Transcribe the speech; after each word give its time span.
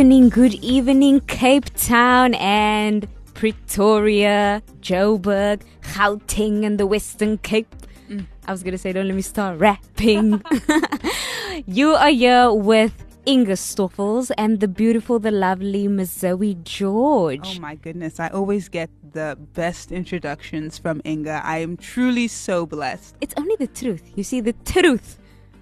evening, 0.00 0.30
good 0.30 0.54
evening, 0.64 1.20
Cape 1.26 1.66
Town 1.74 2.32
and 2.36 3.06
Pretoria, 3.34 4.62
Joburg, 4.80 5.60
Gauteng, 5.82 6.64
and 6.64 6.80
the 6.80 6.86
Western 6.86 7.36
Cape. 7.36 7.68
Mm. 8.08 8.24
I 8.48 8.50
was 8.50 8.62
gonna 8.62 8.78
say, 8.78 8.94
don't 8.94 9.06
let 9.06 9.14
me 9.14 9.20
start 9.20 9.58
rapping. 9.58 10.42
you 11.66 11.90
are 11.90 12.08
here 12.08 12.50
with 12.50 12.94
Inga 13.26 13.52
Stoffels 13.52 14.30
and 14.38 14.60
the 14.60 14.68
beautiful, 14.68 15.18
the 15.18 15.30
lovely 15.30 15.86
Miss 15.86 16.10
Zoe 16.10 16.56
George. 16.62 17.58
Oh 17.58 17.60
my 17.60 17.74
goodness, 17.74 18.18
I 18.18 18.28
always 18.28 18.70
get 18.70 18.88
the 19.12 19.36
best 19.52 19.92
introductions 19.92 20.78
from 20.78 21.02
Inga. 21.04 21.42
I 21.44 21.58
am 21.58 21.76
truly 21.76 22.26
so 22.26 22.64
blessed. 22.64 23.16
It's 23.20 23.34
only 23.36 23.56
the 23.56 23.66
truth. 23.66 24.12
You 24.16 24.24
see, 24.24 24.40
the 24.40 24.54
truth 24.64 25.18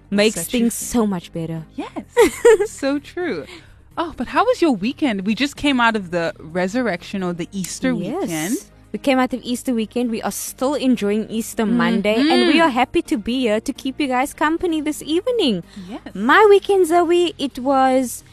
makes 0.09 0.35
Such 0.35 0.51
things 0.51 0.73
so 0.75 1.05
much 1.05 1.33
better. 1.33 1.65
Yes, 1.75 2.05
so 2.67 2.99
true. 2.99 3.45
Oh, 4.01 4.13
but 4.15 4.27
how 4.27 4.45
was 4.45 4.61
your 4.61 4.71
weekend? 4.71 5.27
We 5.27 5.35
just 5.35 5.57
came 5.57 5.81
out 5.81 5.97
of 5.97 6.11
the 6.11 6.33
resurrection 6.39 7.21
or 7.21 7.33
the 7.33 7.49
Easter 7.51 7.91
yes. 7.91 8.21
weekend. 8.21 8.57
We 8.93 8.99
came 8.99 9.19
out 9.19 9.33
of 9.33 9.41
Easter 9.43 9.73
weekend. 9.73 10.09
We 10.09 10.21
are 10.21 10.31
still 10.31 10.73
enjoying 10.73 11.29
Easter 11.29 11.63
mm-hmm. 11.63 11.77
Monday, 11.77 12.15
and 12.15 12.47
we 12.47 12.61
are 12.61 12.69
happy 12.69 13.01
to 13.03 13.17
be 13.17 13.41
here 13.41 13.59
to 13.59 13.73
keep 13.73 13.99
you 13.99 14.07
guys 14.07 14.33
company 14.33 14.79
this 14.79 15.03
evening. 15.03 15.63
Yes. 15.89 16.15
My 16.15 16.47
weekend, 16.49 16.87
Zoe, 16.87 17.35
it 17.37 17.59
was. 17.59 18.23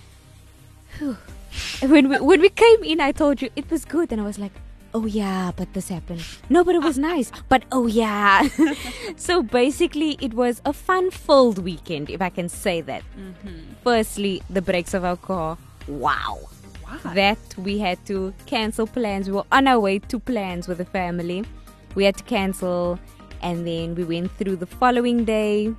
when 1.83 2.09
we 2.11 2.20
when 2.20 2.41
we 2.41 2.48
came 2.48 2.84
in, 2.84 3.00
I 3.00 3.11
told 3.11 3.42
you 3.42 3.50
it 3.56 3.69
was 3.69 3.84
good, 3.84 4.12
and 4.12 4.20
I 4.20 4.25
was 4.25 4.39
like, 4.39 4.53
oh 4.97 5.05
yeah, 5.05 5.52
but 5.55 5.72
this 5.75 5.91
happened. 5.91 6.25
No, 6.48 6.64
but 6.64 6.75
it 6.75 6.83
was 6.83 6.97
nice. 6.97 7.30
But 7.50 7.64
oh 7.70 7.86
yeah. 7.86 8.48
so 9.16 9.42
basically, 9.42 10.16
it 10.20 10.33
was 10.33 10.62
a 10.64 10.72
fun 10.72 11.11
filled 11.11 11.58
weekend, 11.58 12.08
if 12.08 12.22
I 12.22 12.30
can 12.30 12.48
say 12.48 12.80
that. 12.80 13.03
Mm-hmm. 13.19 13.75
Firstly, 13.84 14.42
the 14.48 14.62
brakes 14.62 14.94
of 14.94 15.05
our 15.05 15.19
car. 15.19 15.58
Wow. 15.86 16.41
Why? 16.83 17.14
That 17.14 17.38
we 17.58 17.78
had 17.78 18.05
to 18.06 18.33
cancel 18.47 18.86
plans. 18.86 19.28
We 19.28 19.34
were 19.34 19.44
on 19.53 19.69
our 19.69 19.78
way 19.78 19.98
to 19.98 20.19
plans 20.19 20.66
with 20.66 20.78
the 20.78 20.86
family. 20.86 21.44
We 21.94 22.05
had 22.05 22.16
to 22.16 22.25
cancel, 22.25 22.98
and 23.42 23.66
then 23.66 23.94
we 23.97 24.05
went 24.05 24.33
through 24.33 24.56
the 24.56 24.66
following 24.66 25.27
day. 25.27 25.75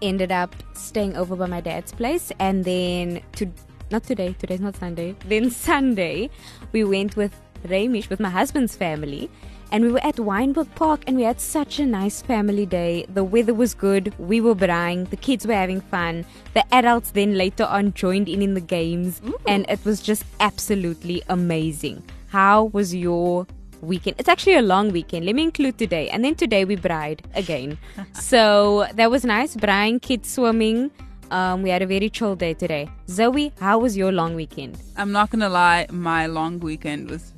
Ended 0.00 0.32
up 0.32 0.56
staying 0.74 1.16
over 1.16 1.36
by 1.36 1.46
my 1.46 1.60
dad's 1.60 1.92
place, 1.92 2.32
and 2.40 2.64
then 2.64 3.22
to 3.36 3.46
not 3.92 4.02
today. 4.02 4.34
Today's 4.36 4.60
not 4.60 4.74
Sunday. 4.74 5.14
Then 5.26 5.48
Sunday, 5.68 6.28
we 6.72 6.82
went 6.82 7.16
with 7.16 7.32
Ramish 7.64 8.08
with 8.08 8.20
my 8.20 8.30
husband's 8.30 8.76
family. 8.76 9.30
And 9.72 9.84
we 9.84 9.90
were 9.90 10.04
at 10.04 10.16
Wynberg 10.16 10.74
Park 10.74 11.04
and 11.06 11.16
we 11.16 11.22
had 11.22 11.40
such 11.40 11.78
a 11.78 11.86
nice 11.86 12.20
family 12.20 12.66
day. 12.66 13.06
The 13.08 13.24
weather 13.24 13.54
was 13.54 13.72
good, 13.72 14.12
we 14.18 14.38
were 14.40 14.54
braaiing, 14.54 15.08
the 15.08 15.16
kids 15.16 15.46
were 15.46 15.54
having 15.54 15.80
fun. 15.80 16.26
The 16.52 16.62
adults 16.74 17.12
then 17.12 17.38
later 17.38 17.64
on 17.64 17.94
joined 17.94 18.28
in 18.28 18.42
in 18.42 18.52
the 18.52 18.60
games 18.60 19.22
Ooh. 19.26 19.38
and 19.46 19.64
it 19.70 19.82
was 19.84 20.02
just 20.02 20.24
absolutely 20.40 21.22
amazing. 21.30 22.02
How 22.28 22.64
was 22.64 22.94
your 22.94 23.46
weekend? 23.80 24.16
It's 24.18 24.28
actually 24.28 24.56
a 24.56 24.62
long 24.62 24.92
weekend. 24.92 25.24
Let 25.24 25.34
me 25.34 25.42
include 25.42 25.78
today. 25.78 26.10
And 26.10 26.22
then 26.22 26.34
today 26.34 26.66
we 26.66 26.76
braaied 26.76 27.20
again. 27.34 27.78
so 28.12 28.86
that 28.94 29.10
was 29.10 29.24
nice. 29.24 29.56
Braaiing, 29.56 30.02
kids 30.02 30.30
swimming. 30.30 30.90
Um, 31.30 31.62
we 31.62 31.70
had 31.70 31.80
a 31.80 31.86
very 31.86 32.10
chill 32.10 32.36
day 32.36 32.52
today. 32.52 32.90
Zoe, 33.08 33.54
how 33.58 33.78
was 33.78 33.96
your 33.96 34.12
long 34.12 34.34
weekend? 34.34 34.78
I'm 34.98 35.12
not 35.12 35.30
gonna 35.30 35.48
lie, 35.48 35.86
my 35.90 36.26
long 36.26 36.60
weekend 36.60 37.08
was 37.08 37.32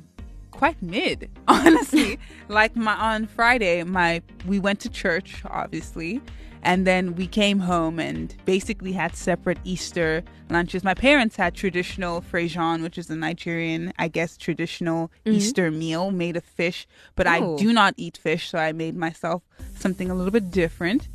quite 0.55 0.81
mid, 0.81 1.29
honestly. 1.47 2.17
like 2.47 2.75
my 2.75 2.93
on 2.93 3.27
Friday, 3.27 3.83
my 3.83 4.21
we 4.45 4.59
went 4.59 4.79
to 4.81 4.89
church, 4.89 5.43
obviously, 5.45 6.21
and 6.63 6.87
then 6.87 7.15
we 7.15 7.27
came 7.27 7.59
home 7.59 7.99
and 7.99 8.35
basically 8.45 8.93
had 8.93 9.15
separate 9.15 9.59
Easter 9.63 10.23
lunches. 10.49 10.83
My 10.83 10.93
parents 10.93 11.35
had 11.35 11.53
traditional 11.53 12.21
frejon, 12.21 12.81
which 12.81 12.97
is 12.97 13.09
a 13.09 13.15
Nigerian, 13.15 13.93
I 13.99 14.07
guess, 14.07 14.37
traditional 14.37 15.11
mm-hmm. 15.25 15.37
Easter 15.37 15.69
meal 15.71 16.11
made 16.11 16.37
of 16.37 16.43
fish, 16.43 16.87
but 17.15 17.27
oh. 17.27 17.29
I 17.29 17.57
do 17.57 17.71
not 17.71 17.93
eat 17.97 18.17
fish, 18.17 18.49
so 18.49 18.57
I 18.57 18.71
made 18.71 18.95
myself 18.95 19.43
something 19.75 20.09
a 20.09 20.15
little 20.15 20.31
bit 20.31 20.51
different. 20.51 21.07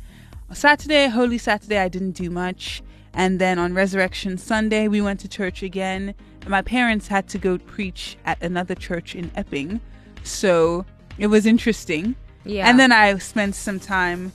Saturday, 0.53 1.07
Holy 1.07 1.37
Saturday, 1.37 1.77
I 1.77 1.87
didn't 1.87 2.11
do 2.11 2.29
much. 2.29 2.83
And 3.13 3.39
then 3.39 3.59
on 3.59 3.73
Resurrection 3.73 4.37
Sunday, 4.37 4.87
we 4.87 5.01
went 5.01 5.19
to 5.21 5.27
church 5.27 5.63
again. 5.63 6.15
My 6.47 6.61
parents 6.61 7.07
had 7.07 7.27
to 7.29 7.37
go 7.37 7.57
preach 7.57 8.17
at 8.25 8.41
another 8.41 8.75
church 8.75 9.15
in 9.15 9.31
Epping. 9.35 9.81
So 10.23 10.85
it 11.17 11.27
was 11.27 11.45
interesting. 11.45 12.15
Yeah. 12.45 12.69
And 12.69 12.79
then 12.79 12.91
I 12.91 13.17
spent 13.17 13.55
some 13.55 13.79
time 13.79 14.31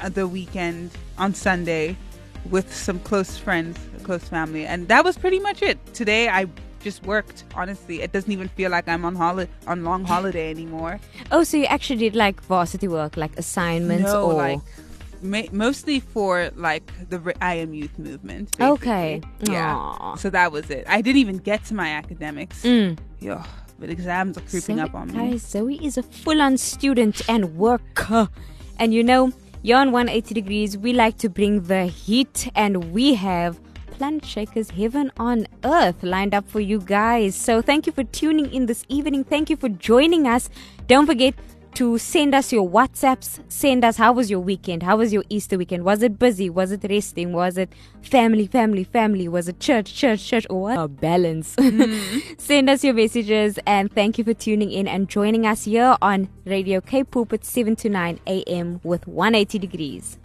at 0.00 0.14
the 0.14 0.26
weekend 0.28 0.90
on 1.18 1.34
Sunday 1.34 1.96
with 2.50 2.74
some 2.74 2.98
close 3.00 3.38
friends, 3.38 3.78
close 4.02 4.24
family. 4.24 4.66
And 4.66 4.88
that 4.88 5.04
was 5.04 5.16
pretty 5.16 5.40
much 5.40 5.62
it. 5.62 5.78
Today 5.94 6.28
I 6.28 6.46
just 6.86 7.04
worked. 7.04 7.44
Honestly, 7.54 8.02
it 8.02 8.12
doesn't 8.12 8.30
even 8.30 8.48
feel 8.48 8.70
like 8.70 8.86
I'm 8.86 9.04
on 9.04 9.16
holiday 9.16 9.50
on 9.66 9.84
long 9.84 10.04
holiday 10.04 10.50
anymore. 10.50 11.00
Oh, 11.32 11.42
so 11.42 11.56
you 11.56 11.64
actually 11.64 11.98
did 11.98 12.14
like 12.14 12.40
varsity 12.42 12.86
work, 12.86 13.16
like 13.16 13.36
assignments, 13.36 14.04
no, 14.04 14.30
or 14.30 14.34
like 14.34 14.60
ma- 15.22 15.50
mostly 15.52 16.00
for 16.00 16.50
like 16.56 16.90
the 17.08 17.34
I 17.40 17.54
am 17.54 17.74
youth 17.74 17.98
movement. 17.98 18.56
Basically. 18.56 18.66
Okay. 18.66 19.22
Yeah. 19.40 19.74
Aww. 19.74 20.18
So 20.18 20.30
that 20.30 20.52
was 20.52 20.70
it. 20.70 20.84
I 20.88 21.00
didn't 21.00 21.18
even 21.18 21.38
get 21.38 21.64
to 21.66 21.74
my 21.74 21.88
academics. 21.88 22.62
Mm. 22.62 22.98
Yeah. 23.20 23.44
But 23.78 23.90
exams 23.90 24.38
are 24.38 24.42
creeping 24.42 24.76
Zoe, 24.76 24.80
up 24.80 24.94
on 24.94 25.12
me. 25.12 25.30
Guys, 25.30 25.42
Zoe 25.42 25.84
is 25.84 25.98
a 25.98 26.02
full-on 26.02 26.56
student 26.56 27.20
and 27.28 27.56
worker, 27.56 28.30
and 28.78 28.94
you 28.94 29.04
know, 29.04 29.32
you're 29.62 29.78
on 29.78 29.92
180 29.92 30.32
degrees. 30.32 30.78
We 30.78 30.94
like 30.94 31.18
to 31.18 31.28
bring 31.28 31.64
the 31.64 31.84
heat, 31.84 32.50
and 32.54 32.92
we 32.92 33.14
have 33.14 33.60
Planet 33.96 34.24
Shakers 34.24 34.70
Heaven 34.70 35.10
on 35.18 35.46
Earth 35.64 36.02
lined 36.02 36.34
up 36.34 36.48
for 36.48 36.60
you 36.60 36.80
guys. 36.80 37.34
So 37.34 37.62
thank 37.62 37.86
you 37.86 37.92
for 37.92 38.04
tuning 38.04 38.52
in 38.52 38.66
this 38.66 38.84
evening. 38.88 39.24
Thank 39.24 39.50
you 39.50 39.56
for 39.56 39.68
joining 39.68 40.26
us. 40.26 40.48
Don't 40.86 41.06
forget 41.06 41.34
to 41.76 41.98
send 41.98 42.34
us 42.34 42.52
your 42.52 42.68
WhatsApps. 42.68 43.38
Send 43.48 43.84
us 43.84 43.98
how 43.98 44.12
was 44.12 44.30
your 44.30 44.40
weekend? 44.40 44.82
How 44.82 44.96
was 44.96 45.12
your 45.12 45.24
Easter 45.28 45.58
weekend? 45.58 45.84
Was 45.84 46.02
it 46.02 46.18
busy? 46.18 46.48
Was 46.48 46.72
it 46.72 46.84
resting? 46.88 47.34
Was 47.34 47.58
it 47.58 47.70
family, 48.00 48.46
family, 48.46 48.84
family? 48.84 49.28
Was 49.28 49.46
it 49.46 49.60
church, 49.60 49.94
church, 49.94 50.26
church? 50.26 50.46
Or 50.48 50.62
what? 50.62 50.78
A 50.78 50.88
balance. 50.88 51.54
Mm. 51.56 52.38
send 52.40 52.70
us 52.70 52.82
your 52.82 52.94
messages 52.94 53.58
and 53.66 53.92
thank 53.92 54.16
you 54.16 54.24
for 54.24 54.32
tuning 54.32 54.72
in 54.72 54.88
and 54.88 55.08
joining 55.08 55.46
us 55.46 55.64
here 55.64 55.96
on 56.00 56.30
Radio 56.46 56.80
Cape 56.80 57.14
at 57.32 57.44
7 57.44 57.76
to 57.76 57.90
9 57.90 58.20
a.m. 58.26 58.80
with 58.82 59.06
180 59.06 59.58
degrees. 59.58 60.18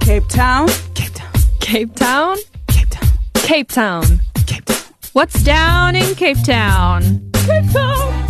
Cape 0.00 0.28
Town. 0.28 0.68
Cape 0.94 1.14
Town. 1.14 1.32
Cape 1.58 1.94
Town. 1.96 2.36
Cape 2.68 2.88
Town. 2.90 3.08
Cape 3.34 3.68
Town. 3.68 4.20
Cape 4.46 4.64
Town. 4.64 4.78
What's 5.14 5.42
down 5.42 5.96
in 5.96 6.14
Cape 6.14 6.40
Town? 6.44 7.28
Cape 7.32 7.72
Town. 7.72 8.27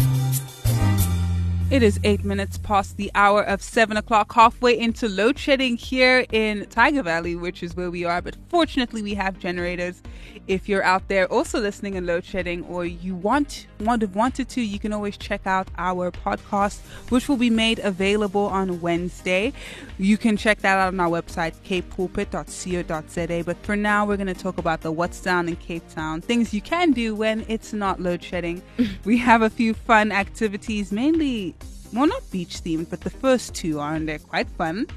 It 1.71 1.83
is 1.83 2.01
eight 2.03 2.25
minutes 2.25 2.57
past 2.57 2.97
the 2.97 3.11
hour 3.15 3.43
of 3.43 3.63
seven 3.63 3.99
o'clock, 3.99 4.33
halfway 4.33 4.79
into 4.79 5.07
load 5.07 5.39
shedding 5.39 5.77
here 5.77 6.25
in 6.33 6.65
Tyger 6.65 7.05
Valley, 7.05 7.37
which 7.37 7.63
is 7.63 7.77
where 7.77 7.91
we 7.91 8.07
are. 8.07 8.23
But 8.23 8.37
fortunately, 8.49 9.03
we 9.03 9.13
have 9.13 9.39
generators. 9.39 10.03
If 10.47 10.67
you're 10.67 10.83
out 10.83 11.09
there 11.09 11.31
also 11.31 11.61
listening 11.61 11.97
in 11.97 12.07
load 12.07 12.25
shedding, 12.25 12.65
or 12.65 12.87
you 12.87 13.15
want 13.15 13.67
want 13.81 14.01
have 14.01 14.15
wanted 14.15 14.49
to, 14.49 14.63
you 14.63 14.79
can 14.79 14.95
always 14.95 15.19
check 15.19 15.47
out 15.47 15.69
our 15.77 16.11
podcast, 16.11 16.81
which 17.11 17.29
will 17.29 17.37
be 17.37 17.51
made 17.51 17.81
available 17.81 18.47
on 18.47 18.81
Wednesday. 18.81 19.53
You 19.99 20.17
can 20.17 20.39
check 20.39 20.61
that 20.61 20.79
out 20.79 20.89
on 20.89 20.99
our 21.01 21.11
website, 21.11 21.53
capepulpit.co.za. 21.67 23.43
But 23.45 23.59
for 23.59 23.77
now, 23.77 24.07
we're 24.07 24.17
going 24.17 24.27
to 24.27 24.33
talk 24.33 24.57
about 24.57 24.81
the 24.81 24.91
what's 24.91 25.21
down 25.21 25.49
in 25.49 25.57
Cape 25.57 25.87
Town, 25.91 26.23
things 26.23 26.55
you 26.55 26.63
can 26.63 26.93
do 26.93 27.15
when 27.15 27.45
it's 27.47 27.75
not 27.75 28.01
load 28.01 28.25
shedding. 28.25 28.63
we 29.05 29.19
have 29.19 29.43
a 29.43 29.51
few 29.51 29.75
fun 29.75 30.13
activities, 30.13 30.91
mainly 30.91 31.55
well, 31.93 32.07
not 32.07 32.31
beach 32.31 32.63
themed, 32.63 32.91
but 32.91 33.01
the 33.03 33.11
first 33.11 33.55
two 33.55 33.81
are, 33.81 33.95
and 33.95 34.09
they're 34.09 34.19
quite 34.19 34.49
fun. 34.51 34.87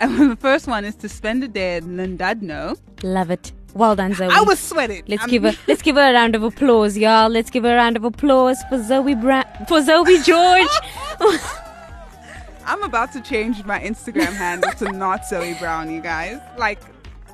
And 0.00 0.32
the 0.32 0.36
first 0.36 0.66
one 0.66 0.84
is 0.84 0.96
to 0.96 1.08
spend 1.08 1.44
a 1.44 1.48
day 1.48 1.76
at 1.76 1.84
Llandudno. 1.84 2.76
Love 3.04 3.30
it. 3.30 3.52
Well 3.74 3.94
done, 3.94 4.14
Zoe. 4.14 4.28
I 4.32 4.40
was 4.40 4.58
sweating. 4.58 5.04
Let's 5.06 5.22
I'm- 5.22 5.30
give 5.30 5.42
her 5.44 5.52
let's 5.68 5.80
give 5.82 5.94
her 5.94 6.10
a 6.10 6.12
round 6.12 6.34
of 6.34 6.42
applause, 6.42 6.98
y'all. 6.98 7.28
Let's 7.28 7.50
give 7.50 7.62
her 7.62 7.72
a 7.72 7.76
round 7.76 7.96
of 7.96 8.02
applause 8.04 8.58
for 8.68 8.82
Zoe 8.82 9.14
Bra- 9.14 9.44
for 9.68 9.80
Zoe 9.80 10.20
George. 10.22 10.66
I'm 12.66 12.82
about 12.82 13.12
to 13.12 13.20
change 13.20 13.64
my 13.64 13.78
Instagram 13.80 14.32
handle 14.34 14.70
to 14.72 14.90
not 14.92 15.26
Zoe 15.26 15.54
Brown, 15.60 15.90
you 15.90 16.00
guys. 16.00 16.38
Like, 16.58 16.80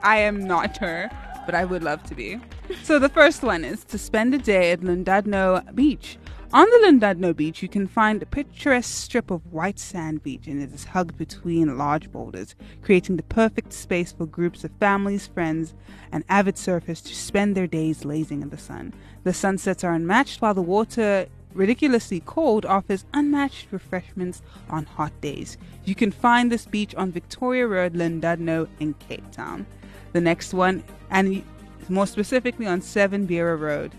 I 0.03 0.19
am 0.19 0.47
not 0.47 0.77
her, 0.79 1.11
but 1.47 1.55
I 1.55 1.65
would 1.65 1.83
love 1.83 2.03
to 2.05 2.15
be. 2.15 2.39
So 2.83 2.99
the 2.99 3.09
first 3.09 3.43
one 3.43 3.65
is 3.65 3.85
to 3.85 3.99
spend 3.99 4.35
a 4.35 4.39
day 4.39 4.73
at 4.73 4.81
Llandudno 4.81 5.75
Beach. 5.75 6.19
On 6.51 6.65
the 6.65 6.87
Llandudno 6.87 7.37
Beach, 7.37 7.63
you 7.63 7.69
can 7.69 7.87
find 7.87 8.23
a 8.23 8.27
picturesque 8.27 8.95
strip 8.95 9.31
of 9.31 9.53
white 9.53 9.79
sand 9.79 10.23
beach, 10.23 10.47
and 10.47 10.63
it 10.63 10.73
is 10.73 10.85
hugged 10.85 11.19
between 11.19 11.77
large 11.77 12.11
boulders, 12.11 12.55
creating 12.81 13.19
the 13.19 13.23
perfect 13.23 13.71
space 13.75 14.13
for 14.13 14.25
groups 14.25 14.65
of 14.65 14.71
families, 14.81 15.27
friends, 15.27 15.75
and 16.11 16.25
avid 16.27 16.55
surfers 16.55 17.05
to 17.05 17.15
spend 17.15 17.55
their 17.55 17.67
days 17.67 18.07
lazing 18.07 18.41
in 18.41 18.49
the 18.49 18.57
sun. 18.57 18.95
The 19.25 19.35
sunsets 19.35 19.85
are 19.85 19.93
unmatched, 19.93 20.41
while 20.41 20.55
the 20.55 20.63
water 20.63 21.27
ridiculously 21.53 22.23
cold 22.25 22.65
offers 22.65 23.05
unmatched 23.13 23.69
refreshments 23.71 24.41
on 24.71 24.87
hot 24.87 25.13
days. 25.21 25.59
You 25.85 25.95
can 25.95 26.11
find 26.11 26.51
this 26.51 26.65
beach 26.65 26.95
on 26.95 27.13
Victoria 27.13 27.67
Road, 27.67 27.93
Llandudno 27.93 28.69
in 28.81 28.95
Cape 28.95 29.31
Town. 29.33 29.67
The 30.15 30.23
next 30.23 30.55
one, 30.55 30.83
and 31.11 31.43
more 31.91 32.07
specifically 32.07 32.67
on 32.67 32.81
7 32.81 33.29
Beera 33.29 33.61
Road, 33.61 33.93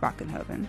Bakenhoven. 0.00 0.68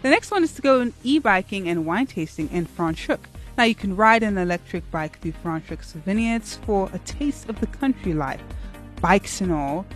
The 0.00 0.10
next 0.10 0.30
one 0.30 0.44
is 0.44 0.52
to 0.52 0.62
go 0.62 0.80
in 0.80 0.94
e-biking 1.02 1.68
and 1.68 1.84
wine 1.84 2.06
tasting 2.06 2.48
in 2.52 2.66
Franschhoek. 2.66 3.18
Now 3.56 3.64
you 3.64 3.74
can 3.74 3.96
ride 3.96 4.22
an 4.22 4.38
electric 4.38 4.88
bike 4.92 5.18
through 5.18 5.32
Franschhoek's 5.44 5.92
vineyards 5.92 6.54
for 6.64 6.88
a 6.92 6.98
taste 7.00 7.48
of 7.48 7.58
the 7.60 7.66
country 7.66 8.14
life. 8.14 8.42
Bikes 9.00 9.40
and 9.40 9.50
all. 9.50 9.86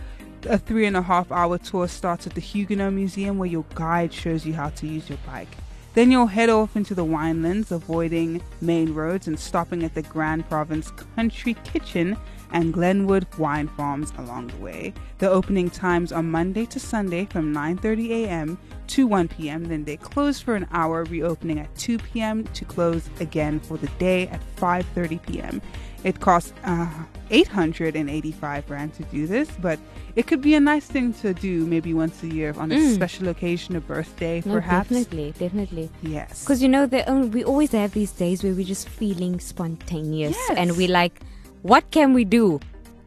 A 0.45 0.57
three 0.57 0.85
and 0.85 0.97
a 0.97 1.01
half 1.01 1.31
hour 1.31 1.57
tour 1.57 1.87
starts 1.87 2.27
at 2.27 2.35
the 2.35 2.41
Huguenot 2.41 2.91
Museum 2.91 3.37
where 3.37 3.47
your 3.47 3.63
guide 3.75 4.11
shows 4.11 4.45
you 4.45 4.53
how 4.53 4.69
to 4.71 4.87
use 4.87 5.07
your 5.07 5.19
bike. 5.25 5.47
Then 5.93 6.11
you'll 6.11 6.27
head 6.27 6.49
off 6.49 6.75
into 6.75 6.93
the 6.93 7.05
winelands, 7.05 7.71
avoiding 7.71 8.41
main 8.59 8.93
roads 8.93 9.27
and 9.27 9.39
stopping 9.39 9.83
at 9.83 9.93
the 9.93 10.01
Grande 10.01 10.47
Provence 10.49 10.91
Country 11.15 11.53
Kitchen 11.63 12.17
and 12.53 12.71
Glenwood 12.73 13.25
Wine 13.37 13.67
Farms 13.67 14.13
along 14.17 14.47
the 14.47 14.57
way. 14.57 14.93
The 15.17 15.29
opening 15.29 15.69
times 15.69 16.11
are 16.11 16.23
Monday 16.23 16.65
to 16.67 16.79
Sunday 16.79 17.25
from 17.25 17.53
9:30 17.53 18.09
a.m. 18.23 18.57
to 18.87 19.05
1 19.07 19.27
p.m. 19.27 19.65
Then 19.65 19.83
they 19.83 19.97
close 19.97 20.39
for 20.39 20.55
an 20.55 20.67
hour, 20.71 21.03
reopening 21.05 21.59
at 21.59 21.73
2 21.75 21.97
p.m. 21.97 22.43
to 22.53 22.63
close 22.65 23.09
again 23.19 23.59
for 23.59 23.77
the 23.77 23.87
day 23.99 24.27
at 24.27 24.41
5:30 24.57 25.19
p.m. 25.27 25.61
It 26.03 26.19
costs 26.19 26.51
uh, 26.65 26.87
885 27.31 28.69
rand 28.69 28.93
to 28.95 29.03
do 29.03 29.25
this, 29.25 29.49
but 29.61 29.79
it 30.15 30.27
could 30.27 30.41
be 30.41 30.53
a 30.53 30.59
nice 30.59 30.85
thing 30.85 31.13
to 31.23 31.33
do 31.33 31.65
maybe 31.65 31.93
once 31.93 32.21
a 32.23 32.27
year 32.27 32.53
on 32.57 32.71
a 32.71 32.75
Mm. 32.75 32.93
special 32.95 33.27
occasion, 33.29 33.75
a 33.75 33.81
birthday, 33.81 34.43
no, 34.45 34.53
perhaps. 34.53 34.89
definitely, 34.89 35.33
definitely. 35.39 35.89
Yes. 36.01 36.43
Because 36.43 36.61
you 36.61 36.69
know, 36.69 36.89
um, 37.07 37.31
we 37.31 37.43
always 37.43 37.71
have 37.71 37.93
these 37.93 38.11
days 38.11 38.43
where 38.43 38.53
we're 38.53 38.65
just 38.75 38.89
feeling 38.89 39.39
spontaneous, 39.39 40.35
Yes. 40.49 40.57
and 40.57 40.75
we 40.77 40.87
like, 40.87 41.21
what 41.63 41.89
can 41.91 42.13
we 42.13 42.23
do? 42.25 42.59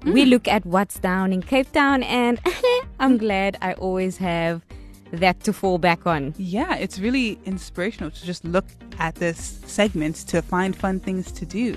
We 0.05 0.25
Mm. 0.25 0.31
look 0.31 0.49
at 0.49 0.65
what's 0.67 0.99
down 0.99 1.33
in 1.33 1.43
Cape 1.43 1.71
Town, 1.73 2.03
and 2.03 2.39
I'm 3.01 3.17
glad 3.19 3.57
I 3.63 3.73
always 3.75 4.19
have 4.19 4.63
that 5.13 5.41
to 5.45 5.53
fall 5.53 5.79
back 5.79 6.07
on. 6.07 6.35
Yeah, 6.37 6.75
it's 6.77 6.99
really 6.99 7.39
inspirational 7.45 8.11
to 8.11 8.25
just 8.27 8.45
look 8.45 8.67
at 8.99 9.15
this 9.17 9.61
segment 9.67 10.17
to 10.29 10.43
find 10.43 10.75
fun 10.77 11.01
things 11.01 11.33
to 11.33 11.47
do. 11.47 11.77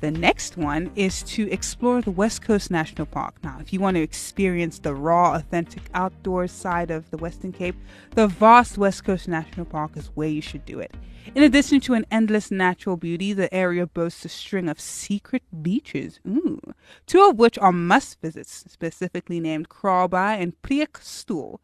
The 0.00 0.10
next 0.10 0.56
one 0.56 0.90
is 0.96 1.22
to 1.24 1.50
explore 1.50 2.02
the 2.02 2.10
West 2.10 2.42
Coast 2.42 2.70
National 2.70 3.06
Park. 3.06 3.36
Now, 3.42 3.58
if 3.60 3.72
you 3.72 3.80
want 3.80 3.96
to 3.96 4.02
experience 4.02 4.78
the 4.78 4.94
raw, 4.94 5.34
authentic 5.34 5.82
outdoor 5.94 6.46
side 6.46 6.90
of 6.90 7.10
the 7.10 7.16
Western 7.16 7.52
Cape, 7.52 7.76
the 8.10 8.26
vast 8.26 8.76
West 8.76 9.04
Coast 9.04 9.28
National 9.28 9.66
Park 9.66 9.96
is 9.96 10.10
where 10.14 10.28
you 10.28 10.42
should 10.42 10.64
do 10.66 10.78
it. 10.78 10.94
In 11.34 11.42
addition 11.42 11.80
to 11.80 11.94
an 11.94 12.04
endless 12.10 12.50
natural 12.50 12.96
beauty, 12.96 13.32
the 13.32 13.52
area 13.52 13.86
boasts 13.86 14.24
a 14.24 14.28
string 14.28 14.68
of 14.68 14.78
secret 14.78 15.42
beaches, 15.62 16.20
ooh, 16.28 16.60
two 17.06 17.26
of 17.26 17.38
which 17.38 17.58
are 17.58 17.72
must 17.72 18.20
visits, 18.20 18.64
specifically 18.68 19.40
named 19.40 19.70
Kraalbaai 19.70 20.40
and 20.40 20.60
Preekstoel. 20.62 21.58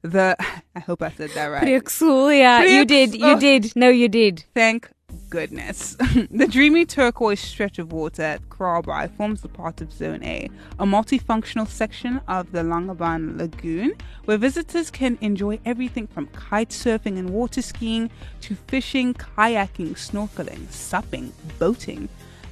The 0.00 0.36
I 0.74 0.80
hope 0.80 1.02
I 1.02 1.10
said 1.10 1.30
that 1.30 1.46
right. 1.46 1.62
Prixul, 1.62 2.36
yeah, 2.36 2.64
you 2.64 2.84
did, 2.84 3.14
you 3.14 3.38
did. 3.38 3.76
No, 3.76 3.90
you 3.90 4.08
did. 4.08 4.44
Thank 4.54 4.90
goodness. 5.30 5.96
the 6.30 6.46
dreamy 6.46 6.84
turquoise 6.84 7.40
stretch 7.40 7.78
of 7.78 7.92
water 7.92 8.22
at 8.22 8.48
Kraalbaai 8.48 9.16
forms 9.16 9.40
the 9.40 9.48
part 9.48 9.80
of 9.80 9.92
Zone 9.92 10.22
A, 10.22 10.48
a 10.78 10.84
multifunctional 10.84 11.66
section 11.66 12.20
of 12.28 12.52
the 12.52 12.60
Langebaan 12.60 13.38
Lagoon, 13.38 13.94
where 14.24 14.36
visitors 14.36 14.90
can 14.90 15.18
enjoy 15.20 15.58
everything 15.64 16.06
from 16.06 16.26
kite 16.28 16.70
surfing 16.70 17.18
and 17.18 17.30
water 17.30 17.62
skiing 17.62 18.10
to 18.42 18.54
fishing, 18.54 19.14
kayaking, 19.14 19.92
snorkeling, 19.94 20.70
supping, 20.70 21.32
boating. 21.58 22.08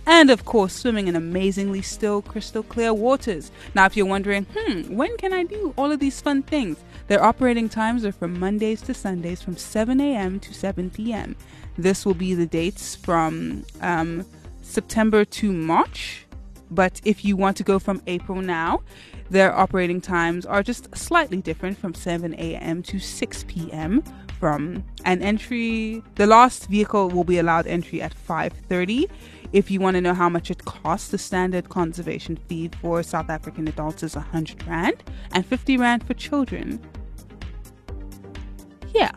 And 0.06 0.30
of 0.30 0.44
course, 0.44 0.72
swimming 0.72 1.08
in 1.08 1.16
amazingly 1.16 1.82
still, 1.82 2.22
crystal 2.22 2.62
clear 2.62 2.92
waters. 2.92 3.52
Now, 3.74 3.86
if 3.86 3.96
you're 3.96 4.06
wondering, 4.06 4.46
hmm, 4.56 4.96
when 4.96 5.16
can 5.18 5.32
I 5.32 5.44
do 5.44 5.74
all 5.76 5.92
of 5.92 6.00
these 6.00 6.20
fun 6.20 6.42
things? 6.42 6.78
Their 7.06 7.22
operating 7.22 7.68
times 7.68 8.04
are 8.04 8.12
from 8.12 8.38
Mondays 8.38 8.82
to 8.82 8.94
Sundays 8.94 9.42
from 9.42 9.56
7 9.56 10.00
a.m. 10.00 10.40
to 10.40 10.54
7 10.54 10.90
p.m. 10.90 11.36
This 11.80 12.04
will 12.04 12.14
be 12.14 12.34
the 12.34 12.44
dates 12.44 12.94
from 12.94 13.64
um, 13.80 14.26
September 14.60 15.24
to 15.24 15.50
March. 15.50 16.26
But 16.70 17.00
if 17.04 17.24
you 17.24 17.36
want 17.36 17.56
to 17.56 17.62
go 17.62 17.78
from 17.78 18.02
April 18.06 18.42
now, 18.42 18.82
their 19.30 19.56
operating 19.56 20.00
times 20.02 20.44
are 20.44 20.62
just 20.62 20.94
slightly 20.94 21.40
different 21.40 21.78
from 21.78 21.94
7 21.94 22.34
a.m. 22.34 22.82
to 22.82 22.98
6 22.98 23.44
p.m. 23.48 24.04
From 24.38 24.84
an 25.06 25.22
entry, 25.22 26.02
the 26.16 26.26
last 26.26 26.66
vehicle 26.66 27.08
will 27.08 27.24
be 27.24 27.38
allowed 27.38 27.66
entry 27.66 28.02
at 28.02 28.14
5:30. 28.14 29.08
If 29.52 29.70
you 29.70 29.80
want 29.80 29.94
to 29.94 30.00
know 30.02 30.14
how 30.14 30.28
much 30.28 30.50
it 30.50 30.64
costs, 30.64 31.08
the 31.08 31.18
standard 31.18 31.70
conservation 31.70 32.36
fee 32.36 32.70
for 32.80 33.02
South 33.02 33.30
African 33.30 33.66
adults 33.68 34.02
is 34.02 34.16
100 34.16 34.66
rand 34.66 35.02
and 35.32 35.46
50 35.46 35.78
rand 35.78 36.04
for 36.06 36.14
children. 36.14 36.78
Yeah. 38.94 39.12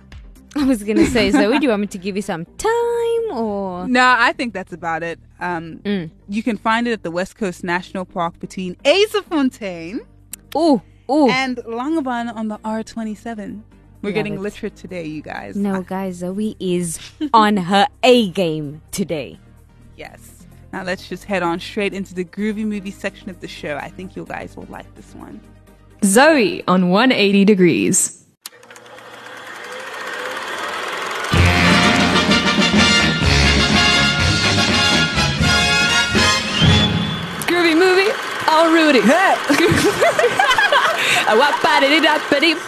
I 0.61 0.65
was 0.65 0.83
gonna 0.83 1.05
say, 1.05 1.31
Zoe, 1.31 1.57
do 1.59 1.63
you 1.63 1.69
want 1.69 1.81
me 1.81 1.87
to 1.87 1.97
give 1.97 2.15
you 2.15 2.21
some 2.21 2.45
time 2.57 3.31
or? 3.37 3.87
No, 3.87 4.15
I 4.17 4.33
think 4.33 4.53
that's 4.53 4.73
about 4.73 5.03
it. 5.03 5.19
Um, 5.39 5.79
Mm. 5.83 6.11
You 6.29 6.43
can 6.43 6.57
find 6.57 6.87
it 6.87 6.91
at 6.91 7.03
the 7.03 7.11
West 7.11 7.35
Coast 7.35 7.63
National 7.63 8.05
Park 8.05 8.39
between 8.39 8.75
Yzerfontein 8.85 9.99
Ooh, 10.55 10.81
ooh. 11.09 11.29
and 11.29 11.57
Langebaan 11.57 12.33
on 12.35 12.47
the 12.47 12.57
R27. 12.59 13.61
We're 14.01 14.09
Love 14.09 14.13
getting 14.15 14.33
it. 14.35 14.39
literate 14.41 14.75
today, 14.75 15.05
you 15.05 15.21
guys. 15.21 15.55
No, 15.55 15.81
guys, 15.81 16.17
Zoe 16.17 16.55
is 16.59 16.99
on 17.33 17.57
her 17.57 17.87
A 18.03 18.29
game 18.31 18.81
today. 18.91 19.39
yes. 19.97 20.29
Now 20.73 20.81
let's 20.83 21.07
just 21.07 21.25
head 21.25 21.43
on 21.43 21.59
straight 21.59 21.93
into 21.93 22.15
the 22.15 22.25
groovy 22.25 22.65
movie 22.65 22.89
section 22.89 23.29
of 23.29 23.39
the 23.41 23.47
show. 23.47 23.77
I 23.77 23.89
think 23.89 24.15
you 24.15 24.25
guys 24.25 24.57
will 24.57 24.65
like 24.71 24.91
this 24.95 25.13
one. 25.13 25.39
Zoe 26.03 26.63
on 26.67 26.89
180 26.89 27.45
degrees. 27.45 28.22
All 38.93 38.99
Rudy. 38.99 39.07
Hey. 39.07 39.35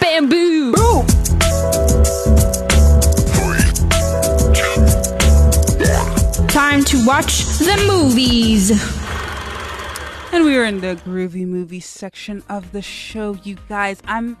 bamboo. 0.00 0.72
Time 6.48 6.82
to 6.84 7.06
watch 7.06 7.44
the 7.58 7.84
movies. 7.86 8.70
And 10.32 10.44
we 10.44 10.56
are 10.56 10.64
in 10.64 10.80
the 10.80 10.96
groovy 10.96 11.46
movie 11.46 11.80
section 11.80 12.42
of 12.48 12.72
the 12.72 12.82
show, 12.82 13.34
you 13.44 13.56
guys. 13.68 14.02
I'm 14.06 14.36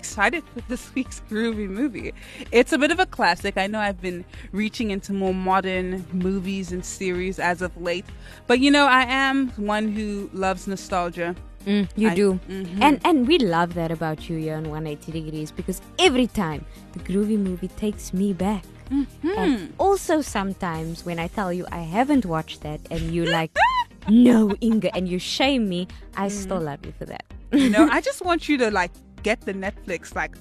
excited 0.00 0.42
for 0.52 0.60
this 0.72 0.84
week's 0.96 1.20
groovy 1.30 1.68
movie. 1.68 2.12
It's 2.58 2.72
a 2.72 2.78
bit 2.78 2.90
of 2.90 2.98
a 2.98 3.06
classic. 3.16 3.54
I 3.64 3.66
know 3.72 3.78
I've 3.88 4.00
been 4.08 4.24
reaching 4.62 4.90
into 4.90 5.12
more 5.12 5.34
modern 5.34 5.88
movies 6.12 6.72
and 6.74 6.82
series 6.84 7.38
as 7.38 7.60
of 7.66 7.72
late, 7.88 8.06
but 8.48 8.58
you 8.64 8.70
know, 8.76 8.86
I 8.86 9.02
am 9.26 9.36
one 9.74 9.86
who 9.96 10.08
loves 10.32 10.66
nostalgia. 10.66 11.34
Mm, 11.66 11.86
you 12.02 12.08
I- 12.08 12.14
do. 12.22 12.28
Mhm. 12.48 12.80
And 12.86 12.94
and 13.08 13.28
we 13.28 13.36
love 13.56 13.70
that 13.80 13.90
about 13.98 14.18
you 14.30 14.36
here 14.44 14.56
on 14.60 14.64
180 14.70 15.12
Degrees 15.12 15.50
because 15.60 15.78
every 15.98 16.26
time 16.42 16.64
the 16.94 17.00
groovy 17.08 17.38
movie 17.48 17.68
takes 17.84 18.14
me 18.20 18.32
back. 18.32 18.64
Mm-hmm. 18.90 19.38
And 19.42 19.72
also 19.78 20.14
sometimes 20.22 21.04
when 21.08 21.18
I 21.24 21.28
tell 21.28 21.52
you 21.58 21.64
I 21.70 21.82
haven't 21.96 22.24
watched 22.24 22.62
that 22.62 22.80
and 22.90 23.02
you 23.16 23.26
like, 23.26 23.52
no, 24.08 24.38
Inga, 24.68 24.90
and 24.96 25.06
you 25.12 25.18
shame 25.36 25.68
me, 25.74 25.86
I 26.16 26.26
Mm. 26.28 26.32
still 26.42 26.60
love 26.70 26.80
you 26.88 26.94
for 26.98 27.06
that. 27.12 27.24
you 27.52 27.68
know, 27.74 27.84
I 27.96 28.00
just 28.08 28.20
want 28.24 28.48
you 28.48 28.56
to 28.64 28.68
like 28.80 28.92
get 29.22 29.40
the 29.42 29.54
Netflix. 29.54 30.14
Like 30.14 30.34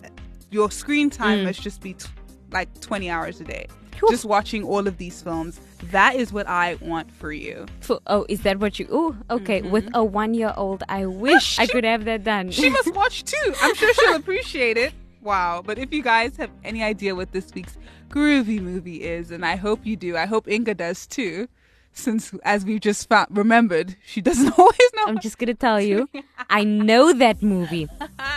your 0.51 0.71
screen 0.71 1.09
time 1.09 1.39
Mm. 1.39 1.43
must 1.45 1.61
just 1.61 1.81
be 1.81 1.93
t- 1.93 2.07
like 2.51 2.67
20 2.81 3.09
hours 3.09 3.39
a 3.39 3.43
day, 3.43 3.67
just 4.09 4.25
watching 4.25 4.63
all 4.63 4.87
of 4.87 4.97
these 4.97 5.21
films. 5.21 5.59
That 5.91 6.15
is 6.15 6.33
what 6.33 6.47
I 6.47 6.75
want 6.81 7.11
for 7.11 7.31
you. 7.31 7.65
For, 7.81 7.99
oh, 8.07 8.25
is 8.27 8.41
that 8.41 8.59
what 8.59 8.79
you? 8.79 8.87
Oh, 8.91 9.15
okay. 9.29 9.61
With 9.61 9.87
a 9.93 10.03
one-year-old, 10.03 10.83
I 10.89 11.05
wish 11.05 11.57
I 11.59 11.67
could 11.73 11.83
have 11.83 12.05
that 12.05 12.23
done. 12.23 12.49
She 12.51 12.69
must 12.69 12.93
watch 12.95 13.23
too. 13.23 13.53
I'm 13.61 13.75
sure 13.75 13.93
she'll 13.93 14.15
appreciate 14.15 14.77
it. 14.77 14.93
Wow. 15.21 15.61
But 15.65 15.77
if 15.77 15.93
you 15.93 16.01
guys 16.01 16.35
have 16.37 16.49
any 16.63 16.81
idea 16.83 17.13
what 17.15 17.31
this 17.31 17.53
week's 17.53 17.77
groovy 18.09 18.59
movie 18.61 19.03
is, 19.03 19.31
and 19.31 19.45
I 19.45 19.55
hope 19.55 19.85
you 19.85 19.95
do, 19.95 20.17
I 20.17 20.25
hope 20.25 20.47
Inga 20.49 20.73
does 20.75 21.05
too, 21.07 21.47
since 21.93 22.33
as 22.43 22.65
we've 22.65 22.81
just 22.81 23.07
found, 23.07 23.27
remembered, 23.37 23.95
she 24.05 24.21
doesn't 24.21 24.51
always 24.59 24.79
know. 24.95 25.03
I'm 25.07 25.19
just 25.19 25.37
gonna 25.37 25.53
tell 25.53 25.79
you, 25.79 26.09
I 26.49 26.63
know 26.63 27.13
that 27.13 27.41
movie, 27.43 27.87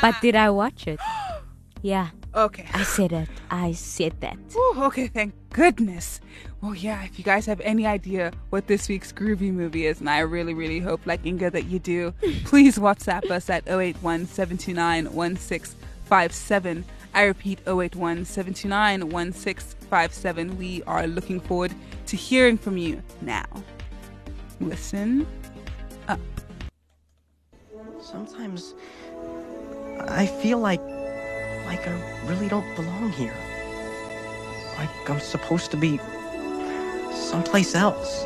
but 0.02 0.20
did 0.20 0.36
I 0.36 0.50
watch 0.50 0.86
it? 0.86 1.00
Yeah, 1.84 2.10
okay. 2.32 2.68
I 2.72 2.84
said 2.84 3.12
it. 3.12 3.28
I 3.50 3.72
said 3.72 4.12
that. 4.20 4.36
Whew, 4.52 4.84
okay, 4.84 5.08
thank 5.08 5.34
goodness. 5.50 6.20
Well, 6.60 6.76
yeah, 6.76 7.02
if 7.02 7.18
you 7.18 7.24
guys 7.24 7.44
have 7.46 7.60
any 7.62 7.88
idea 7.88 8.30
what 8.50 8.68
this 8.68 8.88
week's 8.88 9.12
groovy 9.12 9.52
movie 9.52 9.86
is, 9.86 9.98
and 9.98 10.08
I 10.08 10.20
really, 10.20 10.54
really 10.54 10.78
hope, 10.78 11.04
like 11.06 11.26
Inga, 11.26 11.50
that 11.50 11.64
you 11.64 11.80
do, 11.80 12.12
please 12.44 12.78
WhatsApp 12.78 13.32
us 13.32 13.50
at 13.50 13.66
081 13.66 14.28
1657. 14.28 16.84
I 17.14 17.22
repeat, 17.24 17.58
081 17.66 18.18
1657. 18.18 20.56
We 20.56 20.84
are 20.84 21.08
looking 21.08 21.40
forward 21.40 21.74
to 22.06 22.16
hearing 22.16 22.56
from 22.56 22.78
you 22.78 23.02
now. 23.22 23.46
Listen 24.60 25.26
up. 26.06 26.20
Sometimes 28.00 28.74
I 30.08 30.26
feel 30.26 30.58
like 30.58 30.80
like 31.66 31.86
I 31.86 31.92
really 32.26 32.48
don't 32.48 32.74
belong 32.74 33.12
here. 33.12 33.34
Like 34.78 35.10
I'm 35.10 35.20
supposed 35.20 35.70
to 35.70 35.76
be 35.76 35.98
someplace 37.12 37.74
else. 37.74 38.24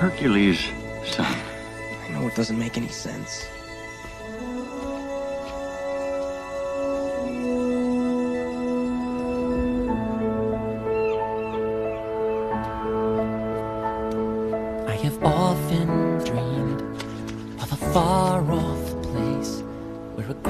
Hercules, 0.00 0.60
son. 1.04 1.36
I 2.04 2.08
know 2.12 2.26
it 2.28 2.34
doesn't 2.34 2.58
make 2.58 2.76
any 2.76 2.88
sense. 2.88 3.46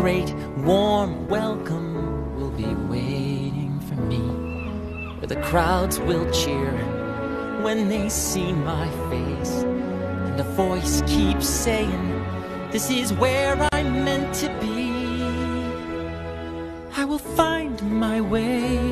Great 0.01 0.33
warm 0.59 1.27
welcome 1.27 2.37
will 2.37 2.53
be 2.53 2.73
waiting 2.89 3.81
for 3.81 3.97
me, 3.97 4.21
where 5.19 5.27
the 5.27 5.43
crowds 5.43 5.99
will 5.99 6.31
cheer 6.31 6.71
when 7.63 7.89
they 7.89 8.09
see 8.09 8.53
my 8.53 8.89
face, 9.11 9.65
and 10.29 10.39
a 10.39 10.45
voice 10.55 11.03
keeps 11.09 11.49
saying, 11.49 12.25
This 12.71 12.91
is 12.93 13.13
where 13.15 13.57
I'm 13.73 14.05
meant 14.05 14.33
to 14.37 14.49
be. 14.61 14.93
I 16.97 17.05
will 17.05 17.19
find 17.19 17.83
my 17.83 18.21
way. 18.21 18.88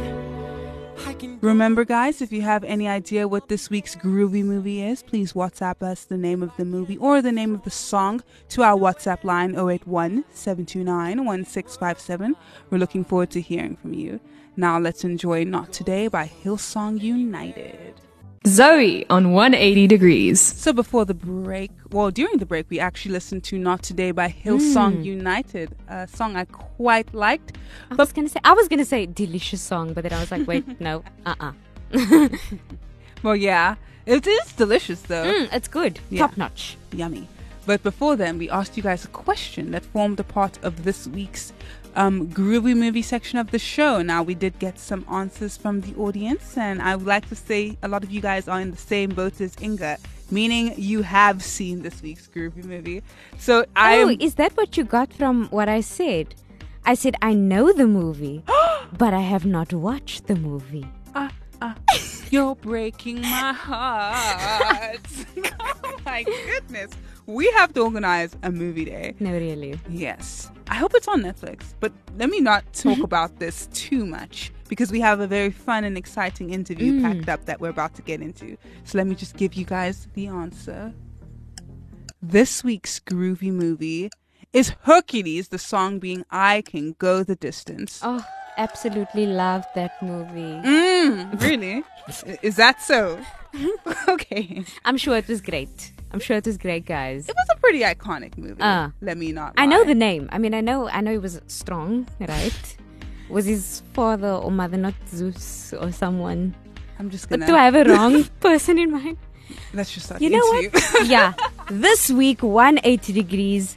Remember, 1.47 1.85
guys, 1.85 2.21
if 2.21 2.33
you 2.33 2.43
have 2.43 2.65
any 2.65 2.89
idea 2.89 3.29
what 3.29 3.47
this 3.47 3.71
week's 3.71 3.95
groovy 3.95 4.43
movie 4.43 4.83
is, 4.83 5.05
please 5.05 5.33
WhatsApp 5.33 5.81
us 5.81 6.05
the 6.05 6.17
name 6.17 6.43
of 6.43 6.51
the 6.57 6.65
movie 6.65 6.97
or 6.97 7.23
the 7.23 7.31
name 7.31 7.55
of 7.55 7.63
the 7.63 7.71
song 7.71 8.21
to 8.49 8.65
our 8.65 8.77
WhatsApp 8.77 9.23
line 9.23 9.55
081 9.55 10.25
729 10.33 11.25
1657. 11.25 12.35
We're 12.69 12.79
looking 12.79 13.05
forward 13.05 13.31
to 13.31 13.41
hearing 13.41 13.77
from 13.77 13.95
you. 13.95 14.19
Now, 14.57 14.81
let's 14.81 15.05
enjoy 15.05 15.45
Not 15.45 15.73
Today 15.73 16.09
by 16.09 16.27
Hillsong 16.27 17.01
United. 17.01 17.95
Zoe 18.47 19.05
on 19.11 19.33
180 19.33 19.87
Degrees. 19.87 20.41
So, 20.41 20.73
before 20.73 21.05
the 21.05 21.15
break, 21.15 21.71
well, 21.91 22.11
during 22.11 22.39
the 22.39 22.47
break, 22.47 22.67
we 22.71 22.79
actually 22.79 23.13
listened 23.13 23.43
to 23.45 23.59
Not 23.59 23.83
Today 23.83 24.11
by 24.13 24.29
Hillsong 24.29 25.05
United, 25.05 25.75
a 25.89 26.07
song 26.07 26.37
I 26.37 26.45
quite 26.45 27.13
liked. 27.15 27.57
I 27.91 27.95
was 27.95 28.13
gonna 28.13 28.29
say 28.29 28.41
I 28.45 28.53
was 28.53 28.69
gonna 28.69 28.85
say 28.85 29.07
delicious 29.07 29.61
song, 29.61 29.93
but 29.93 30.03
then 30.05 30.13
I 30.13 30.21
was 30.21 30.31
like, 30.31 30.47
wait, 30.47 30.81
no, 30.81 31.03
uh, 31.25 31.35
uh 31.41 31.53
Well, 33.23 33.37
yeah, 33.37 33.77
it 34.05 34.27
is 34.27 34.53
delicious 34.53 35.03
though. 35.03 35.25
mm, 35.25 35.53
it's 35.53 35.69
good, 35.69 35.99
Yeah. 36.11 36.27
top 36.27 36.37
notch. 36.37 36.77
Yummy. 36.93 37.29
But 37.65 37.83
before 37.83 38.15
then, 38.15 38.39
we 38.39 38.49
asked 38.49 38.77
you 38.77 38.83
guys 38.85 39.05
a 39.05 39.09
question 39.09 39.73
that 39.73 39.85
formed 39.85 40.21
a 40.21 40.25
part 40.25 40.63
of 40.63 40.85
this 40.85 41.09
week's 41.09 41.53
um, 41.97 42.29
groovy 42.29 42.77
movie 42.77 43.03
section 43.03 43.39
of 43.39 43.51
the 43.51 43.59
show. 43.59 44.03
Now, 44.03 44.23
we 44.23 44.35
did 44.35 44.59
get 44.59 44.79
some 44.79 45.05
answers 45.11 45.57
from 45.57 45.81
the 45.81 45.95
audience, 45.97 46.57
and 46.57 46.81
I 46.81 46.95
would 46.95 47.07
like 47.07 47.29
to 47.31 47.35
say 47.35 47.77
a 47.83 47.89
lot 47.89 48.05
of 48.05 48.11
you 48.11 48.21
guys 48.21 48.47
are 48.47 48.61
in 48.61 48.71
the 48.71 48.77
same 48.77 49.11
boat 49.11 49.41
as 49.41 49.57
Inga, 49.61 49.99
meaning 50.31 50.75
you 50.77 51.03
have 51.03 51.43
seen 51.43 51.83
this 51.83 52.03
week's 52.03 52.29
groovy 52.29 52.65
movie. 52.65 53.03
So 53.39 53.65
I 53.75 53.99
oh, 54.03 54.17
is 54.21 54.35
that 54.37 54.53
what 54.57 54.77
you 54.77 54.85
got 54.85 55.13
from 55.13 55.47
what 55.47 55.69
I 55.69 55.81
said? 55.81 56.35
I 56.85 56.95
said 56.95 57.17
I 57.23 57.33
know 57.35 57.73
the 57.73 57.87
movie, 57.87 58.45
but 58.99 59.13
I 59.15 59.23
have 59.23 59.47
not 59.47 59.73
watched 59.73 60.27
the 60.27 60.37
movie. 60.37 60.87
ah, 61.15 61.33
ah, 61.63 61.75
you're 62.31 62.55
breaking 62.57 63.23
my 63.23 63.53
heart. 63.53 65.01
oh 65.61 65.97
my 66.05 66.23
goodness. 66.23 66.91
We 67.27 67.51
have 67.53 67.73
to 67.75 67.81
organize 67.81 68.37
a 68.43 68.51
movie 68.53 68.85
day. 68.85 69.15
No, 69.19 69.33
really. 69.33 69.79
Yes. 69.89 70.51
I 70.69 70.77
hope 70.77 70.93
it's 70.95 71.09
on 71.09 71.23
Netflix, 71.23 71.75
but 71.81 71.93
let 72.17 72.31
me 72.31 72.41
not 72.41 72.73
talk 72.73 72.99
about 73.03 73.39
this 73.39 73.69
too 73.73 74.07
much 74.07 74.53
because 74.69 74.91
we 74.91 75.01
have 75.01 75.21
a 75.21 75.27
very 75.27 75.51
fun 75.51 75.85
and 75.85 75.97
exciting 75.97 76.51
interview 76.51 77.01
packed 77.01 77.29
up 77.29 77.45
that 77.47 77.61
we're 77.61 77.71
about 77.71 77.95
to 77.95 78.03
get 78.03 78.21
into. 78.21 78.57
So 78.85 78.99
let 78.99 79.07
me 79.07 79.15
just 79.15 79.37
give 79.37 79.55
you 79.55 79.65
guys 79.65 80.09
the 80.15 80.27
answer. 80.29 80.93
This 82.23 82.65
week's 82.65 82.99
groovy 83.01 83.53
movie 83.53 84.11
is 84.53 84.75
Hercules, 84.83 85.49
the 85.49 85.59
song 85.59 85.99
being 85.99 86.25
I 86.31 86.63
Can 86.63 86.95
Go 86.99 87.23
the 87.23 87.37
Distance. 87.37 88.01
Oh, 88.03 88.25
absolutely 88.57 89.27
loved 89.27 89.67
that 89.75 90.01
movie. 90.03 90.61
Mm, 90.67 91.41
really? 91.49 91.85
Is 92.43 92.57
that 92.57 92.81
so? 92.83 93.21
okay. 94.09 94.65
I'm 94.85 94.97
sure 94.97 95.17
it 95.17 95.29
was 95.29 95.41
great. 95.41 95.93
I'm 96.13 96.21
sure 96.21 96.37
it 96.37 96.47
was 96.47 96.57
great, 96.57 96.87
guys. 96.87 97.29
It 97.29 97.35
was 97.37 97.47
a 97.51 97.57
pretty 97.61 97.81
iconic 97.81 98.39
movie. 98.39 98.57
Ah. 98.61 98.93
let 99.01 99.17
me 99.19 99.33
not. 99.33 99.55
I 99.57 99.67
know 99.67 99.85
the 99.85 99.95
name. 99.95 100.29
I 100.33 100.39
mean, 100.39 100.55
I 100.55 100.61
know, 100.61 100.89
I 100.89 101.01
know 101.01 101.11
he 101.13 101.19
was 101.19 101.41
strong, 101.49 102.07
right? 102.21 102.77
Was 103.29 103.45
his 103.45 103.83
father 103.93 104.31
or 104.31 104.51
mother 104.51 104.77
not 104.77 104.95
Zeus 105.09 105.75
or 105.75 105.91
someone? 105.93 106.55
I'm 106.99 107.11
just 107.11 107.29
But 107.29 107.41
gonna. 107.41 107.53
do 107.53 107.57
I 107.57 107.65
have 107.65 107.75
a 107.75 107.85
wrong 107.85 108.25
person 108.41 108.79
in 108.79 108.93
mind? 108.93 109.19
let's 109.75 109.93
just 109.93 110.07
start 110.07 110.21
You 110.21 110.31
know 110.31 110.45
what? 110.47 111.07
yeah. 111.07 111.33
This 111.71 112.11
week, 112.11 112.43
180 112.45 113.13
degrees, 113.13 113.77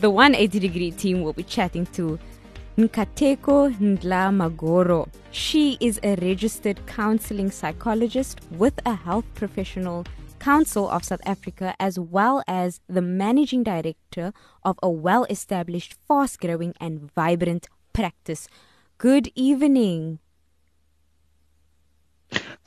the 0.00 0.10
180 0.10 0.58
degree 0.58 0.90
team 0.90 1.22
will 1.22 1.32
be 1.32 1.44
chatting 1.44 1.86
to 1.94 2.18
Nkateko 2.76 3.72
Ndla 3.78 4.32
Magoro. 4.34 5.06
She 5.30 5.76
is 5.80 6.00
a 6.02 6.16
registered 6.16 6.84
counseling 6.86 7.52
psychologist 7.52 8.40
with 8.50 8.74
a 8.84 8.94
health 8.94 9.24
professional 9.34 10.04
council 10.44 10.90
of 10.90 11.04
South 11.04 11.22
Africa, 11.24 11.74
as 11.80 11.98
well 11.98 12.42
as 12.46 12.80
the 12.86 13.00
managing 13.00 13.62
director 13.62 14.32
of 14.62 14.78
a 14.82 14.90
well 14.90 15.24
established, 15.30 15.96
fast 16.06 16.38
growing, 16.38 16.74
and 16.78 17.10
vibrant 17.14 17.66
practice. 17.94 18.46
Good 18.98 19.32
evening. 19.34 20.18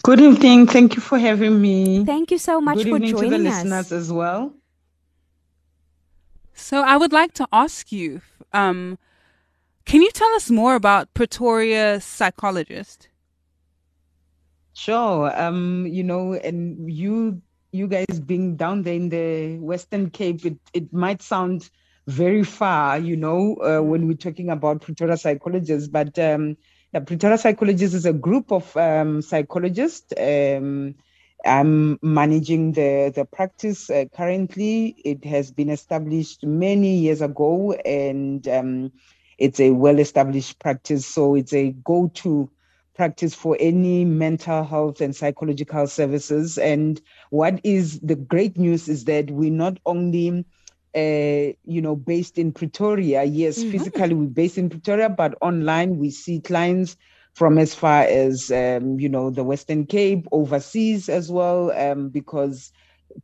Good 0.02 0.20
evening. 0.20 0.66
Thank 0.66 0.96
you 0.96 1.02
for 1.02 1.20
having 1.20 1.62
me. 1.62 2.04
Thank 2.04 2.32
you 2.32 2.40
so 2.40 2.60
much 2.60 2.78
Good 2.78 2.90
for 2.90 2.96
evening 2.96 3.12
to 3.12 3.18
the 3.18 3.30
joining 3.30 3.44
listeners 3.44 3.88
us. 3.88 3.92
as 3.92 4.12
well. 4.12 4.54
So 6.54 6.82
I 6.82 6.98
would 6.98 7.14
like 7.14 7.34
to 7.34 7.48
ask 7.52 7.92
you, 7.92 8.22
um, 8.54 8.98
can 9.86 10.02
you 10.02 10.10
tell 10.12 10.34
us 10.34 10.50
more 10.50 10.74
about 10.74 11.14
Pretoria 11.14 12.02
psychologist? 12.02 13.10
Sure. 14.74 15.32
Um, 15.40 15.86
you 15.88 16.04
know, 16.04 16.34
and 16.34 16.92
you 16.92 17.42
you 17.78 17.88
guys 17.88 18.20
being 18.20 18.56
down 18.56 18.84
there 18.84 18.96
in 18.96 19.10
the 19.10 19.58
Western 19.60 20.10
Cape, 20.10 20.46
it, 20.46 20.58
it 20.74 20.94
might 20.94 21.22
sound 21.22 21.70
very 22.08 22.44
far, 22.44 22.98
you 22.98 23.16
know, 23.16 23.56
uh, 23.58 23.82
when 23.82 24.08
we're 24.08 24.16
talking 24.16 24.50
about 24.50 24.82
Pretoria 24.82 25.18
psychologists. 25.18 25.88
But 25.88 26.18
um, 26.20 26.58
yeah, 26.94 27.02
Pretoria 27.02 27.38
psychologists 27.38 27.96
is 27.96 28.06
a 28.06 28.14
group 28.14 28.52
of 28.52 28.76
um, 28.78 29.22
psychologists. 29.22 30.14
Um, 30.18 30.96
I'm 31.46 32.00
managing 32.02 32.72
the 32.72 33.12
the 33.16 33.26
practice 33.26 33.90
uh, 33.90 34.06
currently. 34.14 34.96
It 35.06 35.24
has 35.26 35.52
been 35.52 35.70
established 35.70 36.46
many 36.46 36.98
years 36.98 37.22
ago, 37.22 37.74
and 37.74 38.48
um, 38.48 38.92
it's 39.38 39.60
a 39.60 39.72
well 39.72 40.00
established 40.00 40.60
practice. 40.60 41.06
So 41.06 41.36
it's 41.36 41.54
a 41.54 41.72
go 41.72 42.10
to 42.16 42.50
practice 42.98 43.34
for 43.34 43.56
any 43.60 44.04
mental 44.04 44.64
health 44.66 45.00
and 45.00 45.16
psychological 45.16 45.88
services. 45.88 46.58
And 46.58 47.00
what 47.30 47.62
is 47.64 48.00
the 48.02 48.16
great 48.16 48.58
news 48.58 48.90
is 48.90 49.06
that 49.06 49.32
we're 49.32 49.52
not 49.52 49.78
only 49.86 50.46
uh, 50.96 51.54
you 51.66 51.82
know, 51.82 51.96
based 51.96 52.40
in 52.40 52.52
Pretoria. 52.52 53.24
Yes, 53.24 53.60
mm-hmm. 53.60 53.72
physically 53.72 54.16
we're 54.16 54.28
based 54.28 54.58
in 54.58 54.70
Pretoria, 54.70 55.10
but 55.10 55.38
online 55.42 55.98
we 56.00 56.10
see 56.10 56.40
clients 56.40 56.98
from 57.34 57.60
as 57.60 57.76
far 57.76 58.02
as 58.02 58.50
um, 58.50 59.00
you 59.00 59.08
know 59.08 59.30
the 59.30 59.44
Western 59.44 59.86
Cape, 59.86 60.28
overseas 60.32 61.08
as 61.08 61.32
well, 61.32 61.72
um, 61.72 62.10
because 62.10 62.72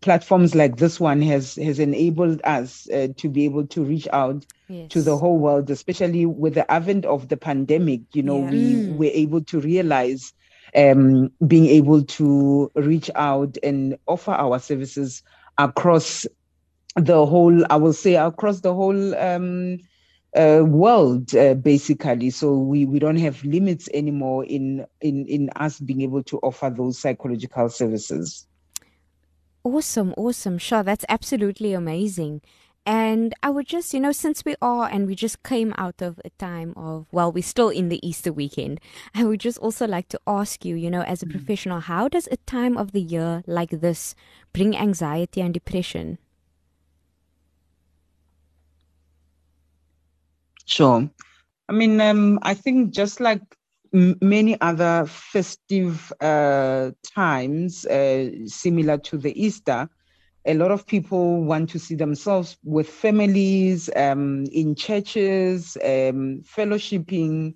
platforms 0.01 0.55
like 0.55 0.77
this 0.77 0.99
one 0.99 1.21
has 1.21 1.55
has 1.55 1.79
enabled 1.79 2.41
us 2.43 2.89
uh, 2.89 3.07
to 3.17 3.29
be 3.29 3.45
able 3.45 3.65
to 3.67 3.83
reach 3.83 4.07
out 4.11 4.45
yes. 4.67 4.89
to 4.89 5.01
the 5.01 5.17
whole 5.17 5.37
world, 5.37 5.69
especially 5.69 6.25
with 6.25 6.55
the 6.55 6.69
advent 6.71 7.05
of 7.05 7.29
the 7.29 7.37
pandemic. 7.37 8.01
You 8.13 8.23
know, 8.23 8.43
yeah. 8.43 8.51
we 8.51 8.91
were 8.91 9.11
able 9.13 9.41
to 9.45 9.59
realize 9.59 10.33
um, 10.75 11.31
being 11.45 11.67
able 11.67 12.03
to 12.03 12.71
reach 12.75 13.09
out 13.15 13.57
and 13.63 13.97
offer 14.07 14.31
our 14.31 14.59
services 14.59 15.23
across 15.57 16.25
the 16.95 17.25
whole, 17.25 17.63
I 17.71 17.75
will 17.75 17.93
say, 17.93 18.15
across 18.15 18.61
the 18.61 18.73
whole 18.73 19.15
um, 19.15 19.79
uh, 20.35 20.63
world, 20.65 21.35
uh, 21.35 21.53
basically. 21.55 22.29
So 22.29 22.57
we, 22.57 22.85
we 22.85 22.99
don't 22.99 23.17
have 23.17 23.43
limits 23.43 23.89
anymore 23.93 24.45
in, 24.45 24.85
in, 25.01 25.25
in 25.27 25.49
us 25.55 25.79
being 25.79 26.01
able 26.01 26.23
to 26.23 26.37
offer 26.39 26.73
those 26.75 26.99
psychological 26.99 27.69
services. 27.69 28.47
Awesome, 29.63 30.13
awesome. 30.17 30.57
Sure, 30.57 30.83
that's 30.83 31.05
absolutely 31.09 31.73
amazing. 31.73 32.41
And 32.85 33.33
I 33.41 33.49
would 33.49 33.65
just, 33.65 33.93
you 33.93 33.99
know, 34.01 34.11
since 34.11 34.43
we 34.43 34.55
are 34.61 34.89
and 34.89 35.07
we 35.07 35.15
just 35.15 35.41
came 35.43 35.73
out 35.77 36.01
of 36.01 36.19
a 36.25 36.29
time 36.31 36.73
of, 36.75 37.07
well, 37.13 37.31
we're 37.31 37.43
still 37.43 37.69
in 37.69 37.87
the 37.87 38.05
Easter 38.05 38.33
weekend, 38.33 38.81
I 39.15 39.23
would 39.23 39.39
just 39.39 39.57
also 39.59 39.87
like 39.87 40.09
to 40.09 40.19
ask 40.27 40.65
you, 40.65 40.75
you 40.75 40.91
know, 40.91 41.03
as 41.03 41.23
a 41.23 41.25
mm. 41.25 41.31
professional, 41.31 41.79
how 41.79 42.09
does 42.09 42.27
a 42.31 42.37
time 42.37 42.77
of 42.77 42.91
the 42.91 43.01
year 43.01 43.41
like 43.47 43.69
this 43.69 44.15
bring 44.51 44.75
anxiety 44.75 45.39
and 45.41 45.53
depression? 45.53 46.17
Sure. 50.65 51.09
I 51.69 51.73
mean, 51.73 51.99
um, 52.01 52.39
I 52.41 52.53
think 52.53 52.91
just 52.93 53.19
like 53.19 53.41
many 53.93 54.59
other 54.61 55.05
festive 55.07 56.11
uh, 56.19 56.91
times, 57.15 57.85
uh, 57.85 58.29
similar 58.45 58.97
to 58.97 59.17
the 59.17 59.39
Easter, 59.41 59.87
a 60.45 60.53
lot 60.55 60.71
of 60.71 60.85
people 60.85 61.43
want 61.43 61.69
to 61.69 61.79
see 61.79 61.95
themselves 61.95 62.57
with 62.63 62.89
families, 62.89 63.89
um, 63.95 64.45
in 64.51 64.75
churches, 64.75 65.77
um, 65.83 66.41
fellowshipping. 66.43 67.53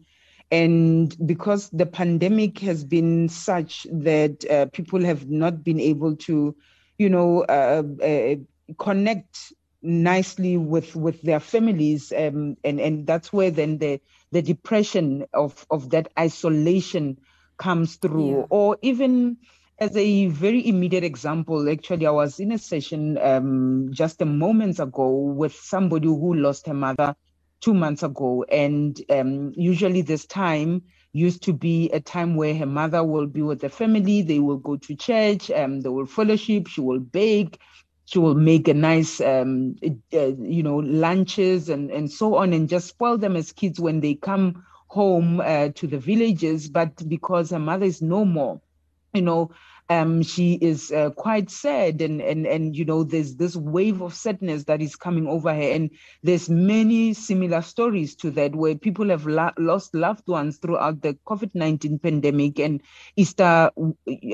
And 0.51 1.15
because 1.27 1.70
the 1.72 1.86
pandemic 1.86 2.60
has 2.60 2.86
been 2.86 3.27
such 3.27 3.86
that 3.91 4.46
uh, 4.50 4.67
people 4.72 5.03
have 5.03 5.29
not 5.29 5.63
been 5.63 5.79
able 5.82 6.15
to, 6.17 6.56
you 6.98 7.10
know, 7.10 7.41
uh, 7.44 7.84
uh, 8.01 8.36
connect 8.79 9.53
nicely 9.81 10.57
with 10.57 10.96
with 10.96 11.22
their 11.22 11.39
families 11.39 12.12
um, 12.12 12.57
and 12.63 12.79
and 12.79 13.05
that's 13.07 13.31
where 13.31 13.51
then 13.51 13.77
the 13.77 14.00
the 14.31 14.41
depression 14.41 15.25
of 15.34 15.65
of 15.69 15.89
that 15.91 16.07
isolation 16.19 17.17
comes 17.57 17.96
through. 17.98 18.39
Yeah. 18.39 18.46
or 18.50 18.77
even 18.81 19.38
as 19.79 19.96
a 19.96 20.27
very 20.27 20.67
immediate 20.67 21.03
example 21.03 21.69
actually 21.69 22.05
i 22.07 22.12
was 22.12 22.39
in 22.39 22.51
a 22.51 22.57
session 22.57 23.17
um, 23.19 23.88
just 23.91 24.22
a 24.22 24.25
moment 24.25 24.79
ago 24.79 25.10
with 25.10 25.53
somebody 25.53 26.07
who 26.07 26.34
lost 26.34 26.65
her 26.67 26.74
mother 26.74 27.15
two 27.62 27.74
months 27.74 28.03
ago. 28.03 28.46
And 28.50 29.00
um, 29.10 29.51
usually 29.55 30.01
this 30.01 30.25
time 30.25 30.84
used 31.13 31.43
to 31.43 31.53
be 31.53 31.89
a 31.91 32.00
time 32.00 32.36
where 32.36 32.55
her 32.55 32.65
mother 32.65 33.03
will 33.03 33.27
be 33.27 33.41
with 33.41 33.62
the 33.62 33.69
family. 33.69 34.22
They 34.22 34.39
will 34.39 34.57
go 34.57 34.77
to 34.77 34.96
church 34.96 35.50
um, 35.51 35.81
they 35.81 35.89
will 35.89 36.05
fellowship 36.05 36.67
she 36.67 36.81
will 36.81 37.00
bake 37.00 37.60
she 38.07 38.19
will 38.19 38.35
make 38.35 38.67
a 38.69 38.73
nice 38.75 39.21
um, 39.21 39.77
uh, 40.13 40.27
you 40.39 40.63
know 40.63 40.77
lunches 40.77 41.69
and 41.69 41.91
and 41.91 42.11
so 42.11 42.35
on 42.37 42.53
and 42.53 42.69
just 42.69 42.87
spoil 42.89 43.17
them 43.19 43.37
as 43.37 43.53
kids 43.53 43.79
when 43.79 44.01
they 44.01 44.15
come 44.15 44.65
home 44.89 45.41
uh, 45.41 45.69
to 45.75 45.87
the 45.87 45.99
villages. 45.99 46.69
But 46.69 47.07
because 47.09 47.51
her 47.51 47.59
mother 47.59 47.85
is 47.85 48.01
no 48.01 48.25
more 48.25 48.61
you 49.13 49.21
know 49.21 49.51
um, 49.89 50.22
she 50.22 50.56
is 50.56 50.91
uh, 50.91 51.12
quite 51.12 51.50
sad 51.50 52.01
and 52.01 52.22
and 52.22 52.46
and 52.46 52.75
you 52.75 52.83
know 52.83 53.03
there's 53.03 53.35
this 53.35 53.55
wave 53.55 54.01
of 54.01 54.14
sadness 54.14 54.66
that 54.66 54.81
is 54.81 54.96
coming 54.96 55.27
over 55.27 55.53
her. 55.53 55.61
And 55.61 55.90
there's 56.24 56.50
many 56.50 57.14
similar 57.14 57.61
stories 57.61 58.16
to 58.18 58.31
that 58.31 58.55
where 58.55 58.75
people 58.75 59.09
have 59.09 59.25
lost 59.25 59.96
loved 59.96 60.27
ones 60.27 60.57
throughout 60.57 61.01
the 61.01 61.18
covid-19 61.27 62.01
pandemic 62.01 62.59
and 62.59 62.81
easter 63.16 63.72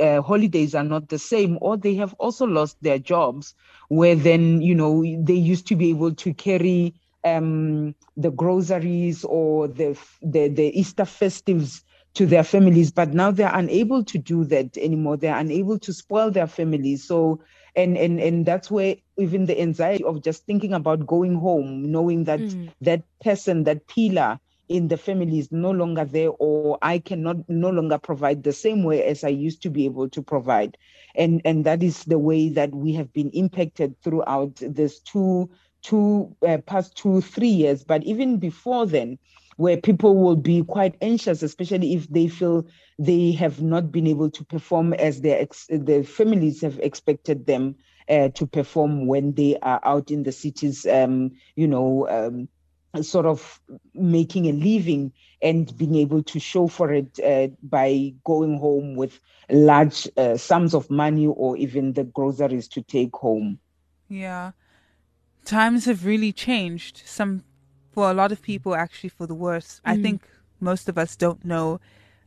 uh, 0.01 0.21
holidays 0.21 0.73
are 0.73 0.83
not 0.83 1.09
the 1.09 1.19
same 1.19 1.57
or 1.61 1.77
they 1.77 1.95
have 1.95 2.13
also 2.15 2.45
lost 2.45 2.77
their 2.81 2.99
jobs 2.99 3.53
where 3.89 4.15
then 4.15 4.61
you 4.61 4.73
know 4.75 5.03
they 5.23 5.33
used 5.33 5.67
to 5.67 5.75
be 5.75 5.89
able 5.89 6.13
to 6.13 6.33
carry 6.33 6.93
um, 7.25 7.95
the 8.17 8.31
groceries 8.31 9.23
or 9.23 9.67
the 9.67 9.97
the, 10.21 10.47
the 10.47 10.77
easter 10.79 11.03
festives 11.03 11.83
to 12.13 12.25
their 12.25 12.43
families, 12.43 12.91
but 12.91 13.13
now 13.13 13.31
they're 13.31 13.53
unable 13.53 14.03
to 14.03 14.17
do 14.17 14.43
that 14.45 14.77
anymore. 14.77 15.17
They're 15.17 15.37
unable 15.37 15.79
to 15.79 15.93
spoil 15.93 16.29
their 16.31 16.47
families. 16.47 17.03
So 17.03 17.41
and 17.75 17.97
and 17.97 18.19
and 18.19 18.45
that's 18.45 18.69
where 18.69 18.95
even 19.17 19.45
the 19.45 19.59
anxiety 19.59 20.03
of 20.03 20.23
just 20.23 20.45
thinking 20.45 20.73
about 20.73 21.07
going 21.07 21.35
home, 21.35 21.91
knowing 21.91 22.25
that 22.25 22.39
mm. 22.39 22.71
that 22.81 23.03
person, 23.21 23.63
that 23.63 23.87
pillar 23.87 24.39
in 24.69 24.87
the 24.87 24.97
family 24.97 25.39
is 25.39 25.51
no 25.51 25.71
longer 25.71 26.05
there, 26.05 26.29
or 26.29 26.77
I 26.81 26.99
cannot 26.99 27.49
no 27.49 27.69
longer 27.69 27.97
provide 27.97 28.43
the 28.43 28.53
same 28.53 28.83
way 28.83 29.03
as 29.03 29.23
I 29.23 29.29
used 29.29 29.61
to 29.63 29.69
be 29.69 29.85
able 29.85 30.09
to 30.09 30.21
provide. 30.21 30.77
And 31.15 31.41
and 31.45 31.65
that 31.65 31.81
is 31.81 32.03
the 32.05 32.19
way 32.19 32.49
that 32.49 32.73
we 32.73 32.93
have 32.93 33.11
been 33.11 33.31
impacted 33.31 33.99
throughout 34.01 34.55
this 34.55 34.99
two 34.99 35.49
two 35.81 36.35
uh, 36.47 36.59
past 36.59 36.95
two 36.95 37.21
three 37.21 37.47
years. 37.49 37.83
But 37.83 38.03
even 38.03 38.37
before 38.37 38.85
then, 38.85 39.17
where 39.57 39.77
people 39.77 40.15
will 40.17 40.35
be 40.35 40.63
quite 40.63 40.95
anxious, 41.01 41.43
especially 41.43 41.93
if 41.93 42.07
they 42.09 42.27
feel 42.27 42.65
they 42.99 43.31
have 43.31 43.61
not 43.61 43.91
been 43.91 44.07
able 44.07 44.29
to 44.31 44.43
perform 44.45 44.93
as 44.93 45.21
their 45.21 45.39
ex- 45.39 45.67
their 45.69 46.03
families 46.03 46.61
have 46.61 46.79
expected 46.79 47.45
them 47.45 47.75
uh, 48.09 48.29
to 48.29 48.45
perform 48.45 49.07
when 49.07 49.33
they 49.33 49.57
are 49.61 49.79
out 49.83 50.11
in 50.11 50.23
the 50.23 50.31
cities. 50.31 50.85
Um, 50.85 51.31
you 51.55 51.67
know. 51.67 52.07
Um, 52.09 52.47
sort 53.01 53.25
of 53.25 53.59
making 53.95 54.45
a 54.45 54.51
living 54.51 55.11
and 55.41 55.75
being 55.77 55.95
able 55.95 56.21
to 56.21 56.39
show 56.39 56.67
for 56.67 56.93
it 56.93 57.19
uh, 57.25 57.47
by 57.63 58.13
going 58.23 58.59
home 58.59 58.95
with 58.95 59.19
large 59.49 60.07
uh, 60.15 60.37
sums 60.37 60.75
of 60.75 60.89
money 60.91 61.25
or 61.25 61.57
even 61.57 61.93
the 61.93 62.03
groceries 62.03 62.67
to 62.67 62.83
take 62.83 63.15
home. 63.15 63.57
Yeah. 64.09 64.51
Times 65.43 65.85
have 65.85 66.05
really 66.05 66.31
changed. 66.31 67.01
Some 67.05 67.43
for 67.93 68.09
a 68.09 68.13
lot 68.13 68.31
of 68.31 68.41
people 68.41 68.75
actually 68.75 69.09
for 69.09 69.27
the 69.27 69.35
worse. 69.35 69.79
Mm. 69.85 69.91
I 69.91 70.01
think 70.01 70.21
most 70.59 70.89
of 70.89 70.97
us 70.97 71.15
don't 71.15 71.45
know 71.45 71.79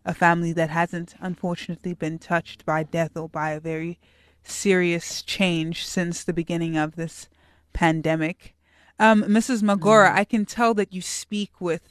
a 0.04 0.14
family 0.14 0.52
that 0.52 0.70
hasn't 0.70 1.16
unfortunately 1.20 1.92
been 1.92 2.18
touched 2.18 2.64
by 2.64 2.84
death 2.84 3.16
or 3.16 3.28
by 3.28 3.50
a 3.50 3.60
very 3.60 3.98
serious 4.44 5.22
change 5.22 5.84
since 5.84 6.22
the 6.22 6.32
beginning 6.32 6.76
of 6.76 6.94
this 6.94 7.28
pandemic. 7.72 8.54
Um, 9.00 9.24
Mrs. 9.24 9.62
Magoro, 9.62 10.08
mm. 10.08 10.14
I 10.14 10.24
can 10.24 10.46
tell 10.46 10.72
that 10.74 10.92
you 10.92 11.02
speak 11.02 11.60
with, 11.60 11.82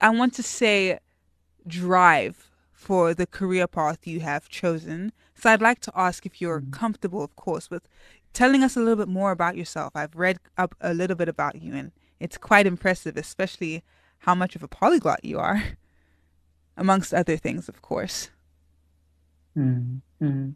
I 0.00 0.10
want 0.10 0.34
to 0.34 0.42
say, 0.42 0.98
drive 1.66 2.50
for 2.72 3.14
the 3.14 3.26
career 3.26 3.66
path 3.66 4.06
you 4.06 4.20
have 4.20 4.48
chosen. 4.48 5.12
So 5.34 5.50
I'd 5.50 5.62
like 5.62 5.80
to 5.80 5.92
ask 5.96 6.26
if 6.26 6.40
you're 6.40 6.60
mm. 6.60 6.72
comfortable, 6.72 7.24
of 7.24 7.34
course, 7.36 7.70
with 7.70 7.88
telling 8.32 8.62
us 8.62 8.76
a 8.76 8.80
little 8.80 8.96
bit 8.96 9.08
more 9.08 9.30
about 9.30 9.56
yourself. 9.56 9.92
I've 9.94 10.14
read 10.14 10.38
up 10.58 10.74
a 10.80 10.92
little 10.92 11.16
bit 11.16 11.28
about 11.28 11.62
you 11.62 11.74
and 11.74 11.92
it's 12.20 12.38
quite 12.38 12.66
impressive, 12.66 13.16
especially 13.16 13.82
how 14.20 14.34
much 14.34 14.54
of 14.54 14.62
a 14.62 14.68
polyglot 14.68 15.24
you 15.24 15.38
are, 15.38 15.62
amongst 16.76 17.12
other 17.12 17.36
things, 17.36 17.68
of 17.68 17.82
course. 17.82 18.30
Mm-hmm. 19.56 20.50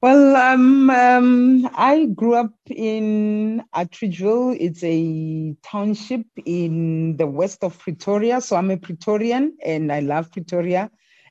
Well, 0.00 0.36
um, 0.36 0.90
um, 0.90 1.68
I 1.74 2.06
grew 2.06 2.34
up 2.34 2.52
in 2.66 3.64
Atteridgeville. 3.74 4.56
It's 4.60 4.84
a 4.84 5.56
township 5.68 6.24
in 6.46 7.16
the 7.16 7.26
west 7.26 7.64
of 7.64 7.76
Pretoria. 7.80 8.40
So 8.40 8.54
I'm 8.54 8.70
a 8.70 8.76
Pretorian 8.76 9.56
and 9.64 9.90
I 9.90 9.98
love 9.98 10.30
Pretoria. 10.30 10.88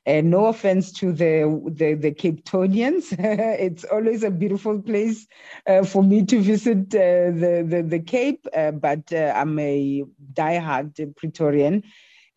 And 0.08 0.30
no 0.30 0.46
offense 0.46 0.90
to 0.94 1.12
the 1.12 1.60
the, 1.66 1.92
the 1.94 2.12
Cape 2.12 2.44
Tonians, 2.44 3.12
it's 3.18 3.84
always 3.84 4.24
a 4.24 4.30
beautiful 4.30 4.80
place 4.80 5.26
uh, 5.66 5.84
for 5.84 6.02
me 6.02 6.24
to 6.24 6.40
visit 6.40 6.94
uh, 6.94 7.30
the, 7.42 7.66
the 7.68 7.82
the 7.86 8.00
Cape. 8.00 8.46
Uh, 8.56 8.72
but 8.72 9.12
uh, 9.12 9.34
I'm 9.36 9.58
a 9.58 10.04
diehard 10.32 11.14
Pretorian, 11.16 11.84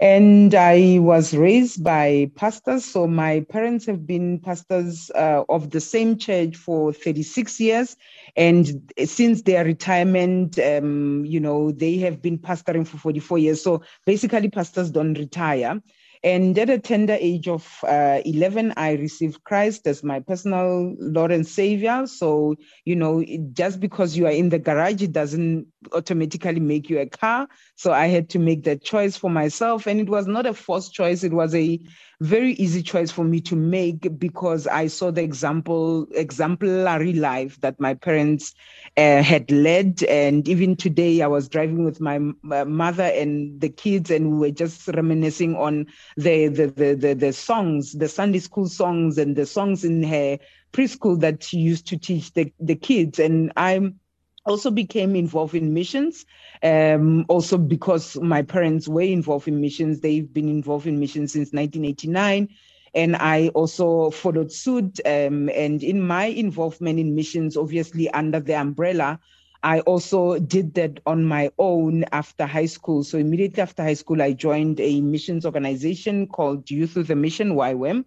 and 0.01 0.53
I 0.53 0.97
was 0.99 1.33
raised 1.33 1.81
by 1.83 2.29
pastors. 2.35 2.83
So 2.83 3.07
my 3.07 3.45
parents 3.49 3.85
have 3.85 4.05
been 4.05 4.39
pastors 4.39 5.09
uh, 5.15 5.43
of 5.47 5.69
the 5.69 5.79
same 5.79 6.17
church 6.17 6.57
for 6.57 6.91
36 6.91 7.59
years. 7.61 7.95
And 8.35 8.91
since 9.05 9.43
their 9.43 9.63
retirement, 9.63 10.59
um, 10.59 11.23
you 11.23 11.39
know, 11.39 11.71
they 11.71 11.99
have 11.99 12.21
been 12.21 12.39
pastoring 12.39 12.85
for 12.85 12.97
44 12.97 13.37
years. 13.37 13.61
So 13.63 13.83
basically, 14.05 14.49
pastors 14.49 14.91
don't 14.91 15.13
retire. 15.13 15.81
And 16.23 16.57
at 16.59 16.69
a 16.69 16.77
tender 16.77 17.17
age 17.19 17.47
of 17.47 17.67
uh, 17.83 18.21
11, 18.25 18.73
I 18.77 18.93
received 18.93 19.43
Christ 19.43 19.87
as 19.87 20.03
my 20.03 20.19
personal 20.19 20.95
Lord 20.99 21.31
and 21.31 21.47
Savior. 21.47 22.05
So, 22.05 22.55
you 22.85 22.95
know, 22.95 23.25
just 23.53 23.79
because 23.79 24.15
you 24.15 24.27
are 24.27 24.31
in 24.31 24.49
the 24.49 24.59
garage, 24.59 25.01
it 25.01 25.13
doesn't 25.13 25.65
automatically 25.93 26.59
make 26.59 26.89
you 26.91 26.99
a 26.99 27.07
car. 27.07 27.47
So 27.75 27.91
I 27.91 28.05
had 28.07 28.29
to 28.29 28.39
make 28.39 28.65
that 28.65 28.83
choice 28.83 29.17
for 29.17 29.31
myself. 29.31 29.87
And 29.87 29.99
it 29.99 30.09
was 30.09 30.27
not 30.27 30.45
a 30.45 30.53
forced 30.53 30.93
choice, 30.93 31.23
it 31.23 31.33
was 31.33 31.55
a 31.55 31.79
very 32.21 32.53
easy 32.53 32.83
choice 32.83 33.11
for 33.11 33.25
me 33.25 33.41
to 33.41 33.55
make 33.55 34.19
because 34.19 34.67
I 34.67 34.87
saw 34.87 35.11
the 35.11 35.23
example, 35.23 36.07
exemplary 36.13 37.13
life 37.13 37.59
that 37.61 37.79
my 37.79 37.95
parents 37.95 38.53
uh, 38.95 39.23
had 39.23 39.49
led. 39.51 40.03
And 40.03 40.47
even 40.47 40.75
today, 40.75 41.21
I 41.23 41.27
was 41.27 41.49
driving 41.49 41.83
with 41.83 41.99
my 41.99 42.17
uh, 42.51 42.65
mother 42.65 43.11
and 43.15 43.59
the 43.59 43.69
kids, 43.69 44.11
and 44.11 44.33
we 44.33 44.37
were 44.37 44.51
just 44.51 44.87
reminiscing 44.87 45.55
on 45.55 45.87
the, 46.15 46.47
the, 46.47 46.67
the, 46.67 46.93
the, 46.95 47.13
the 47.15 47.33
songs, 47.33 47.93
the 47.93 48.07
Sunday 48.07 48.39
school 48.39 48.67
songs, 48.67 49.17
and 49.17 49.35
the 49.35 49.45
songs 49.47 49.83
in 49.83 50.03
her 50.03 50.37
preschool 50.73 51.19
that 51.21 51.43
she 51.43 51.57
used 51.57 51.87
to 51.87 51.97
teach 51.97 52.33
the, 52.33 52.53
the 52.59 52.75
kids. 52.75 53.19
And 53.19 53.51
I'm 53.57 53.99
also 54.45 54.71
became 54.71 55.15
involved 55.15 55.55
in 55.55 55.73
missions 55.73 56.25
um, 56.63 57.25
also 57.29 57.57
because 57.57 58.17
my 58.21 58.41
parents 58.41 58.87
were 58.87 59.01
involved 59.01 59.47
in 59.47 59.61
missions. 59.61 59.99
They've 59.99 60.31
been 60.31 60.49
involved 60.49 60.87
in 60.87 60.99
missions 60.99 61.33
since 61.33 61.53
1989 61.53 62.49
and 62.93 63.15
i 63.15 63.47
also 63.49 64.09
followed 64.09 64.51
suit 64.51 64.99
um, 65.05 65.49
and 65.49 65.83
in 65.83 66.01
my 66.01 66.25
involvement 66.25 66.99
in 66.99 67.15
missions 67.15 67.55
obviously 67.55 68.09
under 68.11 68.39
the 68.39 68.53
umbrella 68.53 69.19
i 69.63 69.79
also 69.81 70.37
did 70.39 70.73
that 70.73 70.99
on 71.05 71.23
my 71.23 71.49
own 71.59 72.03
after 72.11 72.45
high 72.45 72.65
school. 72.65 73.03
So 73.03 73.17
immediately 73.17 73.61
after 73.61 73.83
high 73.83 73.93
school 73.93 74.21
i 74.21 74.33
joined 74.33 74.79
a 74.79 75.01
missions 75.01 75.45
organization 75.45 76.27
called 76.27 76.69
youth 76.69 76.95
with 76.95 77.09
a 77.11 77.15
mission 77.15 77.51
YWAM 77.55 78.05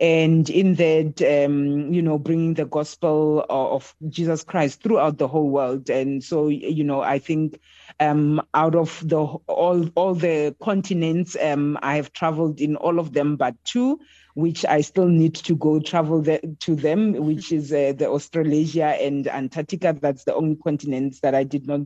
and 0.00 0.48
in 0.48 0.76
that 0.76 1.20
um, 1.22 1.92
you 1.92 2.00
know 2.00 2.18
bringing 2.18 2.54
the 2.54 2.64
gospel 2.64 3.44
of 3.50 3.94
jesus 4.08 4.42
christ 4.42 4.82
throughout 4.82 5.18
the 5.18 5.28
whole 5.28 5.50
world. 5.50 5.90
And 5.90 6.24
so 6.24 6.48
you 6.48 6.82
know 6.84 7.02
i 7.02 7.18
think 7.18 7.60
um, 8.00 8.40
out 8.54 8.74
of 8.74 9.06
the 9.06 9.20
all 9.20 9.86
all 9.94 10.14
the 10.14 10.56
continents 10.62 11.36
um, 11.40 11.78
i 11.82 11.96
have 11.96 12.12
traveled 12.12 12.60
in 12.60 12.76
all 12.76 12.98
of 12.98 13.12
them 13.12 13.36
but 13.36 13.54
two 13.64 14.00
which 14.34 14.64
i 14.64 14.80
still 14.80 15.08
need 15.08 15.34
to 15.34 15.54
go 15.56 15.80
travel 15.80 16.22
the, 16.22 16.40
to 16.60 16.74
them 16.74 17.12
which 17.12 17.52
is 17.52 17.72
uh, 17.72 17.92
the 17.96 18.08
australasia 18.08 18.96
and 19.00 19.26
antarctica. 19.28 19.96
That's 20.00 20.24
the 20.24 20.34
only 20.34 20.56
continents 20.56 21.20
that 21.20 21.34
i 21.34 21.44
did 21.44 21.66
not 21.66 21.80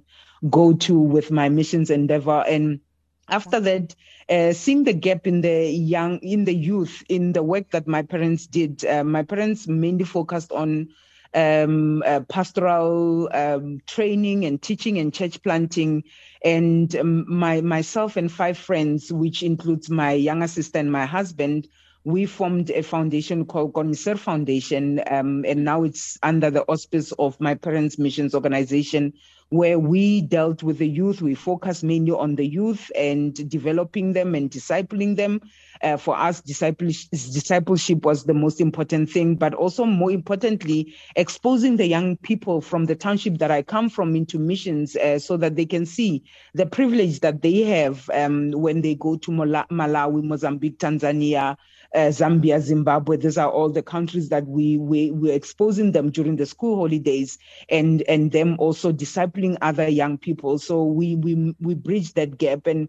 go 0.51 0.73
to 0.75 0.99
with 0.99 1.31
my 1.31 1.49
missions 1.49 1.91
endeavor. 1.91 2.45
And 2.47 2.81
after 3.29 3.61
that 3.61 3.95
uh, 4.29 4.53
seeing 4.53 4.85
the 4.85 4.93
gap 4.93 5.27
in 5.27 5.41
the 5.41 5.71
young 5.71 6.19
in 6.19 6.45
the 6.45 6.55
youth 6.55 7.03
in 7.09 7.33
the 7.33 7.43
work 7.43 7.71
that 7.71 7.87
my 7.87 8.03
parents 8.03 8.47
did 8.47 8.85
uh, 8.85 9.05
my 9.05 9.23
parents 9.23 9.67
mainly 9.69 10.05
focused 10.05 10.53
on 10.53 10.89
um, 11.35 12.03
uh, 12.07 12.21
pastoral 12.29 13.29
um, 13.33 13.81
training 13.87 14.45
and 14.45 14.63
teaching 14.63 14.99
and 14.99 15.13
church 15.13 15.43
planting. 15.43 16.05
And 16.45 16.95
um, 16.97 17.25
my 17.29 17.61
myself 17.61 18.17
and 18.17 18.31
five 18.31 18.57
friends 18.57 19.13
which 19.13 19.43
includes 19.43 19.91
my 19.91 20.13
younger 20.13 20.47
sister 20.47 20.79
and 20.79 20.93
my 20.93 21.07
husband 21.07 21.69
we 22.05 22.27
formed 22.27 22.71
a 22.71 22.83
foundation 22.83 23.47
called 23.47 23.73
Gormiser 23.73 24.19
Foundation, 24.19 25.03
um, 25.11 25.45
and 25.47 25.65
now 25.65 25.85
it's 25.85 26.19
under 26.23 26.51
the 26.51 26.63
auspice 26.65 27.13
of 27.13 27.41
my 27.41 27.55
parents' 27.55 27.99
missions 27.99 28.35
organization, 28.35 29.15
where 29.49 29.79
we 29.79 30.21
dealt 30.21 30.63
with 30.63 30.79
the 30.79 30.89
youth. 30.89 31.23
We 31.23 31.35
focus 31.35 31.83
mainly 31.83 32.13
on 32.13 32.35
the 32.35 32.47
youth 32.47 32.91
and 32.95 33.33
developing 33.49 34.13
them 34.13 34.35
and 34.35 34.51
discipling 34.51 35.17
them. 35.17 35.41
Uh, 35.83 35.97
for 35.97 36.17
us, 36.17 36.41
discipleship, 36.43 37.11
discipleship 37.11 38.05
was 38.05 38.25
the 38.25 38.35
most 38.35 38.61
important 38.61 39.11
thing, 39.11 39.37
but 39.37 39.55
also 39.55 39.87
more 39.87 40.11
importantly, 40.11 40.95
exposing 41.17 41.77
the 41.77 41.87
young 41.87 42.17
people 42.19 42.61
from 42.61 42.85
the 42.85 42.95
township 42.95 43.39
that 43.39 43.51
I 43.51 43.63
come 43.63 43.89
from 43.89 44.15
into 44.15 44.39
missions 44.39 44.95
uh, 44.97 45.19
so 45.19 45.39
that 45.39 45.57
they 45.57 45.67
can 45.67 45.87
see 45.87 46.23
the 46.53 46.67
privilege 46.67 47.21
that 47.21 47.41
they 47.43 47.63
have 47.63 48.11
um, 48.11 48.51
when 48.53 48.83
they 48.83 48.95
go 48.95 49.17
to 49.17 49.31
Malawi, 49.31 50.23
Mozambique, 50.23 50.79
Tanzania, 50.79 51.57
uh, 51.95 52.09
Zambia, 52.11 52.61
Zimbabwe. 52.61 53.17
These 53.17 53.39
are 53.39 53.51
all 53.51 53.71
the 53.71 53.83
countries 53.83 54.29
that 54.31 54.47
we, 54.47 54.77
we 54.77 55.11
we're 55.11 55.35
exposing 55.35 55.93
them 55.93 56.11
during 56.11 56.37
the 56.37 56.47
school 56.47 56.77
holidays, 56.77 57.39
and 57.69 58.03
and 58.03 58.33
them 58.33 58.57
also 58.59 58.93
discipling 58.93 59.57
other 59.63 59.89
young 59.89 60.19
people. 60.19 60.59
So 60.59 60.85
we 60.85 61.17
we 61.17 61.55
we 61.61 61.75
bridge 61.75 62.15
that 62.15 62.39
gap. 62.39 62.67
And 62.67 62.89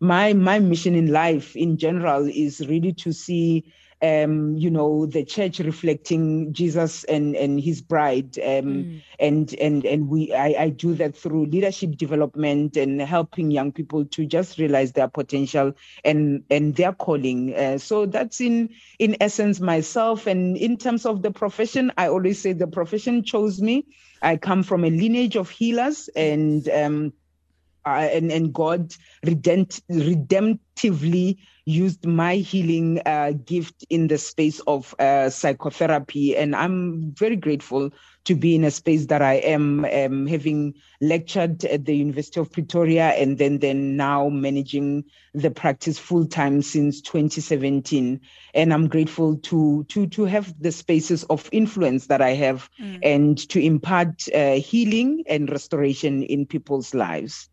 my 0.00 0.32
my 0.32 0.58
mission 0.58 0.94
in 0.94 1.12
life 1.12 1.56
in 1.56 1.76
general 1.78 2.26
is 2.26 2.66
really 2.66 2.92
to 2.94 3.12
see 3.12 3.72
um, 4.02 4.56
you 4.56 4.70
know, 4.70 5.06
the 5.06 5.24
church 5.24 5.58
reflecting 5.58 6.52
Jesus 6.52 7.04
and, 7.04 7.34
and 7.34 7.60
his 7.60 7.80
bride. 7.80 8.38
Um, 8.38 8.44
mm. 8.44 9.02
And 9.18 9.54
and 9.54 9.86
and 9.86 10.08
we 10.08 10.34
I, 10.34 10.64
I 10.64 10.68
do 10.68 10.94
that 10.94 11.16
through 11.16 11.46
leadership 11.46 11.96
development 11.96 12.76
and 12.76 13.00
helping 13.00 13.50
young 13.50 13.72
people 13.72 14.04
to 14.04 14.26
just 14.26 14.58
realize 14.58 14.92
their 14.92 15.08
potential 15.08 15.72
and 16.04 16.44
and 16.50 16.74
their 16.76 16.92
calling. 16.92 17.54
Uh, 17.54 17.78
so 17.78 18.04
that's 18.04 18.40
in 18.40 18.68
in 18.98 19.16
essence 19.20 19.60
myself. 19.60 20.26
And 20.26 20.56
in 20.56 20.76
terms 20.76 21.06
of 21.06 21.22
the 21.22 21.30
profession, 21.30 21.90
I 21.96 22.08
always 22.08 22.40
say 22.40 22.52
the 22.52 22.66
profession 22.66 23.24
chose 23.24 23.62
me. 23.62 23.86
I 24.20 24.36
come 24.36 24.62
from 24.62 24.84
a 24.84 24.90
lineage 24.90 25.36
of 25.36 25.48
healers 25.48 26.08
and 26.14 26.68
um, 26.68 27.12
uh, 27.86 28.08
and, 28.12 28.32
and 28.32 28.52
God 28.52 28.92
redempt, 29.24 29.80
redemptively 29.88 31.38
used 31.66 32.06
my 32.06 32.36
healing 32.36 33.00
uh, 33.06 33.32
gift 33.44 33.84
in 33.90 34.06
the 34.06 34.16
space 34.16 34.60
of 34.68 34.94
uh, 35.00 35.28
psychotherapy. 35.28 36.36
And 36.36 36.54
I'm 36.54 37.12
very 37.12 37.34
grateful 37.34 37.90
to 38.24 38.36
be 38.36 38.54
in 38.54 38.62
a 38.62 38.70
space 38.70 39.06
that 39.06 39.20
I 39.20 39.34
am, 39.34 39.84
um, 39.84 40.28
having 40.28 40.74
lectured 41.00 41.64
at 41.64 41.84
the 41.84 41.96
University 41.96 42.38
of 42.38 42.52
Pretoria 42.52 43.08
and 43.10 43.38
then, 43.38 43.58
then 43.58 43.96
now 43.96 44.28
managing 44.28 45.04
the 45.34 45.50
practice 45.50 45.98
full 45.98 46.24
time 46.26 46.62
since 46.62 47.00
2017. 47.00 48.20
And 48.54 48.72
I'm 48.72 48.86
grateful 48.86 49.36
to, 49.36 49.84
to, 49.88 50.06
to 50.06 50.24
have 50.24 50.54
the 50.60 50.70
spaces 50.70 51.24
of 51.24 51.48
influence 51.50 52.06
that 52.06 52.22
I 52.22 52.30
have 52.30 52.70
mm. 52.80 53.00
and 53.02 53.36
to 53.48 53.60
impart 53.60 54.32
uh, 54.32 54.54
healing 54.54 55.24
and 55.28 55.50
restoration 55.50 56.22
in 56.22 56.46
people's 56.46 56.94
lives. 56.94 57.48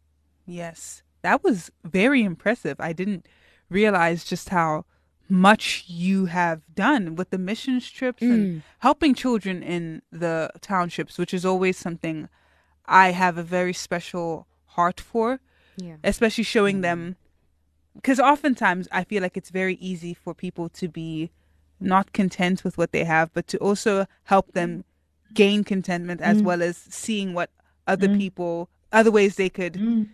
Yes, 0.46 1.02
that 1.24 1.44
was 1.44 1.72
very 1.84 2.24
impressive. 2.24 2.80
I 2.80 2.94
didn't 2.94 3.28
realize 3.74 4.24
just 4.24 4.50
how 4.50 4.86
much 5.30 5.86
you 5.88 6.26
have 6.26 6.62
done 6.74 7.16
with 7.16 7.30
the 7.32 7.38
missions 7.38 7.90
trips 7.90 8.22
mm. 8.22 8.32
and 8.32 8.64
helping 8.80 9.16
children 9.16 9.64
in 9.64 10.02
the 10.12 10.50
townships, 10.62 11.18
which 11.18 11.34
is 11.34 11.46
always 11.46 11.78
something 11.78 12.30
I 12.86 13.12
have 13.12 13.38
a 13.38 13.44
very 13.44 13.74
special 13.74 14.48
heart 14.68 15.00
for. 15.00 15.40
Yeah. 15.76 15.96
Especially 16.04 16.44
showing 16.44 16.80
mm. 16.80 16.82
them 16.84 17.16
because 17.96 18.20
oftentimes 18.20 18.88
I 18.92 19.04
feel 19.04 19.22
like 19.24 19.38
it's 19.38 19.50
very 19.50 19.76
easy 19.76 20.14
for 20.14 20.34
people 20.34 20.70
to 20.70 20.88
be 20.88 21.32
not 21.80 22.14
content 22.14 22.64
with 22.64 22.78
what 22.78 22.92
they 22.92 23.04
have, 23.04 23.34
but 23.34 23.48
to 23.48 23.58
also 23.58 24.06
help 24.26 24.54
them 24.54 24.84
gain 25.34 25.64
contentment 25.64 26.22
as 26.22 26.42
mm. 26.42 26.46
well 26.46 26.62
as 26.62 26.78
seeing 26.78 27.34
what 27.34 27.50
other 27.88 28.08
mm. 28.08 28.18
people, 28.20 28.70
other 28.92 29.10
ways 29.12 29.36
they 29.36 29.50
could 29.50 29.74
mm 29.74 30.08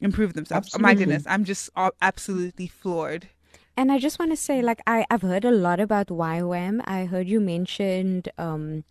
improve 0.00 0.34
themselves. 0.34 0.68
Absolutely. 0.68 0.84
Oh 0.84 0.88
my 0.88 0.94
goodness, 0.94 1.24
I'm 1.26 1.44
just 1.44 1.70
absolutely 2.00 2.66
floored. 2.66 3.28
And 3.76 3.90
I 3.90 3.98
just 3.98 4.18
want 4.18 4.30
to 4.32 4.36
say, 4.36 4.60
like, 4.62 4.82
I, 4.86 5.06
I've 5.10 5.22
heard 5.22 5.44
a 5.44 5.50
lot 5.50 5.80
about 5.80 6.08
YWAM. 6.08 6.82
I 6.84 7.06
heard 7.06 7.28
you 7.28 7.40
mentioned 7.40 8.28
um, 8.36 8.84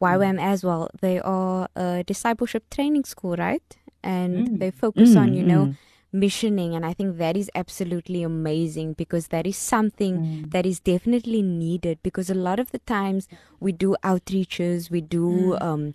YWAM 0.00 0.40
as 0.40 0.62
well. 0.62 0.90
They 1.00 1.20
are 1.20 1.68
a 1.74 2.04
discipleship 2.04 2.68
training 2.70 3.04
school, 3.04 3.36
right? 3.36 3.62
And 4.02 4.48
mm. 4.48 4.58
they 4.58 4.70
focus 4.70 5.10
mm, 5.10 5.20
on, 5.20 5.34
you 5.34 5.42
know, 5.42 5.66
mm. 5.66 5.76
missioning. 6.12 6.74
And 6.74 6.84
I 6.84 6.92
think 6.92 7.16
that 7.16 7.36
is 7.36 7.50
absolutely 7.54 8.22
amazing 8.22 8.92
because 8.92 9.28
that 9.28 9.46
is 9.46 9.56
something 9.56 10.18
mm. 10.18 10.50
that 10.50 10.66
is 10.66 10.80
definitely 10.80 11.40
needed 11.40 11.98
because 12.02 12.28
a 12.28 12.34
lot 12.34 12.60
of 12.60 12.72
the 12.72 12.80
times 12.80 13.28
we 13.58 13.72
do 13.72 13.96
outreaches, 14.04 14.90
we 14.90 15.00
do 15.00 15.56
mm. 15.58 15.62
um, 15.62 15.94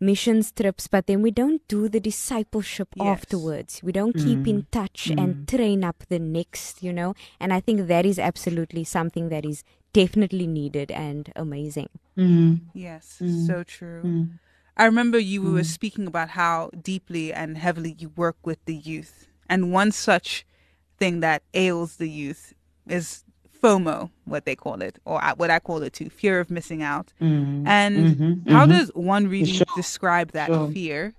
missions 0.00 0.50
trips, 0.52 0.88
but 0.88 1.06
then 1.06 1.22
we 1.22 1.30
don't 1.30 1.66
do 1.68 1.88
the 1.88 2.00
discipleship 2.00 2.88
Yes. 2.96 3.06
afterwards. 3.06 3.82
We 3.82 3.92
don't 3.92 4.14
keep 4.14 4.40
mm. 4.40 4.48
in 4.48 4.66
touch 4.70 5.10
and 5.10 5.34
mm. 5.34 5.48
train 5.48 5.84
up 5.84 6.04
the 6.08 6.18
next, 6.18 6.82
you 6.82 6.92
know. 6.92 7.14
And 7.38 7.52
I 7.52 7.60
think 7.60 7.86
that 7.86 8.06
is 8.06 8.18
absolutely 8.18 8.84
something 8.84 9.28
that 9.28 9.44
is 9.44 9.62
definitely 9.92 10.46
needed 10.46 10.90
and 10.90 11.30
amazing. 11.36 11.90
Mm. 12.16 12.60
Yes, 12.74 13.22
so 13.46 13.62
true. 13.62 14.28
I 14.76 14.84
remember 14.84 15.18
you 15.18 15.42
were 15.42 15.64
speaking 15.64 16.06
about 16.06 16.30
how 16.30 16.70
deeply 16.80 17.32
and 17.32 17.58
heavily 17.58 17.96
you 17.98 18.10
work 18.16 18.36
with 18.44 18.64
the 18.64 18.74
youth. 18.74 19.28
And 19.48 19.72
one 19.72 19.92
such 19.92 20.46
thing 20.98 21.20
that 21.20 21.42
ails 21.52 21.96
the 21.96 22.08
youth 22.08 22.54
is 22.88 23.24
FOMO, 23.62 24.10
what 24.24 24.44
they 24.44 24.56
call 24.56 24.80
it, 24.82 24.98
or 25.04 25.20
what 25.36 25.50
I 25.50 25.58
call 25.58 25.82
it 25.82 25.92
too, 25.92 26.10
fear 26.10 26.40
of 26.40 26.50
missing 26.50 26.82
out. 26.82 27.12
And 27.20 28.42
how 28.48 28.66
does 28.66 28.90
one 28.94 29.28
really 29.28 29.52
Sure. 29.52 29.66
describe 29.74 30.32
that 30.32 30.46
Sure. 30.46 30.70
fear? 30.70 31.14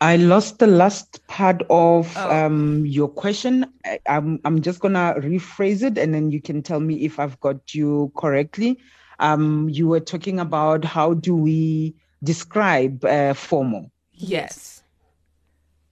I 0.00 0.16
lost 0.16 0.58
the 0.58 0.66
last 0.66 1.26
part 1.26 1.62
of 1.70 2.14
Oh. 2.16 2.30
um, 2.30 2.84
your 2.84 3.08
question. 3.08 3.64
I, 3.84 3.98
I'm 4.08 4.40
I'm 4.44 4.60
just 4.60 4.80
gonna 4.80 5.14
rephrase 5.18 5.82
it, 5.82 5.96
and 5.98 6.14
then 6.14 6.30
you 6.30 6.40
can 6.40 6.62
tell 6.62 6.80
me 6.80 6.96
if 7.04 7.18
I've 7.18 7.40
got 7.40 7.74
you 7.74 8.12
correctly. 8.16 8.78
Um, 9.18 9.68
you 9.70 9.88
were 9.88 10.00
talking 10.00 10.38
about 10.38 10.84
how 10.84 11.14
do 11.14 11.34
we 11.34 11.94
describe 12.22 13.04
uh, 13.04 13.32
FOMO? 13.32 13.90
Yes. 14.12 14.75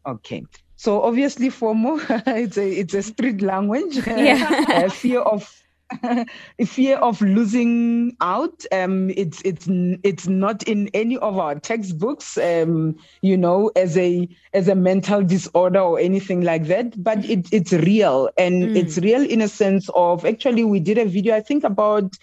Okay. 0.07 0.45
So 0.77 1.03
obviously 1.03 1.49
FOMO, 1.49 1.99
it's 2.27 2.59
a 2.59 2.69
it's 2.69 2.95
a 2.95 3.03
street 3.03 3.43
language. 3.43 3.97
Yeah. 4.07 4.65
Uh, 4.85 4.89
fear 4.91 5.21
of 5.21 5.65
fear 6.67 6.97
of 6.97 7.21
losing 7.21 8.17
out. 8.21 8.65
Um, 8.73 9.11
it's 9.11 9.41
it's 9.43 9.67
it's 10.03 10.27
not 10.27 10.63
in 10.65 10.89
any 10.95 11.17
of 11.19 11.39
our 11.39 11.55
textbooks. 11.55 12.37
Um, 12.39 12.97
you 13.23 13.37
know, 13.37 13.71
as 13.77 13.97
a 13.97 14.29
as 14.53 14.69
a 14.69 14.75
mental 14.75 15.23
disorder 15.23 15.81
or 15.81 15.99
anything 16.01 16.43
like 16.43 16.67
that. 16.67 17.03
But 17.03 17.25
it 17.25 17.49
it's 17.53 17.73
real, 17.73 18.31
and 18.37 18.77
it's 18.77 18.99
real 18.99 19.23
in 19.23 19.41
a 19.41 19.49
sense 19.49 19.89
of 19.95 20.25
actually 20.25 20.65
we 20.65 20.81
did 20.81 20.99
a 20.99 21.05
video 21.05 21.37
I 21.37 21.41
think 21.41 21.65
about 21.65 22.17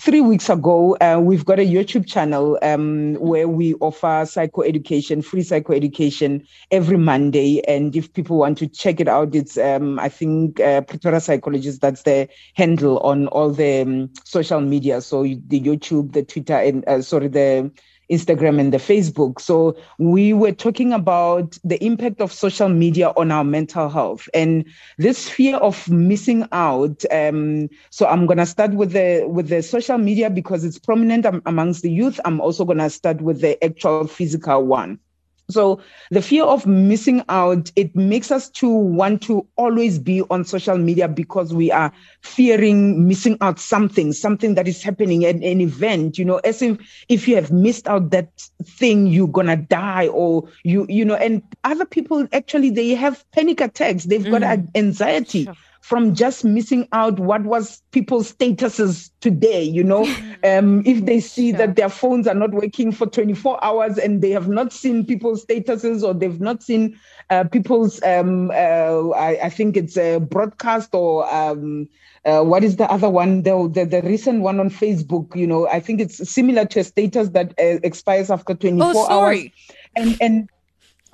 three 0.00 0.20
weeks 0.20 0.48
ago, 0.48 0.96
uh, 1.00 1.20
we've 1.20 1.44
got 1.44 1.58
a 1.58 1.66
YouTube 1.66 2.06
channel 2.06 2.58
um, 2.62 3.14
where 3.14 3.48
we 3.48 3.74
offer 3.74 4.06
psychoeducation, 4.06 5.24
free 5.24 5.42
psychoeducation 5.42 6.46
every 6.70 6.96
Monday. 6.96 7.60
And 7.66 7.94
if 7.96 8.12
people 8.12 8.38
want 8.38 8.58
to 8.58 8.68
check 8.68 9.00
it 9.00 9.08
out, 9.08 9.34
it's, 9.34 9.58
um, 9.58 9.98
I 9.98 10.08
think, 10.08 10.60
uh, 10.60 10.82
Pretoria 10.82 11.20
Psychologist, 11.20 11.80
that's 11.80 12.02
the 12.02 12.28
handle 12.54 12.98
on 13.00 13.26
all 13.28 13.50
the 13.50 13.82
um, 13.82 14.10
social 14.24 14.60
media. 14.60 15.00
So 15.00 15.22
the 15.22 15.60
YouTube, 15.60 16.12
the 16.12 16.22
Twitter, 16.22 16.56
and 16.56 16.86
uh, 16.88 17.02
sorry, 17.02 17.28
the 17.28 17.70
Instagram 18.10 18.60
and 18.60 18.72
the 18.72 18.78
Facebook. 18.78 19.40
So 19.40 19.76
we 19.98 20.32
were 20.32 20.52
talking 20.52 20.92
about 20.92 21.58
the 21.64 21.82
impact 21.84 22.20
of 22.20 22.32
social 22.32 22.68
media 22.68 23.12
on 23.16 23.30
our 23.30 23.44
mental 23.44 23.88
health 23.88 24.28
and 24.34 24.64
this 24.96 25.28
fear 25.28 25.56
of 25.56 25.88
missing 25.88 26.46
out. 26.52 27.04
Um, 27.10 27.68
so 27.90 28.06
I'm 28.06 28.26
gonna 28.26 28.46
start 28.46 28.72
with 28.72 28.92
the 28.92 29.26
with 29.28 29.48
the 29.48 29.62
social 29.62 29.98
media 29.98 30.30
because 30.30 30.64
it's 30.64 30.78
prominent 30.78 31.26
amongst 31.46 31.82
the 31.82 31.90
youth. 31.90 32.20
I'm 32.24 32.40
also 32.40 32.64
gonna 32.64 32.90
start 32.90 33.20
with 33.20 33.40
the 33.40 33.62
actual 33.64 34.06
physical 34.06 34.64
one. 34.64 34.98
So 35.50 35.80
the 36.10 36.20
fear 36.20 36.44
of 36.44 36.66
missing 36.66 37.22
out, 37.30 37.72
it 37.74 37.96
makes 37.96 38.30
us 38.30 38.50
to 38.50 38.68
want 38.68 39.22
to 39.22 39.46
always 39.56 39.98
be 39.98 40.22
on 40.30 40.44
social 40.44 40.76
media 40.76 41.08
because 41.08 41.54
we 41.54 41.72
are 41.72 41.90
fearing 42.20 43.08
missing 43.08 43.38
out 43.40 43.58
something, 43.58 44.12
something 44.12 44.54
that 44.56 44.68
is 44.68 44.82
happening 44.82 45.24
at 45.24 45.36
an 45.36 45.60
event, 45.62 46.18
you 46.18 46.24
know, 46.24 46.36
as 46.38 46.60
if 46.60 46.78
if 47.08 47.26
you 47.26 47.34
have 47.36 47.50
missed 47.50 47.88
out 47.88 48.10
that 48.10 48.28
thing, 48.62 49.06
you're 49.06 49.26
gonna 49.26 49.56
die 49.56 50.08
or 50.08 50.48
you, 50.64 50.84
you 50.88 51.04
know, 51.04 51.16
and 51.16 51.42
other 51.64 51.86
people 51.86 52.28
actually 52.32 52.68
they 52.68 52.90
have 52.90 53.24
panic 53.32 53.62
attacks, 53.62 54.04
they've 54.04 54.30
got 54.30 54.42
mm. 54.42 54.68
a- 54.74 54.78
anxiety 54.78 55.48
from 55.80 56.14
just 56.14 56.44
missing 56.44 56.86
out 56.92 57.18
what 57.18 57.42
was 57.44 57.82
people's 57.92 58.32
statuses 58.32 59.10
today 59.20 59.62
you 59.62 59.82
know? 59.84 60.06
Um, 60.44 60.84
if 60.86 61.04
they 61.04 61.18
see 61.18 61.50
that 61.50 61.74
their 61.74 61.88
phones 61.88 62.28
are 62.28 62.34
not 62.34 62.52
working 62.52 62.92
for 62.92 63.08
24 63.08 63.58
hours 63.64 63.98
and 63.98 64.22
they 64.22 64.30
have 64.30 64.48
not 64.48 64.72
seen 64.72 65.04
people's 65.04 65.44
statuses 65.44 66.04
or 66.04 66.14
they've 66.14 66.40
not 66.40 66.62
seen 66.62 66.96
uh, 67.30 67.42
people's 67.42 68.00
um, 68.04 68.50
uh, 68.52 69.08
I, 69.10 69.46
I 69.46 69.50
think 69.50 69.76
it's 69.76 69.96
a 69.96 70.18
broadcast 70.20 70.90
or 70.92 71.28
um, 71.34 71.88
uh, 72.24 72.42
what 72.42 72.62
is 72.62 72.76
the 72.76 72.88
other 72.88 73.10
one? 73.10 73.42
The, 73.42 73.68
the 73.72 73.84
the 73.84 74.02
recent 74.02 74.42
one 74.42 74.60
on 74.60 74.70
facebook 74.70 75.34
you 75.34 75.46
know? 75.46 75.66
I 75.66 75.80
think 75.80 76.00
it's 76.00 76.30
similar 76.30 76.64
to 76.66 76.80
a 76.80 76.84
status 76.84 77.30
that 77.30 77.50
uh, 77.58 77.80
expires 77.82 78.30
after 78.30 78.54
24 78.54 78.86
Oh, 78.94 78.98
hours. 79.00 79.06
Sorry. 79.08 79.52
and 79.96 80.16
and 80.20 80.48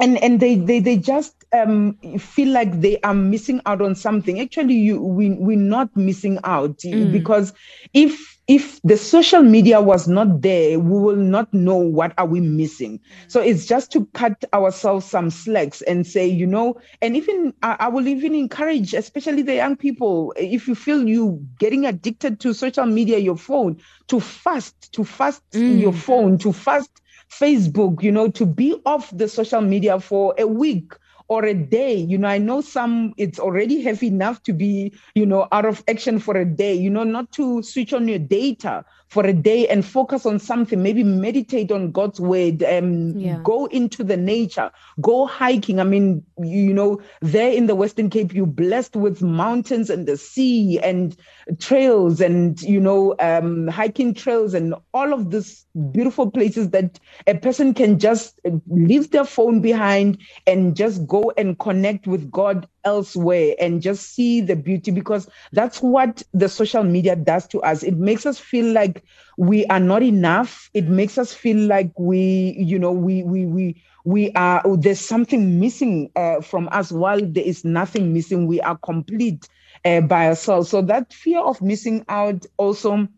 and 0.00 0.18
and 0.22 0.40
they 0.40 0.56
they 0.56 0.80
they 0.80 0.96
just 0.98 1.43
um 1.54 1.94
feel 2.18 2.48
like 2.48 2.80
they 2.80 2.98
are 3.00 3.14
missing 3.14 3.60
out 3.66 3.80
on 3.80 3.94
something. 3.94 4.40
Actually 4.40 4.74
you 4.74 5.00
we 5.00 5.30
we're 5.30 5.56
not 5.56 5.94
missing 5.96 6.38
out 6.44 6.78
mm. 6.78 7.12
because 7.12 7.52
if 7.92 8.34
if 8.46 8.80
the 8.82 8.96
social 8.96 9.42
media 9.42 9.80
was 9.80 10.06
not 10.06 10.42
there 10.42 10.78
we 10.78 11.00
will 11.00 11.16
not 11.16 11.52
know 11.54 11.76
what 11.76 12.12
are 12.18 12.26
we 12.26 12.40
missing. 12.40 12.98
Mm. 12.98 13.02
So 13.28 13.40
it's 13.40 13.66
just 13.66 13.92
to 13.92 14.04
cut 14.14 14.44
ourselves 14.52 15.06
some 15.06 15.30
slacks 15.30 15.80
and 15.82 16.06
say 16.06 16.26
you 16.26 16.46
know 16.46 16.80
and 17.00 17.16
even 17.16 17.54
I, 17.62 17.76
I 17.80 17.88
will 17.88 18.08
even 18.08 18.34
encourage 18.34 18.92
especially 18.92 19.42
the 19.42 19.54
young 19.54 19.76
people 19.76 20.34
if 20.36 20.66
you 20.66 20.74
feel 20.74 21.08
you 21.08 21.46
getting 21.58 21.86
addicted 21.86 22.40
to 22.40 22.52
social 22.52 22.86
media 22.86 23.18
your 23.18 23.36
phone 23.36 23.80
to 24.08 24.20
fast 24.20 24.92
to 24.94 25.04
fast 25.04 25.42
mm. 25.52 25.80
your 25.80 25.92
phone 25.92 26.38
to 26.38 26.52
fast 26.52 26.90
Facebook, 27.30 28.02
you 28.02 28.12
know, 28.12 28.28
to 28.30 28.46
be 28.46 28.80
off 28.86 29.10
the 29.16 29.28
social 29.28 29.60
media 29.60 29.98
for 29.98 30.34
a 30.38 30.46
week 30.46 30.92
or 31.28 31.44
a 31.44 31.54
day. 31.54 31.94
You 31.94 32.18
know, 32.18 32.28
I 32.28 32.38
know 32.38 32.60
some 32.60 33.14
it's 33.16 33.38
already 33.38 33.80
heavy 33.82 34.08
enough 34.08 34.42
to 34.44 34.52
be, 34.52 34.92
you 35.14 35.26
know, 35.26 35.48
out 35.52 35.64
of 35.64 35.82
action 35.88 36.18
for 36.18 36.36
a 36.36 36.44
day, 36.44 36.74
you 36.74 36.90
know, 36.90 37.04
not 37.04 37.32
to 37.32 37.62
switch 37.62 37.92
on 37.92 38.08
your 38.08 38.18
data 38.18 38.84
for 39.14 39.24
a 39.24 39.32
day 39.32 39.68
and 39.68 39.86
focus 39.86 40.26
on 40.26 40.40
something, 40.40 40.82
maybe 40.82 41.04
meditate 41.04 41.70
on 41.70 41.92
God's 41.92 42.20
word, 42.20 42.64
um, 42.64 43.14
Yeah. 43.16 43.38
go 43.44 43.66
into 43.66 44.02
the 44.02 44.16
nature, 44.16 44.72
go 45.00 45.26
hiking. 45.26 45.78
I 45.78 45.84
mean, 45.84 46.24
you, 46.42 46.74
know, 46.74 47.00
there 47.22 47.52
in 47.52 47.66
the 47.68 47.76
Western 47.76 48.10
Cape, 48.10 48.34
you're 48.34 48.46
blessed 48.46 48.96
with 48.96 49.22
mountains 49.22 49.88
and 49.88 50.06
the 50.06 50.16
sea 50.16 50.80
and 50.82 51.16
trails 51.60 52.20
and, 52.20 52.60
you 52.62 52.80
know, 52.80 53.14
um, 53.20 53.68
hiking 53.68 54.14
trails 54.14 54.52
and 54.52 54.74
all 54.92 55.12
of 55.12 55.30
these 55.30 55.64
beautiful 55.92 56.30
places 56.30 56.70
that 56.70 56.98
a 57.28 57.34
person 57.36 57.72
can 57.74 58.00
just 58.00 58.40
leave 58.68 59.10
their 59.12 59.24
phone 59.24 59.60
behind 59.60 60.18
and 60.46 60.76
just 60.76 61.06
go 61.06 61.32
and 61.38 61.58
connect 61.60 62.06
with 62.08 62.30
God 62.32 62.68
elsewhere 62.84 63.54
and 63.60 63.80
just 63.82 64.14
see 64.14 64.40
the 64.40 64.56
beauty 64.56 64.90
because 64.90 65.28
that's 65.52 65.80
what 65.82 66.22
the 66.32 66.48
social 66.48 66.82
media 66.84 67.16
does 67.16 67.46
to 67.48 67.62
us. 67.62 67.82
It 67.84 67.96
makes 67.96 68.26
us 68.26 68.38
feel 68.38 68.72
like 68.72 69.03
we 69.36 69.64
are 69.66 69.80
not 69.80 70.02
enough. 70.02 70.70
It 70.74 70.86
makes 70.88 71.18
us 71.18 71.32
feel 71.32 71.56
like 71.66 71.90
we, 71.98 72.54
you 72.58 72.78
know, 72.78 72.92
we 72.92 73.22
we 73.22 73.46
we 73.46 73.82
we 74.04 74.30
are 74.32 74.62
there's 74.76 75.00
something 75.00 75.58
missing 75.60 76.10
uh, 76.16 76.40
from 76.40 76.68
us 76.72 76.92
while 76.92 77.20
there 77.20 77.44
is 77.44 77.64
nothing 77.64 78.12
missing. 78.12 78.46
We 78.46 78.60
are 78.60 78.76
complete 78.78 79.48
uh, 79.84 80.00
by 80.02 80.28
ourselves. 80.28 80.68
So 80.70 80.82
that 80.82 81.12
fear 81.12 81.40
of 81.40 81.60
missing 81.62 82.04
out 82.08 82.46
also 82.56 83.08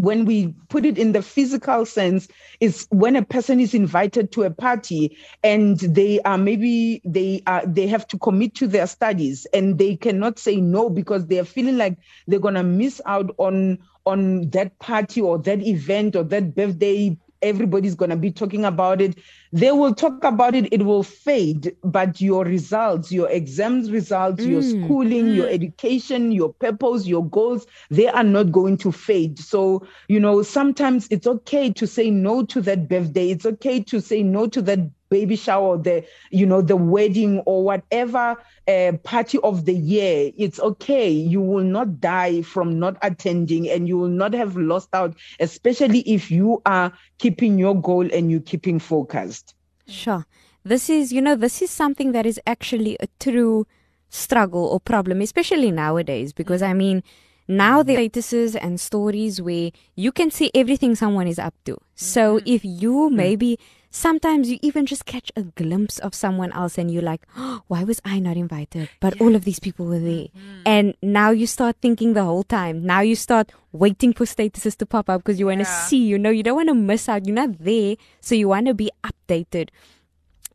when 0.00 0.24
we 0.24 0.54
put 0.70 0.86
it 0.86 0.96
in 0.96 1.12
the 1.12 1.20
physical 1.22 1.84
sense 1.84 2.26
is 2.60 2.86
when 2.90 3.14
a 3.14 3.22
person 3.24 3.60
is 3.60 3.74
invited 3.74 4.32
to 4.32 4.42
a 4.44 4.50
party 4.50 5.16
and 5.42 5.78
they 5.80 6.18
are 6.22 6.38
maybe 6.38 7.02
they 7.04 7.42
are 7.46 7.62
they 7.66 7.86
have 7.86 8.06
to 8.08 8.18
commit 8.18 8.54
to 8.54 8.66
their 8.66 8.86
studies 8.86 9.46
and 9.52 9.78
they 9.78 9.96
cannot 9.96 10.38
say 10.38 10.56
no 10.56 10.88
because 10.88 11.26
they 11.26 11.38
are 11.38 11.44
feeling 11.44 11.76
like 11.76 11.98
they're 12.26 12.38
going 12.40 12.54
to 12.54 12.62
miss 12.62 13.02
out 13.04 13.34
on 13.36 13.78
on 14.04 14.50
that 14.50 14.78
party 14.78 15.20
or 15.20 15.38
that 15.38 15.60
event 15.62 16.16
or 16.16 16.24
that 16.24 16.54
birthday 16.54 17.16
everybody's 17.42 17.94
going 17.94 18.10
to 18.10 18.16
be 18.16 18.30
talking 18.30 18.64
about 18.64 19.00
it. 19.00 19.18
They 19.52 19.72
will 19.72 19.94
talk 19.94 20.24
about 20.24 20.54
it 20.54 20.72
it 20.72 20.84
will 20.84 21.02
fade 21.02 21.76
but 21.82 22.20
your 22.20 22.44
results 22.44 23.12
your 23.12 23.28
exams 23.28 23.90
results 23.90 24.44
your 24.44 24.62
mm, 24.62 24.84
schooling 24.84 25.28
your 25.34 25.46
mm. 25.46 25.52
education 25.52 26.32
your 26.32 26.54
purpose 26.54 27.06
your 27.06 27.28
goals 27.28 27.66
they 27.90 28.08
are 28.08 28.24
not 28.24 28.52
going 28.52 28.78
to 28.78 28.92
fade. 28.92 29.38
So 29.38 29.86
you 30.08 30.20
know 30.20 30.42
sometimes 30.42 31.08
it's 31.10 31.26
okay 31.26 31.72
to 31.72 31.86
say 31.86 32.10
no 32.10 32.44
to 32.46 32.60
that 32.62 32.88
birthday. 32.88 33.30
It's 33.30 33.46
okay 33.46 33.82
to 33.84 34.00
say 34.00 34.22
no 34.22 34.46
to 34.46 34.62
that 34.62 34.78
baby 35.12 35.36
shower 35.36 35.76
the 35.78 35.96
you 36.30 36.46
know 36.46 36.62
the 36.62 36.76
wedding 36.76 37.34
or 37.46 37.58
whatever 37.64 38.26
uh, 38.68 38.92
party 39.12 39.38
of 39.50 39.64
the 39.66 39.74
year 39.74 40.32
it's 40.44 40.60
okay 40.60 41.08
you 41.10 41.40
will 41.40 41.64
not 41.64 42.00
die 42.00 42.42
from 42.42 42.78
not 42.78 42.96
attending 43.02 43.68
and 43.68 43.88
you 43.88 43.96
will 43.98 44.16
not 44.22 44.32
have 44.34 44.56
lost 44.56 44.88
out 44.94 45.14
especially 45.40 46.00
if 46.00 46.30
you 46.30 46.60
are 46.66 46.92
keeping 47.18 47.58
your 47.58 47.76
goal 47.80 48.06
and 48.12 48.30
you're 48.30 48.40
keeping 48.52 48.78
focused 48.78 49.54
Sure. 49.86 50.26
This 50.64 50.88
is, 50.88 51.12
you 51.12 51.20
know, 51.20 51.34
this 51.34 51.60
is 51.60 51.70
something 51.70 52.12
that 52.12 52.26
is 52.26 52.40
actually 52.46 52.96
a 53.00 53.06
true 53.18 53.66
struggle 54.08 54.66
or 54.66 54.80
problem, 54.80 55.20
especially 55.20 55.70
nowadays, 55.70 56.32
because 56.32 56.62
I 56.62 56.72
mean, 56.72 57.02
now 57.48 57.82
the 57.82 57.94
statuses 57.96 58.56
and 58.60 58.80
stories 58.80 59.40
where 59.42 59.70
you 59.96 60.12
can 60.12 60.30
see 60.30 60.50
everything 60.54 60.94
someone 60.94 61.26
is 61.26 61.38
up 61.38 61.54
to. 61.64 61.76
So 61.94 62.38
Mm-hmm. 62.38 62.46
if 62.46 62.64
you 62.64 63.10
maybe 63.10 63.58
sometimes 63.94 64.50
you 64.50 64.58
even 64.62 64.86
just 64.86 65.04
catch 65.04 65.30
a 65.36 65.42
glimpse 65.42 65.98
of 66.00 66.14
someone 66.14 66.50
else 66.52 66.78
and 66.78 66.90
you're 66.90 67.02
like, 67.02 67.22
oh, 67.36 67.60
why 67.68 67.84
was 67.84 68.00
I 68.04 68.18
not 68.18 68.36
invited? 68.36 68.88
But 69.00 69.20
all 69.20 69.36
of 69.36 69.44
these 69.44 69.60
people 69.60 69.86
were 69.86 69.98
there. 70.00 70.28
Mm-hmm. 70.32 70.62
And 70.66 70.94
now 71.02 71.30
you 71.30 71.46
start 71.46 71.76
thinking 71.82 72.14
the 72.14 72.24
whole 72.24 72.42
time. 72.42 72.84
Now 72.84 73.00
you 73.02 73.14
start 73.14 73.52
waiting 73.70 74.12
for 74.14 74.24
statuses 74.24 74.76
to 74.78 74.86
pop 74.86 75.08
up 75.10 75.20
because 75.22 75.38
you 75.38 75.46
want 75.46 75.60
to 75.60 75.64
Yeah. 75.68 75.84
see, 75.86 76.02
you 76.04 76.18
know, 76.18 76.30
you 76.30 76.42
don't 76.42 76.56
want 76.56 76.70
to 76.70 76.74
miss 76.74 77.08
out. 77.08 77.26
You're 77.26 77.36
not 77.36 77.58
there. 77.60 77.96
So 78.20 78.34
you 78.34 78.48
want 78.48 78.66
to 78.66 78.74
be 78.74 78.90
updated. 79.04 79.68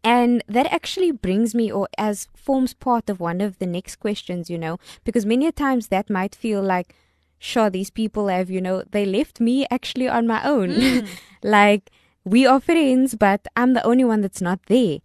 And 0.03 0.43
that 0.47 0.67
actually 0.71 1.11
brings 1.11 1.53
me, 1.53 1.71
or 1.71 1.87
as 1.97 2.27
forms 2.35 2.73
part 2.73 3.09
of 3.09 3.19
one 3.19 3.41
of 3.41 3.59
the 3.59 3.65
next 3.65 3.97
questions, 3.97 4.49
you 4.49 4.57
know, 4.57 4.77
because 5.03 5.25
many 5.25 5.47
a 5.47 5.51
times 5.51 5.89
that 5.89 6.09
might 6.09 6.33
feel 6.33 6.61
like, 6.61 6.95
sure, 7.39 7.69
these 7.69 7.89
people 7.89 8.29
have, 8.29 8.49
you 8.49 8.61
know, 8.61 8.83
they 8.91 9.05
left 9.05 9.39
me 9.39 9.67
actually 9.69 10.07
on 10.07 10.25
my 10.25 10.43
own. 10.47 11.07
like, 11.43 11.89
we 12.27 12.45
are 12.45 12.59
friends, 12.59 13.15
but 13.15 13.47
I'm 13.55 13.73
the 13.73 13.85
only 13.85 14.03
one 14.03 14.21
that's 14.21 14.41
not 14.41 14.59
there. 14.67 14.99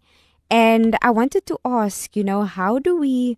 And 0.51 0.97
I 1.01 1.09
wanted 1.09 1.45
to 1.47 1.57
ask, 1.65 2.15
you 2.15 2.23
know, 2.23 2.43
how 2.43 2.79
do 2.79 2.97
we 2.97 3.37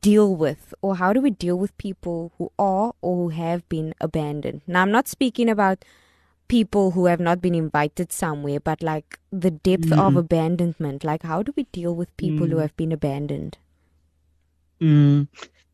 deal 0.00 0.34
with, 0.34 0.74
or 0.82 0.96
how 0.96 1.12
do 1.12 1.20
we 1.20 1.30
deal 1.30 1.58
with 1.58 1.76
people 1.78 2.32
who 2.38 2.50
are 2.58 2.92
or 3.00 3.16
who 3.16 3.28
have 3.30 3.68
been 3.68 3.94
abandoned? 4.00 4.62
Now, 4.66 4.82
I'm 4.82 4.90
not 4.90 5.08
speaking 5.08 5.48
about 5.48 5.84
people 6.48 6.92
who 6.92 7.06
have 7.06 7.20
not 7.20 7.40
been 7.40 7.54
invited 7.54 8.12
somewhere, 8.12 8.60
but 8.60 8.82
like 8.82 9.18
the 9.30 9.50
depth 9.50 9.92
of 9.92 10.16
abandonment. 10.16 11.04
Like, 11.04 11.22
how 11.22 11.42
do 11.42 11.52
we 11.56 11.64
deal 11.72 11.94
with 11.94 12.16
people 12.16 12.46
who 12.46 12.58
have 12.58 12.76
been 12.76 12.92
abandoned? 12.92 13.58
Mm. 14.80 15.28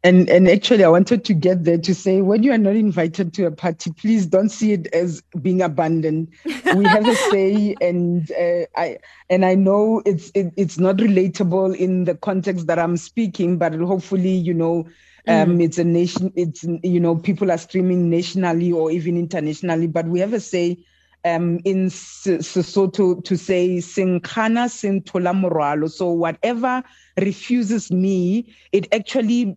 And 0.05 0.31
and 0.31 0.49
actually, 0.49 0.85
I 0.85 0.89
wanted 0.89 1.25
to 1.25 1.35
get 1.35 1.65
there 1.65 1.79
to 1.79 1.95
say 1.95 2.21
when 2.21 2.45
you 2.45 2.53
are 2.53 2.59
not 2.59 2.77
invited 2.77 3.35
to 3.35 3.47
a 3.47 3.51
party, 3.51 3.91
please 3.93 4.27
don't 4.27 4.49
see 4.49 4.73
it 4.73 4.87
as 4.95 5.23
being 5.43 5.61
abandoned. 5.61 6.29
We 6.71 6.89
have 6.91 7.09
a 7.09 7.17
say, 7.31 7.77
and 7.81 8.31
uh, 8.31 8.67
I 8.77 8.99
and 9.29 9.45
I 9.45 9.57
know 9.57 10.01
it's 10.07 10.31
it, 10.37 10.53
it's 10.57 10.79
not 10.79 10.99
relatable 10.99 11.75
in 11.77 12.05
the 12.05 12.15
context 12.15 12.69
that 12.69 12.79
I'm 12.79 12.97
speaking, 12.97 13.59
but 13.59 13.75
hopefully, 13.75 14.31
you 14.31 14.55
know, 14.55 14.87
um, 15.27 15.61
it's 15.61 15.79
a 15.79 15.85
nation. 15.85 16.33
It's 16.37 16.63
you 16.63 17.01
know, 17.01 17.17
people 17.17 17.51
are 17.51 17.59
streaming 17.59 18.09
nationally 18.09 18.71
or 18.71 18.93
even 18.93 19.17
internationally, 19.17 19.89
but 19.89 20.07
we 20.07 20.21
have 20.21 20.33
a 20.33 20.41
say. 20.41 20.79
Um, 21.25 21.59
in 21.65 21.87
Sesotho 21.89 23.25
to 23.25 23.37
say 23.37 23.79
"Sinkana 23.79 24.71
sin 24.71 25.03
thola 25.03 25.35
morwalo." 25.35 25.91
So 25.91 26.13
whatever 26.13 26.85
refuses 27.21 27.91
me, 27.91 28.55
it 28.71 28.87
actually 28.95 29.57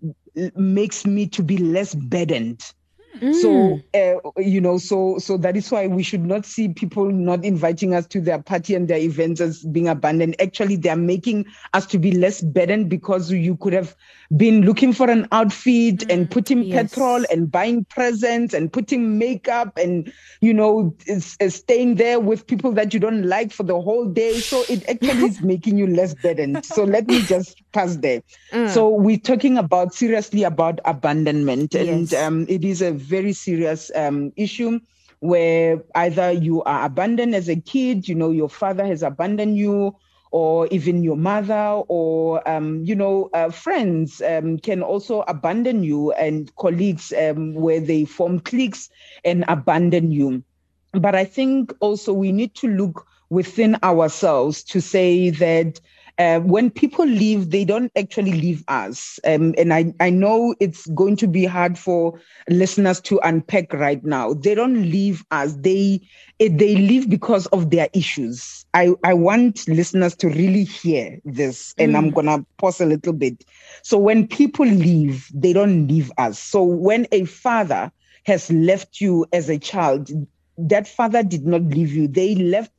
makes 0.56 1.06
me 1.06 1.28
to 1.28 1.44
be 1.44 1.58
less 1.58 1.96
burdened. 1.96 2.62
So 3.30 3.82
uh, 3.94 4.16
you 4.38 4.60
know, 4.60 4.78
so 4.78 5.18
so 5.20 5.38
that 5.38 5.56
is 5.56 5.72
why 5.72 5.88
we 5.88 6.04
should 6.04 6.26
not 6.26 6.46
see 6.46 6.70
people 6.70 7.10
not 7.12 7.44
inviting 7.46 7.94
us 7.94 8.06
to 8.08 8.22
their 8.22 8.42
party 8.42 8.76
and 8.76 8.88
their 8.88 8.98
events 8.98 9.40
as 9.40 9.64
being 9.64 9.88
abandoned. 9.88 10.36
Actually, 10.40 10.76
they 10.76 10.90
are 10.90 10.96
making 10.98 11.46
us 11.74 11.86
to 11.88 11.98
be 12.00 12.12
less 12.12 12.42
burdened 12.42 12.90
because 12.90 13.32
you 13.32 13.56
could 13.58 13.74
have 13.74 13.96
been 14.36 14.62
looking 14.66 14.92
for 14.94 15.10
an 15.10 15.28
outfit 15.32 16.04
and 16.10 16.30
putting 16.30 16.66
Yes. 16.66 16.66
petrol 16.66 17.24
and 17.32 17.52
buying 17.52 17.86
presents 17.86 18.54
and 18.54 18.72
putting 18.72 19.18
makeup 19.18 19.78
and 19.78 20.12
you 20.42 20.54
know 20.54 20.96
staying 21.20 21.96
there 21.96 22.20
with 22.20 22.48
people 22.48 22.72
that 22.74 22.94
you 22.94 23.00
don't 23.00 23.24
like 23.24 23.52
for 23.52 23.64
the 23.64 23.80
whole 23.80 24.06
day. 24.08 24.40
So 24.40 24.64
it 24.64 24.84
actually 24.90 25.26
is 25.26 25.42
making 25.42 25.78
you 25.78 25.88
less 25.88 26.14
burdened. 26.16 26.66
So 26.66 26.84
let 26.84 27.08
me 27.08 27.22
just 27.22 27.62
pass 27.72 27.96
there. 27.98 28.22
So 28.66 28.90
we're 28.90 29.18
talking 29.18 29.58
about 29.58 29.94
seriously 29.94 30.44
about 30.44 30.80
abandonment, 30.86 31.76
and 31.76 32.14
Yes. 32.14 32.16
um, 32.16 32.46
it 32.48 32.64
is 32.64 32.82
a 32.82 32.92
very 33.02 33.34
serious 33.34 33.92
um, 33.96 34.32
issue 34.38 34.80
where 35.20 35.84
either 35.96 36.32
you 36.32 36.64
are 36.64 36.86
abandoned 36.86 37.36
as 37.36 37.48
a 37.48 37.56
kid, 37.56 38.08
you 38.08 38.16
know, 38.16 38.32
your 38.32 38.50
father 38.50 38.86
has 38.86 39.04
abandoned 39.04 39.58
you, 39.58 39.96
or 40.32 40.68
even 40.68 41.04
your 41.04 41.18
mother, 41.18 41.82
or 41.88 42.48
um, 42.50 42.84
you 42.84 42.96
know, 42.96 43.30
uh, 43.34 43.50
friends 43.50 44.22
um, 44.22 44.58
can 44.58 44.82
also 44.82 45.22
abandon 45.28 45.84
you, 45.84 46.12
and 46.14 46.56
colleagues 46.56 47.14
um, 47.14 47.54
where 47.54 47.80
they 47.80 48.06
form 48.06 48.40
cliques 48.40 48.90
and 49.24 49.46
abandon 49.48 50.12
you. 50.12 50.44
But 50.94 51.16
I 51.16 51.26
think 51.26 51.74
also 51.82 52.14
we 52.14 52.32
need 52.32 52.56
to 52.56 52.68
look 52.68 53.06
within 53.30 53.78
ourselves 53.84 54.64
to 54.64 54.82
say 54.82 55.30
that 55.30 55.80
uh, 56.22 56.40
when 56.42 56.70
people 56.70 57.06
leave, 57.06 57.50
they 57.52 57.66
don't 57.66 57.92
actually 57.98 58.34
leave 58.34 58.64
us. 58.68 59.20
Um, 59.26 59.56
and 59.58 59.74
I, 59.74 59.94
I 60.00 60.10
know 60.12 60.56
it's 60.60 60.86
going 60.88 61.16
to 61.18 61.28
be 61.28 61.46
hard 61.46 61.78
for 61.80 62.20
listeners 62.50 63.02
to 63.02 63.20
unpack 63.24 63.74
right 63.74 64.04
now. 64.04 64.34
They 64.34 64.56
don't 64.56 64.84
leave 64.84 65.26
us. 65.32 65.54
They 65.56 66.02
they 66.40 66.76
leave 66.76 67.10
because 67.10 67.48
of 67.48 67.72
their 67.72 67.90
issues. 67.94 68.66
I, 68.74 68.92
I 69.04 69.14
want 69.14 69.68
listeners 69.68 70.16
to 70.18 70.30
really 70.30 70.64
hear 70.64 71.20
this, 71.26 71.74
and 71.80 71.98
I'm 71.98 72.12
gonna 72.12 72.46
pause 72.58 72.82
a 72.82 72.86
little 72.86 73.14
bit. 73.14 73.44
So 73.84 73.98
when 73.98 74.28
people 74.28 74.66
leave, 74.66 75.28
they 75.34 75.54
don't 75.54 75.88
leave 75.88 76.12
us. 76.18 76.40
So 76.40 76.64
when 76.64 77.08
a 77.12 77.26
father 77.26 77.92
has 78.26 78.52
left 78.52 79.02
you 79.02 79.26
as 79.34 79.50
a 79.50 79.58
child, 79.58 80.10
that 80.58 80.88
father 80.88 81.24
did 81.24 81.46
not 81.46 81.64
leave 81.64 81.92
you. 81.94 82.08
They 82.08 82.36
left 82.36 82.72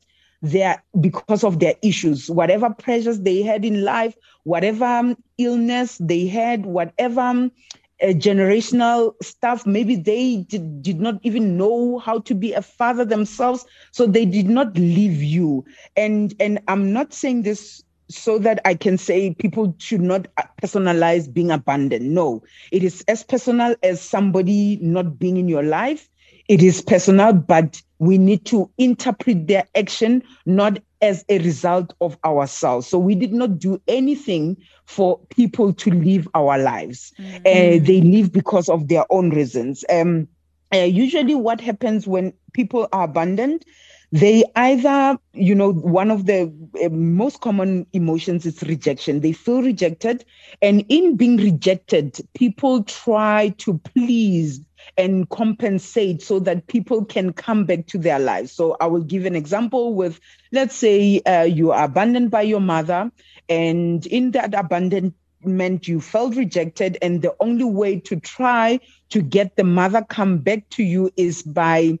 there 0.43 0.83
because 0.99 1.43
of 1.43 1.59
their 1.59 1.75
issues, 1.81 2.29
whatever 2.29 2.69
pressures 2.69 3.21
they 3.21 3.41
had 3.41 3.63
in 3.65 3.83
life, 3.83 4.15
whatever 4.43 4.85
um, 4.85 5.17
illness 5.37 5.97
they 5.99 6.27
had, 6.27 6.65
whatever 6.65 7.49
uh, 8.01 8.07
generational 8.07 9.13
stuff. 9.23 9.65
Maybe 9.65 9.95
they 9.95 10.45
did, 10.49 10.81
did 10.83 10.99
not 10.99 11.19
even 11.23 11.57
know 11.57 11.97
how 11.99 12.19
to 12.19 12.35
be 12.35 12.53
a 12.53 12.61
father 12.61 13.05
themselves, 13.05 13.65
so 13.91 14.05
they 14.05 14.25
did 14.25 14.49
not 14.49 14.77
leave 14.77 15.23
you. 15.23 15.65
And 15.95 16.33
and 16.39 16.59
I'm 16.67 16.91
not 16.91 17.13
saying 17.13 17.43
this 17.43 17.81
so 18.09 18.37
that 18.39 18.59
I 18.65 18.75
can 18.75 18.97
say 18.97 19.33
people 19.33 19.73
should 19.79 20.01
not 20.01 20.27
uh, 20.37 20.43
personalize 20.61 21.33
being 21.33 21.51
abandoned. 21.51 22.13
No, 22.13 22.43
it 22.71 22.83
is 22.83 23.03
as 23.07 23.23
personal 23.23 23.75
as 23.81 24.01
somebody 24.01 24.77
not 24.81 25.17
being 25.17 25.37
in 25.37 25.47
your 25.47 25.63
life. 25.63 26.09
It 26.47 26.61
is 26.61 26.81
personal, 26.81 27.33
but 27.33 27.81
we 27.99 28.17
need 28.17 28.45
to 28.45 28.69
interpret 28.77 29.47
their 29.47 29.65
action 29.75 30.23
not 30.45 30.79
as 31.01 31.23
a 31.29 31.39
result 31.39 31.93
of 32.01 32.17
ourselves. 32.25 32.87
So 32.87 32.97
we 32.99 33.15
did 33.15 33.33
not 33.33 33.59
do 33.59 33.81
anything 33.87 34.57
for 34.85 35.19
people 35.29 35.73
to 35.73 35.91
live 35.91 36.27
our 36.33 36.57
lives. 36.57 37.13
Uh, 37.45 37.79
they 37.81 38.01
live 38.01 38.31
because 38.31 38.69
of 38.69 38.87
their 38.87 39.05
own 39.09 39.29
reasons. 39.29 39.85
Um, 39.89 40.27
uh, 40.73 40.79
usually, 40.79 41.35
what 41.35 41.61
happens 41.61 42.07
when 42.07 42.33
people 42.53 42.87
are 42.91 43.03
abandoned, 43.03 43.63
they 44.11 44.43
either, 44.55 45.17
you 45.33 45.55
know, 45.55 45.71
one 45.71 46.11
of 46.11 46.25
the 46.25 46.51
uh, 46.83 46.89
most 46.89 47.41
common 47.41 47.85
emotions 47.93 48.45
is 48.45 48.61
rejection. 48.63 49.21
They 49.21 49.31
feel 49.33 49.61
rejected. 49.61 50.25
And 50.61 50.85
in 50.89 51.15
being 51.15 51.37
rejected, 51.37 52.19
people 52.33 52.83
try 52.83 53.53
to 53.59 53.77
please 53.79 54.61
and 54.97 55.29
compensate 55.29 56.21
so 56.21 56.39
that 56.39 56.67
people 56.67 57.05
can 57.05 57.33
come 57.33 57.65
back 57.65 57.87
to 57.87 57.97
their 57.97 58.19
lives. 58.19 58.51
So 58.51 58.77
I 58.79 58.87
will 58.87 59.03
give 59.03 59.25
an 59.25 59.35
example 59.35 59.93
with, 59.93 60.19
let's 60.51 60.75
say, 60.75 61.21
uh, 61.25 61.43
you 61.43 61.71
are 61.71 61.85
abandoned 61.85 62.31
by 62.31 62.43
your 62.43 62.61
mother, 62.61 63.11
and 63.49 64.05
in 64.07 64.31
that 64.31 64.53
abandonment, 64.53 65.87
you 65.87 65.99
felt 65.99 66.35
rejected, 66.35 66.97
and 67.01 67.21
the 67.21 67.35
only 67.39 67.65
way 67.65 67.99
to 68.01 68.19
try 68.19 68.79
to 69.09 69.21
get 69.21 69.55
the 69.55 69.63
mother 69.63 70.03
come 70.09 70.37
back 70.37 70.69
to 70.69 70.83
you 70.83 71.11
is 71.17 71.43
by 71.43 71.97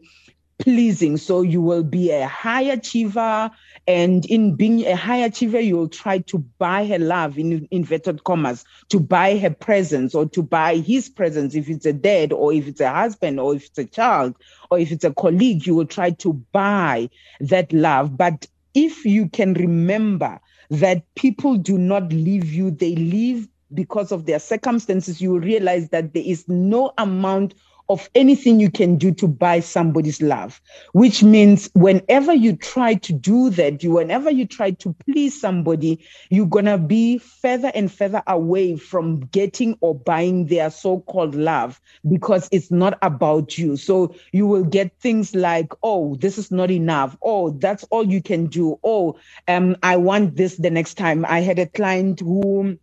pleasing. 0.59 1.17
So 1.17 1.41
you 1.41 1.61
will 1.61 1.83
be 1.83 2.11
a 2.11 2.27
high 2.27 2.61
achiever. 2.61 3.51
And 3.85 4.25
in 4.27 4.55
being 4.55 4.85
a 4.85 4.95
high 4.95 5.17
achiever, 5.17 5.59
you 5.59 5.75
will 5.75 5.89
try 5.89 6.19
to 6.19 6.37
buy 6.57 6.85
her 6.85 6.99
love 6.99 7.37
in 7.37 7.67
inverted 7.69 8.23
commas, 8.23 8.63
to 8.89 8.99
buy 8.99 9.37
her 9.37 9.49
presence 9.49 10.15
or 10.15 10.25
to 10.29 10.41
buy 10.41 10.77
his 10.77 11.09
presence. 11.09 11.53
If 11.53 11.69
it's 11.69 11.85
a 11.85 11.91
dad 11.91 12.31
or 12.31 12.53
if 12.53 12.67
it's 12.67 12.79
a 12.79 12.91
husband 12.91 13.39
or 13.39 13.55
if 13.55 13.65
it's 13.65 13.77
a 13.77 13.85
child 13.85 14.35
or 14.71 14.79
if 14.79 14.91
it's 14.91 15.03
a 15.03 15.13
colleague, 15.13 15.65
you 15.65 15.75
will 15.75 15.85
try 15.85 16.11
to 16.11 16.33
buy 16.53 17.09
that 17.41 17.73
love. 17.73 18.17
But 18.17 18.47
if 18.73 19.05
you 19.05 19.27
can 19.29 19.53
remember 19.53 20.39
that 20.69 21.03
people 21.15 21.57
do 21.57 21.77
not 21.77 22.11
leave 22.13 22.51
you, 22.53 22.71
they 22.71 22.95
leave 22.95 23.47
because 23.73 24.11
of 24.11 24.25
their 24.25 24.39
circumstances, 24.39 25.21
you 25.21 25.31
will 25.31 25.39
realize 25.39 25.89
that 25.89 26.13
there 26.13 26.23
is 26.25 26.47
no 26.47 26.93
amount 26.97 27.53
of 27.89 28.09
anything 28.15 28.59
you 28.59 28.71
can 28.71 28.97
do 28.97 29.11
to 29.13 29.27
buy 29.27 29.59
somebody's 29.59 30.21
love, 30.21 30.61
which 30.93 31.23
means 31.23 31.69
whenever 31.73 32.33
you 32.33 32.55
try 32.55 32.95
to 32.95 33.13
do 33.13 33.49
that, 33.51 33.83
you 33.83 33.91
whenever 33.91 34.31
you 34.31 34.45
try 34.47 34.71
to 34.71 34.95
please 35.05 35.39
somebody, 35.39 36.03
you're 36.29 36.47
gonna 36.47 36.77
be 36.77 37.17
further 37.19 37.71
and 37.75 37.91
further 37.91 38.23
away 38.27 38.75
from 38.77 39.21
getting 39.27 39.77
or 39.81 39.95
buying 39.95 40.47
their 40.47 40.69
so-called 40.71 41.35
love 41.35 41.79
because 42.09 42.49
it's 42.51 42.71
not 42.71 42.97
about 43.01 43.57
you. 43.57 43.77
So 43.77 44.15
you 44.31 44.47
will 44.47 44.63
get 44.65 44.99
things 44.99 45.35
like, 45.35 45.71
oh, 45.83 46.15
this 46.15 46.37
is 46.37 46.51
not 46.51 46.71
enough. 46.71 47.17
Oh, 47.21 47.51
that's 47.51 47.83
all 47.85 48.05
you 48.05 48.21
can 48.21 48.47
do. 48.47 48.79
Oh, 48.83 49.17
um, 49.47 49.75
I 49.83 49.97
want 49.97 50.35
this 50.35 50.57
the 50.57 50.69
next 50.71 50.95
time. 50.95 51.25
I 51.27 51.41
had 51.41 51.59
a 51.59 51.67
client 51.67 52.19
who 52.19 52.77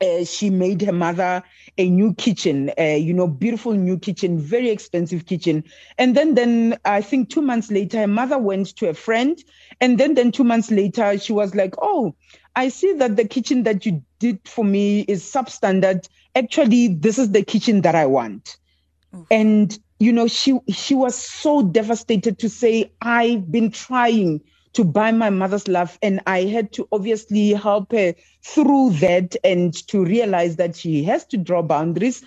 uh, 0.00 0.24
she 0.24 0.50
made 0.50 0.82
her 0.82 0.92
mother 0.92 1.42
a 1.76 1.88
new 1.88 2.14
kitchen, 2.14 2.70
uh, 2.78 2.82
you 2.82 3.12
know, 3.12 3.26
beautiful 3.26 3.72
new 3.72 3.98
kitchen, 3.98 4.38
very 4.38 4.70
expensive 4.70 5.26
kitchen. 5.26 5.64
And 5.98 6.16
then, 6.16 6.34
then 6.34 6.78
I 6.84 7.00
think 7.00 7.30
two 7.30 7.42
months 7.42 7.70
later, 7.70 7.98
her 7.98 8.06
mother 8.06 8.38
went 8.38 8.68
to 8.76 8.88
a 8.88 8.94
friend, 8.94 9.42
and 9.80 9.98
then, 9.98 10.14
then 10.14 10.32
two 10.32 10.44
months 10.44 10.70
later, 10.70 11.18
she 11.18 11.32
was 11.32 11.54
like, 11.54 11.74
"Oh, 11.80 12.14
I 12.56 12.68
see 12.68 12.92
that 12.94 13.16
the 13.16 13.26
kitchen 13.26 13.64
that 13.64 13.84
you 13.86 14.02
did 14.18 14.40
for 14.44 14.64
me 14.64 15.00
is 15.02 15.22
substandard. 15.24 16.08
Actually, 16.34 16.88
this 16.88 17.18
is 17.18 17.32
the 17.32 17.42
kitchen 17.42 17.82
that 17.82 17.94
I 17.94 18.06
want." 18.06 18.56
And 19.30 19.76
you 20.00 20.12
know, 20.12 20.28
she 20.28 20.58
she 20.68 20.94
was 20.94 21.14
so 21.16 21.62
devastated 21.62 22.38
to 22.38 22.48
say, 22.48 22.92
"I've 23.02 23.50
been 23.50 23.70
trying." 23.70 24.40
To 24.78 24.84
buy 24.84 25.10
my 25.10 25.28
mother's 25.28 25.66
love. 25.66 25.98
And 26.02 26.20
I 26.28 26.42
had 26.44 26.72
to 26.74 26.88
obviously 26.92 27.50
help 27.50 27.90
her 27.90 28.14
through 28.44 28.92
that 29.00 29.34
and 29.42 29.74
to 29.88 30.04
realize 30.04 30.54
that 30.54 30.76
she 30.76 31.02
has 31.02 31.26
to 31.26 31.36
draw 31.36 31.62
boundaries. 31.62 32.24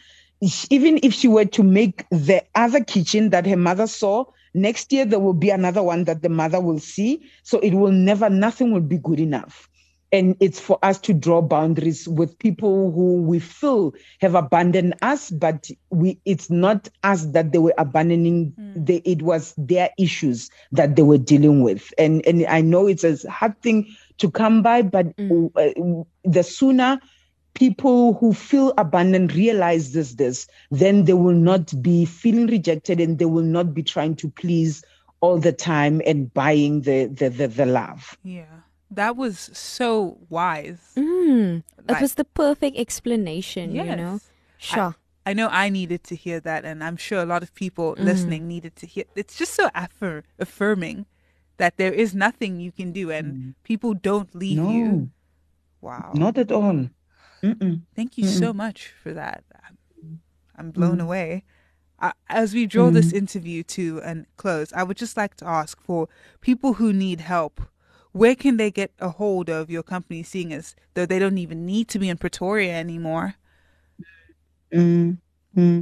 Even 0.69 0.99
if 1.01 1.13
she 1.13 1.29
were 1.29 1.45
to 1.45 1.63
make 1.63 2.05
the 2.11 2.43
other 2.55 2.83
kitchen 2.83 3.29
that 3.29 3.47
her 3.47 3.55
mother 3.55 3.87
saw, 3.87 4.25
next 4.53 4.91
year 4.91 5.05
there 5.05 5.21
will 5.21 5.33
be 5.33 5.49
another 5.49 5.81
one 5.81 6.03
that 6.03 6.23
the 6.23 6.29
mother 6.29 6.59
will 6.59 6.79
see. 6.79 7.23
So 7.43 7.59
it 7.59 7.73
will 7.73 7.93
never, 7.93 8.29
nothing 8.29 8.73
will 8.73 8.81
be 8.81 8.97
good 8.97 9.21
enough 9.21 9.69
and 10.11 10.35
it's 10.39 10.59
for 10.59 10.77
us 10.83 10.99
to 10.99 11.13
draw 11.13 11.41
boundaries 11.41 12.07
with 12.07 12.37
people 12.39 12.91
who 12.91 13.21
we 13.21 13.39
feel 13.39 13.93
have 14.19 14.35
abandoned 14.35 14.93
us 15.01 15.29
but 15.29 15.69
we 15.89 16.19
it's 16.25 16.49
not 16.49 16.89
us 17.03 17.25
that 17.27 17.51
they 17.51 17.57
were 17.57 17.73
abandoning 17.77 18.53
mm. 18.59 18.85
they, 18.85 18.97
it 18.97 19.21
was 19.21 19.53
their 19.57 19.89
issues 19.97 20.49
that 20.71 20.95
they 20.95 21.03
were 21.03 21.17
dealing 21.17 21.61
with 21.61 21.93
and 21.97 22.25
and 22.25 22.45
i 22.47 22.61
know 22.61 22.87
it's 22.87 23.03
a 23.03 23.29
hard 23.29 23.59
thing 23.61 23.87
to 24.17 24.29
come 24.29 24.61
by 24.61 24.81
but 24.81 25.15
mm. 25.17 26.05
the 26.23 26.43
sooner 26.43 26.99
people 27.53 28.13
who 28.13 28.33
feel 28.33 28.73
abandoned 28.77 29.33
realize 29.33 29.93
this 29.93 30.13
this 30.15 30.47
then 30.69 31.05
they 31.05 31.13
will 31.13 31.35
not 31.35 31.73
be 31.81 32.05
feeling 32.05 32.47
rejected 32.47 32.99
and 32.99 33.19
they 33.19 33.25
will 33.25 33.43
not 33.43 33.73
be 33.73 33.83
trying 33.83 34.15
to 34.15 34.29
please 34.29 34.83
all 35.19 35.37
the 35.37 35.51
time 35.51 36.01
and 36.05 36.33
buying 36.33 36.81
the 36.81 37.05
the 37.07 37.29
the, 37.29 37.47
the 37.47 37.65
love 37.65 38.17
yeah 38.23 38.61
that 38.91 39.15
was 39.15 39.49
so 39.53 40.17
wise. 40.29 40.91
Mm, 40.95 41.63
that 41.77 41.93
like, 41.93 42.01
was 42.01 42.15
the 42.15 42.25
perfect 42.25 42.77
explanation, 42.77 43.73
yes. 43.73 43.87
you 43.87 43.95
know? 43.95 44.19
Sure. 44.57 44.95
I, 45.25 45.31
I, 45.31 45.33
know 45.33 45.47
I 45.49 45.69
needed 45.69 46.03
to 46.05 46.15
hear 46.15 46.39
that, 46.41 46.65
and 46.65 46.83
I'm 46.83 46.97
sure 46.97 47.21
a 47.21 47.25
lot 47.25 47.41
of 47.41 47.55
people 47.55 47.95
mm. 47.95 48.03
listening 48.03 48.47
needed 48.47 48.75
to 48.77 48.85
hear. 48.85 49.05
It's 49.15 49.35
just 49.37 49.53
so 49.53 49.69
affir- 49.69 50.23
affirming 50.37 51.05
that 51.57 51.77
there 51.77 51.93
is 51.93 52.13
nothing 52.13 52.59
you 52.59 52.71
can 52.71 52.91
do, 52.91 53.09
and 53.09 53.33
mm. 53.33 53.53
people 53.63 53.93
don't 53.93 54.33
leave 54.35 54.57
no. 54.57 54.69
you. 54.69 55.09
Wow. 55.79 56.11
Not 56.13 56.37
at 56.37 56.51
all. 56.51 56.89
Mm-mm. 57.41 57.81
Thank 57.95 58.17
you 58.17 58.25
Mm-mm. 58.25 58.39
so 58.39 58.53
much 58.53 58.93
for 59.01 59.13
that. 59.13 59.43
I'm, 59.67 60.19
I'm 60.57 60.71
blown 60.71 60.97
mm. 60.97 61.03
away. 61.03 61.43
as 62.29 62.53
we 62.53 62.65
draw 62.65 62.89
this 62.91 63.11
mm. 63.13 63.17
interview 63.17 63.63
to 63.63 64.01
a 64.03 64.25
close, 64.37 64.73
I 64.73 64.83
would 64.83 64.97
just 64.97 65.17
like 65.17 65.35
to 65.37 65.47
ask 65.47 65.81
for 65.81 66.07
people 66.41 66.73
who 66.73 66.93
need 66.93 67.21
help 67.21 67.61
where 68.11 68.35
can 68.35 68.57
they 68.57 68.71
get 68.71 68.91
a 68.99 69.09
hold 69.09 69.49
of 69.49 69.69
your 69.69 69.83
company, 69.83 70.23
seeing 70.23 70.51
as 70.53 70.75
though 70.93 71.05
they 71.05 71.19
don't 71.19 71.37
even 71.37 71.65
need 71.65 71.87
to 71.89 71.99
be 71.99 72.09
in 72.09 72.17
Pretoria 72.17 72.73
anymore? 72.73 73.35
Mm-hmm. 74.73 75.81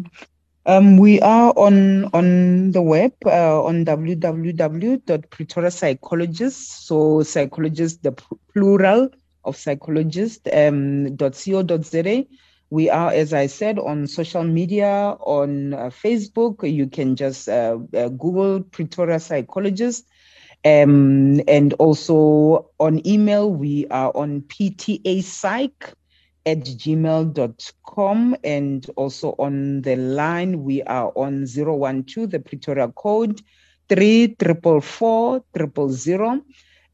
Um, 0.66 0.98
we 0.98 1.22
are 1.22 1.54
on 1.56 2.10
on 2.14 2.72
the 2.72 2.82
web 2.82 3.14
uh, 3.26 3.64
on 3.64 3.86
www.pretoriapsychologist. 3.86 6.86
So 6.86 7.24
psychologist, 7.24 8.04
the 8.04 8.12
plural 8.54 9.10
of 9.46 9.56
psychologist 9.56 10.50
um, 10.54 11.16
.co.za. 11.18 12.26
We 12.72 12.88
are, 12.92 13.12
as 13.12 13.34
I 13.34 13.48
said, 13.48 13.80
on 13.80 14.06
social 14.06 14.44
media 14.44 15.18
on 15.22 15.74
uh, 15.74 15.90
Facebook. 15.90 16.72
You 16.72 16.86
can 16.86 17.16
just 17.16 17.50
uh, 17.50 17.80
uh 17.96 18.10
Google 18.10 18.62
Pretoria 18.62 19.20
Psychologist 19.20 20.06
um, 20.66 21.42
and 21.48 21.74
also 21.74 22.70
on 22.80 23.06
email, 23.08 23.52
we 23.52 23.88
are 23.88 24.12
on 24.16 24.42
ptapsych 24.42 25.94
at 26.46 26.60
gmail.com. 26.60 28.36
And 28.44 28.90
also 28.96 29.36
on 29.40 29.82
the 29.82 29.96
line, 29.96 30.64
we 30.64 30.84
are 30.84 31.12
on 31.16 31.46
012, 31.46 32.32
the 32.32 32.40
Pretoria 32.40 32.90
code, 32.90 33.42
344 33.88 35.44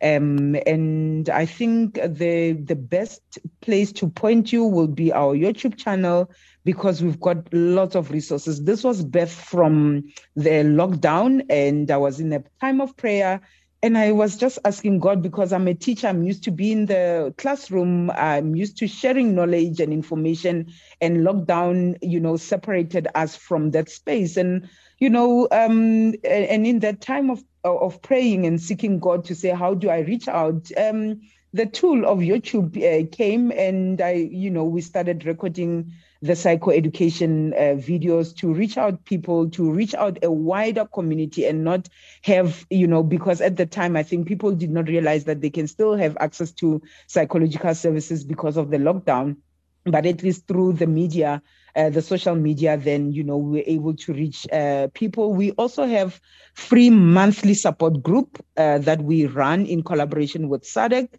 um, 0.03 0.55
and 0.67 1.29
I 1.29 1.45
think 1.45 1.95
the 1.95 2.53
the 2.53 2.75
best 2.75 3.21
place 3.61 3.91
to 3.93 4.09
point 4.09 4.51
you 4.51 4.65
will 4.65 4.87
be 4.87 5.13
our 5.13 5.35
YouTube 5.35 5.77
channel 5.77 6.31
because 6.65 7.01
we've 7.01 7.19
got 7.19 7.53
lots 7.53 7.95
of 7.95 8.11
resources. 8.11 8.63
This 8.63 8.83
was 8.83 9.05
birthed 9.05 9.29
from 9.29 10.03
the 10.35 10.63
lockdown, 10.65 11.45
and 11.49 11.89
I 11.89 11.97
was 11.97 12.19
in 12.19 12.33
a 12.33 12.43
time 12.59 12.81
of 12.81 12.95
prayer. 12.97 13.41
And 13.83 13.99
I 13.99 14.13
was 14.13 14.35
just 14.35 14.57
asking 14.65 14.97
God 14.97 15.21
because 15.21 15.53
I'm 15.53 15.67
a 15.67 15.75
teacher. 15.75 16.07
I'm 16.07 16.23
used 16.23 16.43
to 16.45 16.51
be 16.51 16.71
in 16.71 16.87
the 16.87 17.35
classroom. 17.37 18.09
I'm 18.09 18.55
used 18.55 18.77
to 18.79 18.87
sharing 18.87 19.35
knowledge 19.35 19.79
and 19.79 19.93
information. 19.93 20.73
And 21.01 21.17
lockdown, 21.17 21.95
you 22.01 22.19
know, 22.19 22.35
separated 22.35 23.07
us 23.13 23.35
from 23.35 23.71
that 23.71 23.89
space. 23.89 24.37
And 24.37 24.67
you 24.99 25.09
know, 25.09 25.47
um, 25.51 26.13
and 26.23 26.67
in 26.67 26.79
that 26.79 27.01
time 27.01 27.29
of 27.29 27.43
of 27.63 28.01
praying 28.01 28.45
and 28.45 28.61
seeking 28.61 28.99
God 28.99 29.25
to 29.25 29.35
say, 29.35 29.49
how 29.49 29.73
do 29.73 29.89
I 29.89 29.99
reach 29.99 30.27
out? 30.27 30.69
Um, 30.77 31.21
the 31.51 31.65
tool 31.65 32.05
of 32.05 32.19
YouTube 32.19 32.75
uh, 32.77 33.07
came, 33.15 33.51
and 33.51 34.01
I, 34.01 34.11
you 34.11 34.51
know, 34.51 34.65
we 34.65 34.81
started 34.81 35.25
recording 35.25 35.93
the 36.21 36.33
psychoeducation 36.33 37.53
uh, 37.53 37.81
videos 37.81 38.35
to 38.37 38.53
reach 38.53 38.77
out 38.77 39.05
people, 39.05 39.49
to 39.51 39.71
reach 39.71 39.93
out 39.95 40.19
a 40.23 40.31
wider 40.31 40.85
community 40.85 41.45
and 41.45 41.63
not 41.63 41.87
have, 42.23 42.65
you 42.69 42.87
know, 42.87 43.03
because 43.03 43.41
at 43.41 43.57
the 43.57 43.65
time 43.65 43.95
I 43.95 44.03
think 44.03 44.27
people 44.27 44.51
did 44.51 44.69
not 44.69 44.87
realize 44.87 45.25
that 45.25 45.41
they 45.41 45.49
can 45.49 45.67
still 45.67 45.95
have 45.95 46.17
access 46.19 46.51
to 46.53 46.81
psychological 47.07 47.73
services 47.73 48.23
because 48.23 48.57
of 48.57 48.69
the 48.69 48.77
lockdown. 48.77 49.37
But 49.85 50.05
at 50.05 50.23
least 50.23 50.47
through 50.47 50.73
the 50.73 50.87
media, 50.87 51.41
uh, 51.75 51.89
the 51.89 52.01
social 52.01 52.35
media, 52.35 52.77
then 52.77 53.11
you 53.11 53.23
know 53.23 53.37
we're 53.37 53.63
able 53.67 53.95
to 53.95 54.13
reach 54.13 54.47
uh, 54.51 54.87
people. 54.93 55.33
We 55.33 55.51
also 55.51 55.85
have 55.85 56.19
free 56.53 56.89
monthly 56.89 57.53
support 57.53 58.01
group 58.01 58.43
uh, 58.57 58.79
that 58.79 59.03
we 59.03 59.25
run 59.25 59.65
in 59.65 59.83
collaboration 59.83 60.49
with 60.49 60.63
SADAG. 60.63 61.09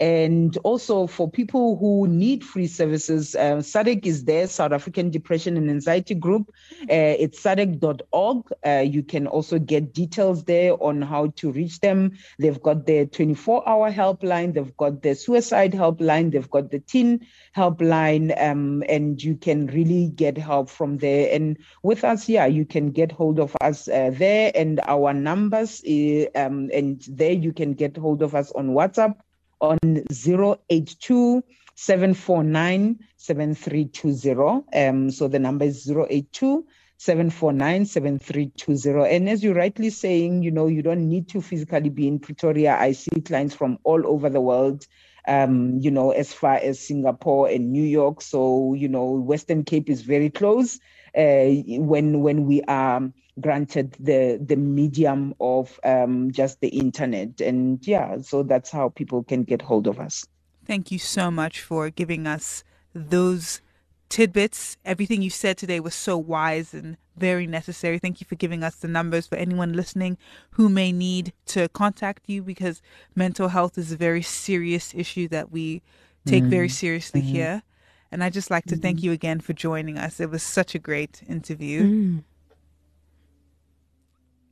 And 0.00 0.56
also 0.64 1.06
for 1.06 1.30
people 1.30 1.76
who 1.76 2.08
need 2.08 2.42
free 2.42 2.66
services, 2.66 3.36
uh, 3.36 3.58
SADAG 3.58 4.04
is 4.04 4.24
there, 4.24 4.48
South 4.48 4.72
African 4.72 5.08
Depression 5.08 5.56
and 5.56 5.70
Anxiety 5.70 6.16
Group. 6.16 6.52
Uh, 6.82 7.14
it's 7.18 7.40
sadag.org. 7.40 8.52
Uh, 8.66 8.84
you 8.84 9.04
can 9.04 9.28
also 9.28 9.58
get 9.58 9.94
details 9.94 10.44
there 10.44 10.72
on 10.82 11.00
how 11.00 11.28
to 11.36 11.52
reach 11.52 11.78
them. 11.78 12.12
They've 12.40 12.60
got 12.60 12.86
their 12.86 13.06
24 13.06 13.68
hour 13.68 13.92
helpline, 13.92 14.54
they've 14.54 14.76
got 14.76 15.02
the 15.02 15.14
suicide 15.14 15.72
helpline, 15.72 16.32
they've 16.32 16.50
got 16.50 16.72
the 16.72 16.80
teen 16.80 17.24
helpline, 17.56 18.36
um, 18.42 18.82
and 18.88 19.22
you 19.22 19.36
can 19.36 19.68
really 19.68 20.03
get 20.08 20.38
help 20.38 20.70
from 20.70 20.98
there. 20.98 21.34
And 21.34 21.58
with 21.82 22.04
us, 22.04 22.28
yeah, 22.28 22.46
you 22.46 22.64
can 22.64 22.90
get 22.90 23.12
hold 23.12 23.38
of 23.38 23.56
us 23.60 23.88
uh, 23.88 24.10
there 24.12 24.52
and 24.54 24.80
our 24.86 25.12
numbers, 25.12 25.82
uh, 25.84 26.26
um, 26.34 26.70
and 26.72 27.02
there 27.08 27.32
you 27.32 27.52
can 27.52 27.74
get 27.74 27.96
hold 27.96 28.22
of 28.22 28.34
us 28.34 28.52
on 28.52 28.70
WhatsApp 28.70 29.14
on 29.60 29.78
082 30.10 31.42
749 31.76 32.98
7320. 33.16 34.64
Um, 34.74 35.10
so 35.10 35.28
the 35.28 35.38
number 35.38 35.64
is 35.64 35.90
082 35.90 36.64
749 36.98 37.86
7320. 37.86 39.14
And 39.16 39.28
as 39.28 39.42
you're 39.42 39.54
rightly 39.54 39.90
saying, 39.90 40.42
you 40.42 40.50
know, 40.50 40.68
you 40.68 40.82
don't 40.82 41.08
need 41.08 41.28
to 41.30 41.40
physically 41.40 41.88
be 41.88 42.06
in 42.06 42.18
Pretoria. 42.18 42.76
I 42.78 42.92
see 42.92 43.20
clients 43.20 43.54
from 43.54 43.78
all 43.84 44.06
over 44.06 44.30
the 44.30 44.40
world. 44.40 44.86
Um, 45.26 45.78
you 45.80 45.90
know, 45.90 46.10
as 46.10 46.32
far 46.32 46.56
as 46.56 46.78
Singapore 46.78 47.48
and 47.48 47.72
New 47.72 47.82
York. 47.82 48.20
So, 48.20 48.74
you 48.74 48.88
know, 48.88 49.04
Western 49.04 49.64
Cape 49.64 49.88
is 49.88 50.02
very 50.02 50.28
close 50.28 50.78
uh, 51.16 51.46
when 51.78 52.20
when 52.20 52.44
we 52.46 52.62
are 52.62 53.10
granted 53.40 53.96
the 53.98 54.38
the 54.44 54.56
medium 54.56 55.34
of 55.40 55.80
um, 55.84 56.30
just 56.30 56.60
the 56.60 56.68
internet. 56.68 57.40
And 57.40 57.84
yeah 57.86 58.20
so 58.20 58.42
that's 58.42 58.70
how 58.70 58.90
people 58.90 59.22
can 59.24 59.44
get 59.44 59.62
hold 59.62 59.86
of 59.86 59.98
us. 59.98 60.24
Thank 60.66 60.90
you 60.90 60.98
so 60.98 61.30
much 61.30 61.60
for 61.60 61.90
giving 61.90 62.26
us 62.26 62.64
those 62.94 63.60
tidbits. 64.08 64.76
Everything 64.84 65.22
you 65.22 65.30
said 65.30 65.58
today 65.58 65.80
was 65.80 65.94
so 65.94 66.16
wise 66.16 66.72
and 66.72 66.96
very 67.16 67.46
necessary 67.46 67.98
thank 67.98 68.20
you 68.20 68.26
for 68.26 68.34
giving 68.34 68.62
us 68.62 68.76
the 68.76 68.88
numbers 68.88 69.26
for 69.26 69.36
anyone 69.36 69.72
listening 69.72 70.16
who 70.50 70.68
may 70.68 70.92
need 70.92 71.32
to 71.46 71.68
contact 71.70 72.22
you 72.26 72.42
because 72.42 72.82
mental 73.14 73.48
health 73.48 73.78
is 73.78 73.92
a 73.92 73.96
very 73.96 74.22
serious 74.22 74.92
issue 74.94 75.28
that 75.28 75.50
we 75.50 75.82
take 76.26 76.42
mm-hmm. 76.42 76.50
very 76.50 76.68
seriously 76.68 77.20
mm-hmm. 77.20 77.34
here 77.34 77.62
and 78.10 78.24
i 78.24 78.30
just 78.30 78.50
like 78.50 78.64
to 78.64 78.74
mm-hmm. 78.74 78.82
thank 78.82 79.02
you 79.02 79.12
again 79.12 79.40
for 79.40 79.52
joining 79.52 79.98
us 79.98 80.20
it 80.20 80.30
was 80.30 80.42
such 80.42 80.74
a 80.74 80.78
great 80.78 81.22
interview 81.28 81.82
mm. 81.82 82.24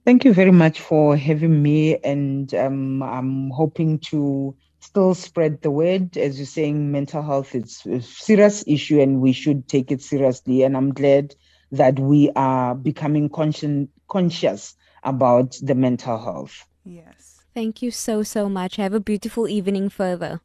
Thank 0.05 0.25
you 0.25 0.35
very 0.35 0.51
much 0.51 0.81
for 0.81 1.17
having 1.17 1.63
me, 1.63 1.97
and 1.99 2.53
um, 2.55 3.05
I'm 3.05 3.51
hoping 3.51 4.01
to 4.11 4.53
still 4.83 5.15
spread 5.15 5.63
the 5.63 5.71
word. 5.71 6.17
As 6.17 6.39
you're 6.39 6.47
saying, 6.47 6.91
mental 6.91 7.23
health 7.23 7.55
is 7.55 7.87
a 7.87 8.01
serious 8.01 8.65
issue 8.67 9.01
and 9.01 9.21
we 9.21 9.33
should 9.33 9.69
take 9.69 9.93
it 9.93 10.03
seriously. 10.03 10.65
And 10.65 10.77
I'm 10.77 10.93
glad 10.93 11.37
that 11.73 11.99
we 11.99 12.31
are 12.37 12.75
becoming 12.75 13.29
conscien- 13.29 13.89
conscious 14.09 14.77
about 15.03 15.59
the 15.63 15.75
mental 15.75 16.19
health. 16.23 16.69
Yes. 16.85 17.41
Thank 17.55 17.83
you 17.83 17.91
so, 17.91 18.23
so 18.23 18.49
much. 18.49 18.77
Have 18.77 18.95
a 18.95 19.01
beautiful 19.01 19.49
evening 19.49 19.89
further. 19.89 20.41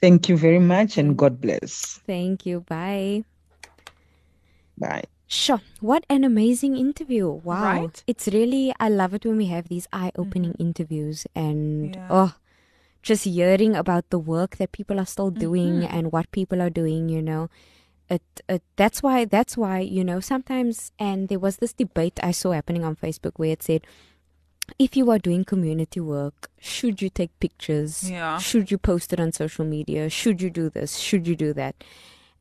Thank 0.00 0.28
you 0.28 0.36
very 0.36 0.58
much 0.58 0.98
and 0.98 1.16
God 1.16 1.40
bless. 1.40 2.00
Thank 2.06 2.44
you. 2.44 2.60
Bye. 2.60 3.24
Bye. 4.76 5.04
Sure. 5.26 5.60
What 5.80 6.04
an 6.10 6.24
amazing 6.24 6.76
interview. 6.76 7.30
Wow. 7.30 7.62
Right? 7.62 8.04
It's 8.06 8.28
really, 8.28 8.74
I 8.78 8.88
love 8.88 9.14
it 9.14 9.24
when 9.24 9.38
we 9.38 9.46
have 9.46 9.68
these 9.68 9.88
eye 9.92 10.12
opening 10.16 10.52
mm-hmm. 10.52 10.62
interviews 10.62 11.26
and, 11.34 11.94
Yeah. 11.94 12.06
oh, 12.10 12.34
just 13.02 13.24
hearing 13.24 13.74
about 13.76 14.10
the 14.10 14.18
work 14.18 14.56
that 14.56 14.72
people 14.72 15.00
are 15.00 15.06
still 15.06 15.30
doing 15.30 15.80
mm-hmm. 15.80 15.94
and 15.96 16.12
what 16.12 16.30
people 16.30 16.60
are 16.60 16.70
doing, 16.70 17.08
you 17.08 17.22
know. 17.22 17.48
It, 18.10 18.22
it 18.48 18.62
that's 18.76 19.02
why 19.02 19.24
that's 19.24 19.56
why 19.56 19.78
you 19.80 20.04
know 20.04 20.20
sometimes 20.20 20.92
and 20.98 21.28
there 21.28 21.38
was 21.38 21.56
this 21.56 21.72
debate 21.72 22.20
I 22.22 22.32
saw 22.32 22.52
happening 22.52 22.84
on 22.84 22.96
Facebook 22.96 23.32
where 23.36 23.50
it 23.50 23.62
said 23.62 23.86
if 24.78 24.96
you 24.96 25.10
are 25.10 25.18
doing 25.18 25.44
community 25.44 26.00
work 26.00 26.50
should 26.58 27.00
you 27.00 27.08
take 27.08 27.38
pictures? 27.40 28.10
Yeah. 28.10 28.38
should 28.38 28.70
you 28.70 28.78
post 28.78 29.12
it 29.12 29.20
on 29.20 29.32
social 29.32 29.64
media? 29.64 30.10
Should 30.10 30.42
you 30.42 30.50
do 30.50 30.68
this? 30.68 30.96
Should 30.96 31.26
you 31.26 31.34
do 31.34 31.52
that? 31.54 31.76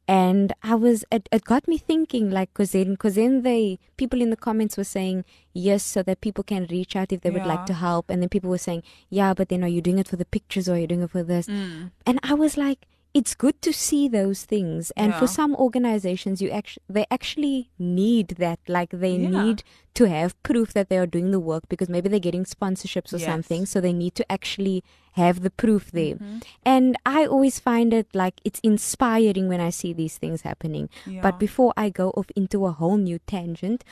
And 0.05 0.51
I 0.61 0.75
was 0.75 1.05
it, 1.09 1.29
it 1.31 1.45
got 1.45 1.65
me 1.65 1.77
thinking 1.77 2.29
like 2.29 2.53
cause 2.53 2.71
then 2.71 2.97
cause 2.97 3.15
then 3.15 3.43
they 3.43 3.79
people 3.95 4.21
in 4.21 4.31
the 4.31 4.35
comments 4.35 4.75
were 4.75 4.83
saying 4.83 5.23
yes 5.53 5.81
so 5.81 6.03
that 6.03 6.19
people 6.19 6.43
can 6.43 6.67
reach 6.69 6.97
out 6.97 7.13
if 7.13 7.21
they 7.21 7.29
would 7.29 7.45
like 7.45 7.65
to 7.67 7.73
help. 7.73 8.09
And 8.09 8.21
then 8.21 8.27
people 8.27 8.49
were 8.49 8.57
saying 8.57 8.83
yeah 9.09 9.33
but 9.33 9.47
then 9.47 9.63
are 9.63 9.69
you 9.69 9.81
doing 9.81 9.99
it 9.99 10.09
for 10.09 10.17
the 10.17 10.25
pictures 10.25 10.67
or 10.67 10.73
are 10.73 10.79
you 10.79 10.87
doing 10.87 11.03
it 11.03 11.11
for 11.11 11.23
this? 11.23 11.47
Mm. 11.47 11.91
and 12.05 12.19
I 12.21 12.33
was 12.33 12.57
like 12.57 12.85
it's 13.13 13.35
good 13.35 13.61
to 13.61 13.71
see 13.71 14.07
those 14.07 14.43
things 14.43 14.91
and 14.97 15.11
Yeah. 15.13 15.19
for 15.19 15.27
some 15.27 15.55
organizations 15.55 16.41
you 16.41 16.49
actually 16.49 16.83
they 16.89 17.05
actually 17.11 17.69
need 17.77 18.29
that 18.39 18.59
like 18.67 18.89
they 18.89 19.15
Yeah. 19.17 19.29
need 19.43 19.63
to 19.93 20.05
have 20.09 20.33
proof 20.41 20.73
that 20.73 20.89
they 20.89 20.97
are 20.97 21.05
doing 21.05 21.29
the 21.29 21.39
work 21.39 21.69
because 21.69 21.89
maybe 21.89 22.09
they're 22.09 22.19
getting 22.27 22.43
sponsorships 22.45 23.13
or 23.13 23.17
Yes. 23.19 23.27
something 23.29 23.65
so 23.67 23.79
they 23.79 23.93
need 23.93 24.15
to 24.15 24.25
actually 24.31 24.83
have 25.13 25.41
the 25.45 25.51
proof 25.51 25.91
there 25.91 26.15
Mm-hmm. 26.15 26.39
and 26.65 26.97
i 27.05 27.25
always 27.25 27.59
find 27.59 27.93
it 27.93 28.07
like 28.13 28.41
it's 28.43 28.59
inspiring 28.63 29.47
when 29.47 29.61
i 29.61 29.69
see 29.69 29.93
these 29.93 30.17
things 30.17 30.41
happening 30.41 30.89
Yeah. 31.05 31.21
but 31.21 31.37
before 31.37 31.71
i 31.77 31.89
go 31.89 32.09
off 32.17 32.31
into 32.35 32.65
a 32.65 32.71
whole 32.71 32.97
new 32.97 33.19
tangent 33.27 33.83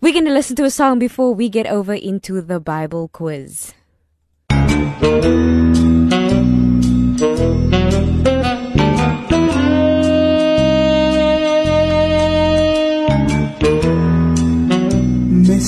we're 0.00 0.12
going 0.16 0.24
to 0.24 0.32
listen 0.32 0.56
to 0.56 0.64
a 0.64 0.70
song 0.70 0.98
before 0.98 1.34
we 1.34 1.50
get 1.50 1.66
over 1.66 1.92
into 1.92 2.40
the 2.40 2.60
bible 2.60 3.08
quiz 3.08 3.74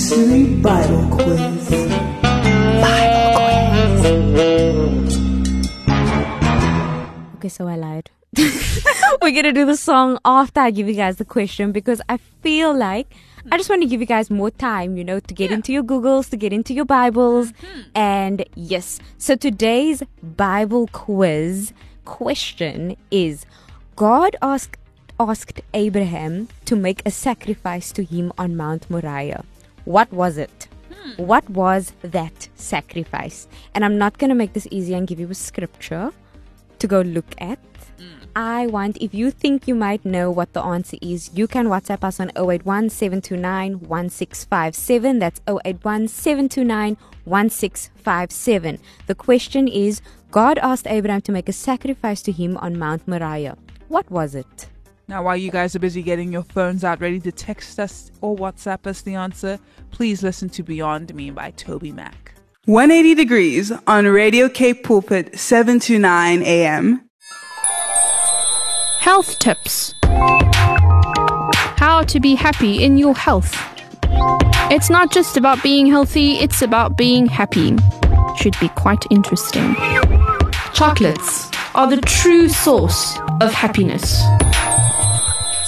Mystery 0.09 0.55
Bible 0.63 1.09
Quiz. 1.11 1.73
Okay, 7.35 7.49
so 7.49 7.67
I 7.67 7.75
lied. 7.75 8.11
We're 9.21 9.33
gonna 9.33 9.53
do 9.53 9.67
the 9.67 9.77
song 9.77 10.21
after 10.25 10.61
I 10.61 10.71
give 10.71 10.87
you 10.87 10.95
guys 10.95 11.17
the 11.17 11.25
question 11.25 11.73
because 11.73 12.01
I 12.09 12.19
feel 12.19 12.73
like 12.73 13.13
I 13.51 13.57
just 13.57 13.69
want 13.69 13.83
to 13.83 13.89
give 13.89 13.99
you 13.99 14.07
guys 14.07 14.31
more 14.31 14.53
time, 14.53 14.97
you 14.97 15.03
know, 15.03 15.19
to 15.19 15.35
get 15.35 15.51
into 15.51 15.73
your 15.73 15.83
Googles, 15.83 16.31
to 16.31 16.37
get 16.37 16.53
into 16.53 16.73
your 16.73 16.85
Bibles. 16.85 17.51
Mm-hmm. 17.51 17.81
And 17.97 18.45
yes, 18.55 19.01
so 19.19 19.35
today's 19.35 20.05
Bible 20.23 20.89
quiz 20.93 21.73
question 22.05 22.97
is 23.11 23.45
God 23.97 24.37
asked 24.41 24.79
asked 25.19 25.63
Abraham 25.75 26.47
to 26.67 26.77
make 26.77 27.03
a 27.05 27.11
sacrifice 27.11 27.91
to 27.91 28.05
him 28.05 28.33
on 28.39 28.55
Mount 28.55 28.89
Moriah. 28.89 29.45
What 29.87 30.13
was 30.13 30.37
it? 30.37 30.69
Hmm. 30.93 31.23
What 31.23 31.49
was 31.49 31.93
that 32.03 32.49
sacrifice? 32.57 33.47
And 33.73 33.85
I'm 33.85 33.97
not 33.97 34.19
going 34.19 34.31
to 34.31 34.35
make 34.35 34.53
this 34.53 34.67
easy 34.73 34.95
and 34.95 35.07
give 35.07 35.21
you 35.21 35.31
a 35.31 35.35
scripture 35.35 36.13
to 36.81 36.87
go 36.89 37.03
look 37.03 37.35
at. 37.39 37.61
Hmm. 37.97 38.25
I 38.35 38.67
want, 38.67 38.97
if 39.01 39.15
you 39.15 39.31
think 39.31 39.69
you 39.69 39.77
might 39.77 40.05
know 40.05 40.29
what 40.29 40.53
the 40.55 40.63
answer 40.63 40.99
is, 41.01 41.31
you 41.35 41.47
can 41.47 41.69
WhatsApp 41.69 42.03
us 42.03 42.19
on 42.19 42.33
081 42.37 42.91
729 42.91 43.79
1657. 43.89 45.19
That's 45.21 45.41
081 45.47 46.09
729 46.09 46.97
1657. 47.25 48.79
The 49.07 49.15
question 49.15 49.69
is 49.69 50.03
God 50.33 50.59
asked 50.59 50.89
Abraham 50.89 51.21
to 51.23 51.33
make 51.33 51.49
a 51.49 51.53
sacrifice 51.53 52.23
to 52.23 52.33
him 52.33 52.57
on 52.57 52.77
Mount 52.77 53.07
Moriah. 53.07 53.57
What 53.87 54.11
was 54.11 54.35
it? 54.35 54.69
Now, 55.09 55.23
while 55.23 55.37
you 55.37 55.53
guys 55.53 55.77
are 55.77 55.79
busy 55.79 56.03
getting 56.03 56.33
your 56.33 56.43
phones 56.43 56.83
out 56.83 57.01
ready 57.01 57.21
to 57.21 57.31
text 57.31 57.79
us 57.79 58.11
or 58.21 58.37
WhatsApp 58.37 58.89
us 58.89 59.03
the 59.03 59.15
answer, 59.15 59.61
please 59.93 60.25
listen 60.25 60.49
to 60.51 60.65
Beyond 60.65 61.15
Me 61.15 61.31
by 61.31 61.53
TobyMac. 61.53 62.13
180 62.65 63.15
degrees 63.15 63.73
on 63.87 64.07
Radio 64.07 64.49
Cape 64.49 64.83
Pulpit 64.83 65.39
729 65.39 66.43
AM. 66.43 67.09
Health 68.99 69.39
tips. 69.39 69.95
How 71.79 72.03
to 72.09 72.19
be 72.19 72.35
happy 72.35 72.83
in 72.83 72.97
your 72.97 73.15
health. 73.15 73.55
It's 74.73 74.91
not 74.91 75.13
just 75.13 75.37
about 75.37 75.63
being 75.63 75.87
healthy, 75.87 76.33
it's 76.39 76.63
about 76.63 76.97
being 76.97 77.27
happy. 77.27 77.77
Should 78.39 78.59
be 78.59 78.71
quite 78.71 79.07
interesting. 79.13 79.77
Chocolates 80.75 81.49
are 81.77 81.89
the 81.89 82.03
true 82.05 82.49
source 82.49 83.17
of 83.41 83.53
happiness. 83.53 84.21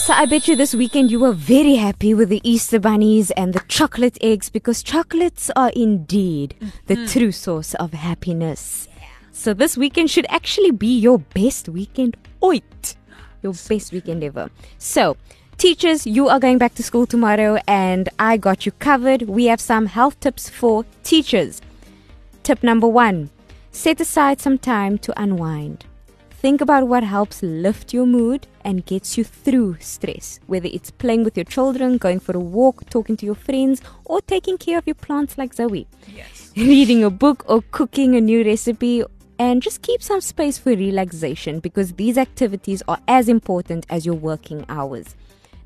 So 0.08 0.14
I 0.14 0.24
bet 0.24 0.48
you 0.48 0.56
this 0.56 0.74
weekend 0.74 1.10
you 1.10 1.20
were 1.20 1.34
very 1.34 1.74
happy 1.74 2.14
with 2.14 2.30
the 2.30 2.40
Easter 2.42 2.80
bunnies 2.80 3.30
and 3.32 3.52
the 3.52 3.60
chocolate 3.68 4.16
eggs 4.22 4.48
because 4.48 4.82
chocolates 4.82 5.50
are 5.54 5.68
indeed 5.76 6.54
the 6.86 6.94
mm-hmm. 6.94 7.04
true 7.04 7.30
source 7.30 7.74
of 7.74 7.92
happiness. 7.92 8.88
So 9.32 9.52
this 9.52 9.76
weekend 9.76 10.10
should 10.10 10.24
actually 10.30 10.70
be 10.70 10.98
your 10.98 11.18
best 11.18 11.68
weekend 11.68 12.16
oit. 12.42 12.96
Your 13.42 13.52
best 13.52 13.92
weekend 13.92 14.24
ever. 14.24 14.48
So, 14.78 15.18
teachers, 15.58 16.06
you 16.06 16.30
are 16.30 16.40
going 16.40 16.56
back 16.56 16.74
to 16.76 16.82
school 16.82 17.04
tomorrow 17.04 17.58
and 17.68 18.08
I 18.18 18.38
got 18.38 18.64
you 18.64 18.72
covered. 18.72 19.28
We 19.28 19.44
have 19.44 19.60
some 19.60 19.84
health 19.84 20.18
tips 20.20 20.48
for 20.48 20.86
teachers. 21.02 21.60
Tip 22.44 22.62
number 22.62 22.88
one 22.88 23.28
set 23.72 24.00
aside 24.00 24.40
some 24.40 24.56
time 24.56 24.96
to 25.00 25.20
unwind. 25.20 25.84
Think 26.30 26.62
about 26.62 26.88
what 26.88 27.02
helps 27.02 27.42
lift 27.42 27.92
your 27.92 28.06
mood 28.06 28.46
and 28.68 28.84
gets 28.84 29.16
you 29.16 29.24
through 29.24 29.78
stress, 29.80 30.40
whether 30.46 30.68
it's 30.70 30.90
playing 30.90 31.24
with 31.24 31.38
your 31.38 31.44
children, 31.44 31.96
going 31.96 32.20
for 32.20 32.36
a 32.36 32.38
walk, 32.58 32.84
talking 32.90 33.16
to 33.16 33.24
your 33.24 33.34
friends, 33.34 33.80
or 34.04 34.20
taking 34.20 34.58
care 34.58 34.76
of 34.76 34.86
your 34.86 34.94
plants 34.94 35.38
like 35.38 35.54
Zoe. 35.54 35.86
Yes. 36.14 36.52
Reading 36.56 37.02
a 37.02 37.08
book 37.08 37.44
or 37.48 37.62
cooking 37.70 38.14
a 38.14 38.20
new 38.20 38.44
recipe, 38.44 39.02
and 39.38 39.62
just 39.62 39.80
keep 39.80 40.02
some 40.02 40.20
space 40.20 40.58
for 40.58 40.70
relaxation 40.70 41.60
because 41.60 41.94
these 41.94 42.18
activities 42.18 42.82
are 42.86 42.98
as 43.08 43.26
important 43.30 43.86
as 43.88 44.04
your 44.04 44.16
working 44.16 44.66
hours. 44.68 45.16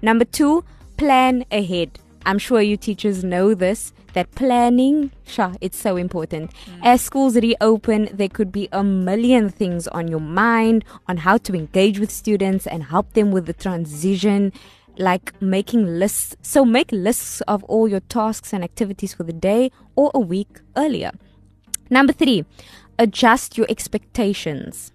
Number 0.01 0.25
two, 0.25 0.65
plan 0.97 1.45
ahead. 1.51 1.99
I'm 2.25 2.39
sure 2.39 2.61
you 2.61 2.77
teachers 2.77 3.25
know 3.25 3.55
this 3.55 3.93
that 4.15 4.31
planning, 4.35 5.11
sure, 5.27 5.55
it's 5.61 5.79
so 5.79 5.97
important. 5.97 6.51
Mm. 6.51 6.81
As 6.83 7.01
schools 7.01 7.37
reopen, 7.37 8.11
there 8.13 8.29
could 8.29 8.53
be 8.53 8.69
a 8.73 8.85
million 8.85 9.49
things 9.49 9.89
on 9.89 10.09
your 10.09 10.21
mind 10.21 10.85
on 11.09 11.19
how 11.19 11.39
to 11.39 11.55
engage 11.55 11.99
with 11.99 12.11
students 12.11 12.67
and 12.67 12.85
help 12.85 13.13
them 13.15 13.31
with 13.31 13.47
the 13.47 13.53
transition, 13.53 14.53
like 14.99 15.41
making 15.41 15.99
lists. 15.99 16.37
So 16.43 16.65
make 16.65 16.93
lists 16.93 17.41
of 17.43 17.65
all 17.65 17.89
your 17.89 18.01
tasks 18.01 18.53
and 18.53 18.63
activities 18.63 19.15
for 19.15 19.23
the 19.25 19.33
day 19.33 19.71
or 19.97 20.11
a 20.15 20.21
week 20.21 20.61
earlier. 20.77 21.13
Number 21.89 22.13
three, 22.13 22.45
adjust 22.99 23.57
your 23.57 23.67
expectations. 23.69 24.93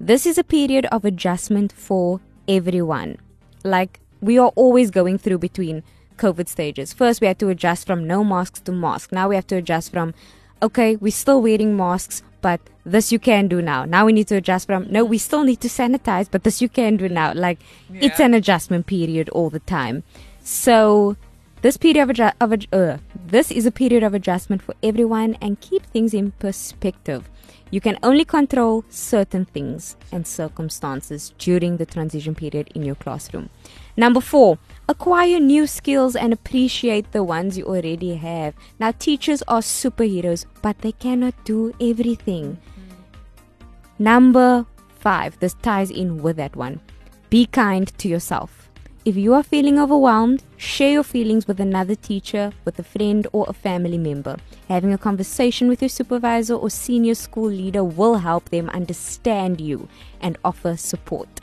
This 0.00 0.26
is 0.26 0.38
a 0.38 0.44
period 0.44 0.86
of 0.86 1.04
adjustment 1.04 1.72
for 1.72 2.20
everyone. 2.46 3.18
Like 3.64 4.00
we 4.20 4.38
are 4.38 4.52
always 4.54 4.90
going 4.90 5.18
through 5.18 5.38
between 5.38 5.82
COVID 6.18 6.48
stages. 6.48 6.92
First, 6.92 7.20
we 7.20 7.26
had 7.26 7.38
to 7.38 7.48
adjust 7.48 7.86
from 7.86 8.06
no 8.06 8.22
masks 8.24 8.60
to 8.60 8.72
mask. 8.72 9.12
Now 9.12 9.28
we 9.28 9.34
have 9.36 9.46
to 9.48 9.56
adjust 9.56 9.90
from, 9.90 10.14
okay, 10.62 10.96
we're 10.96 11.12
still 11.12 11.40
wearing 11.40 11.76
masks, 11.76 12.22
but 12.40 12.60
this 12.84 13.12
you 13.12 13.18
can 13.18 13.48
do 13.48 13.62
now. 13.62 13.84
Now 13.84 14.06
we 14.06 14.12
need 14.12 14.28
to 14.28 14.36
adjust 14.36 14.66
from, 14.66 14.86
no, 14.90 15.04
we 15.04 15.18
still 15.18 15.44
need 15.44 15.60
to 15.60 15.68
sanitize, 15.68 16.28
but 16.30 16.44
this 16.44 16.60
you 16.60 16.68
can 16.68 16.96
do 16.96 17.08
now. 17.08 17.32
Like 17.34 17.58
it's 17.92 18.20
an 18.20 18.34
adjustment 18.34 18.86
period 18.86 19.28
all 19.30 19.50
the 19.50 19.60
time. 19.60 20.02
So 20.42 21.16
this 21.62 21.76
period 21.76 22.02
of, 22.02 22.08
adju- 22.16 22.34
of 22.40 22.50
adj- 22.50 22.68
uh, 22.72 22.98
this 23.26 23.50
is 23.50 23.66
a 23.66 23.72
period 23.72 24.02
of 24.02 24.14
adjustment 24.14 24.62
for 24.62 24.74
everyone 24.82 25.36
and 25.40 25.60
keep 25.60 25.84
things 25.86 26.14
in 26.14 26.30
perspective. 26.32 27.28
You 27.70 27.80
can 27.80 27.98
only 28.02 28.24
control 28.24 28.84
certain 28.88 29.44
things 29.44 29.96
and 30.10 30.26
circumstances 30.26 31.34
during 31.38 31.76
the 31.76 31.84
transition 31.84 32.34
period 32.34 32.70
in 32.74 32.82
your 32.82 32.94
classroom. 32.94 33.50
Number 33.98 34.20
four, 34.20 34.58
acquire 34.88 35.40
new 35.40 35.66
skills 35.66 36.14
and 36.14 36.32
appreciate 36.32 37.10
the 37.10 37.24
ones 37.24 37.58
you 37.58 37.64
already 37.64 38.14
have. 38.14 38.54
Now, 38.78 38.92
teachers 38.92 39.42
are 39.48 39.58
superheroes, 39.58 40.46
but 40.62 40.78
they 40.78 40.92
cannot 40.92 41.34
do 41.44 41.74
everything. 41.80 42.58
Number 43.98 44.66
five, 45.00 45.36
this 45.40 45.54
ties 45.62 45.90
in 45.90 46.22
with 46.22 46.36
that 46.36 46.54
one. 46.54 46.80
Be 47.28 47.46
kind 47.46 47.88
to 47.98 48.06
yourself. 48.06 48.70
If 49.04 49.16
you 49.16 49.34
are 49.34 49.42
feeling 49.42 49.80
overwhelmed, 49.80 50.44
share 50.56 50.92
your 50.92 51.02
feelings 51.02 51.48
with 51.48 51.58
another 51.58 51.96
teacher, 51.96 52.52
with 52.64 52.78
a 52.78 52.84
friend, 52.84 53.26
or 53.32 53.46
a 53.48 53.52
family 53.52 53.98
member. 53.98 54.36
Having 54.68 54.92
a 54.92 54.98
conversation 54.98 55.66
with 55.66 55.82
your 55.82 55.88
supervisor 55.88 56.54
or 56.54 56.70
senior 56.70 57.16
school 57.16 57.48
leader 57.48 57.82
will 57.82 58.18
help 58.18 58.50
them 58.50 58.70
understand 58.70 59.60
you 59.60 59.88
and 60.20 60.38
offer 60.44 60.76
support. 60.76 61.37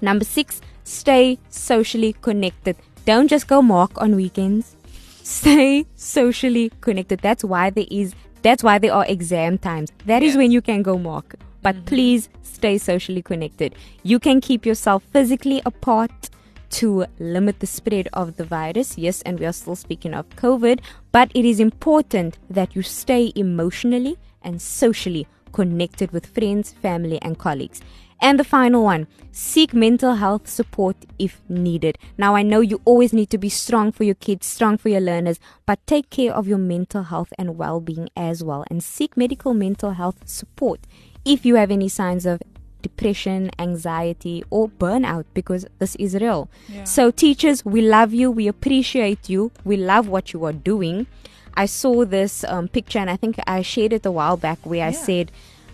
Number 0.00 0.24
six, 0.24 0.60
stay 0.84 1.38
socially 1.48 2.14
connected. 2.20 2.76
Don't 3.04 3.28
just 3.28 3.48
go 3.48 3.62
mark 3.62 3.90
on 4.00 4.16
weekends. 4.16 4.76
Stay 5.22 5.86
socially 5.96 6.70
connected. 6.80 7.20
That's 7.20 7.44
why 7.44 7.70
there 7.70 7.86
is 7.90 8.14
that's 8.42 8.62
why 8.62 8.78
there 8.78 8.94
are 8.94 9.04
exam 9.06 9.58
times. 9.58 9.90
That 10.06 10.22
is 10.22 10.36
when 10.36 10.50
you 10.50 10.62
can 10.62 10.82
go 10.82 10.96
mark. 10.96 11.34
But 11.62 11.74
mm-hmm. 11.74 11.84
please 11.86 12.28
stay 12.42 12.78
socially 12.78 13.22
connected. 13.22 13.74
You 14.02 14.18
can 14.18 14.40
keep 14.40 14.64
yourself 14.64 15.02
physically 15.12 15.60
apart 15.66 16.30
to 16.70 17.06
limit 17.18 17.60
the 17.60 17.66
spread 17.66 18.08
of 18.12 18.36
the 18.36 18.44
virus. 18.44 18.96
Yes, 18.98 19.22
and 19.22 19.40
we 19.40 19.46
are 19.46 19.52
still 19.52 19.76
speaking 19.76 20.14
of 20.14 20.28
COVID, 20.30 20.80
but 21.12 21.30
it 21.34 21.44
is 21.44 21.60
important 21.60 22.38
that 22.50 22.76
you 22.76 22.82
stay 22.82 23.32
emotionally 23.34 24.16
and 24.42 24.60
socially 24.60 25.26
connected 25.52 26.12
with 26.12 26.26
friends, 26.26 26.72
family, 26.72 27.20
and 27.22 27.38
colleagues. 27.38 27.80
And 28.20 28.38
the 28.38 28.44
final 28.44 28.82
one 28.82 29.06
seek 29.30 29.72
mental 29.72 30.16
health 30.16 30.48
support 30.48 30.96
if 31.18 31.40
needed. 31.48 31.96
Now, 32.16 32.34
I 32.34 32.42
know 32.42 32.60
you 32.60 32.80
always 32.84 33.12
need 33.12 33.30
to 33.30 33.38
be 33.38 33.48
strong 33.48 33.92
for 33.92 34.02
your 34.02 34.16
kids, 34.16 34.46
strong 34.46 34.76
for 34.76 34.88
your 34.88 35.00
learners, 35.00 35.38
but 35.66 35.86
take 35.86 36.10
care 36.10 36.32
of 36.32 36.48
your 36.48 36.58
mental 36.58 37.04
health 37.04 37.32
and 37.38 37.56
well 37.56 37.80
being 37.80 38.08
as 38.16 38.42
well. 38.42 38.64
And 38.68 38.82
seek 38.82 39.16
medical 39.16 39.54
mental 39.54 39.92
health 39.92 40.28
support 40.28 40.80
if 41.24 41.46
you 41.46 41.54
have 41.54 41.70
any 41.70 41.88
signs 41.88 42.26
of 42.26 42.42
depression, 42.82 43.50
anxiety, 43.58 44.44
or 44.50 44.68
burnout 44.68 45.24
because 45.34 45.66
this 45.78 45.94
is 45.96 46.14
real. 46.14 46.48
Yeah. 46.68 46.84
So, 46.84 47.10
teachers, 47.10 47.64
we 47.64 47.80
love 47.82 48.12
you, 48.12 48.30
we 48.30 48.48
appreciate 48.48 49.28
you, 49.28 49.52
we 49.64 49.76
love 49.76 50.08
what 50.08 50.32
you 50.32 50.44
are 50.44 50.52
doing. 50.52 51.06
I 51.54 51.66
saw 51.66 52.04
this 52.04 52.44
um, 52.44 52.68
picture 52.68 53.00
and 53.00 53.10
I 53.10 53.16
think 53.16 53.36
I 53.46 53.62
shared 53.62 53.92
it 53.92 54.06
a 54.06 54.12
while 54.12 54.36
back 54.36 54.58
where 54.62 54.86
I 54.86 54.92
said, 54.92 55.32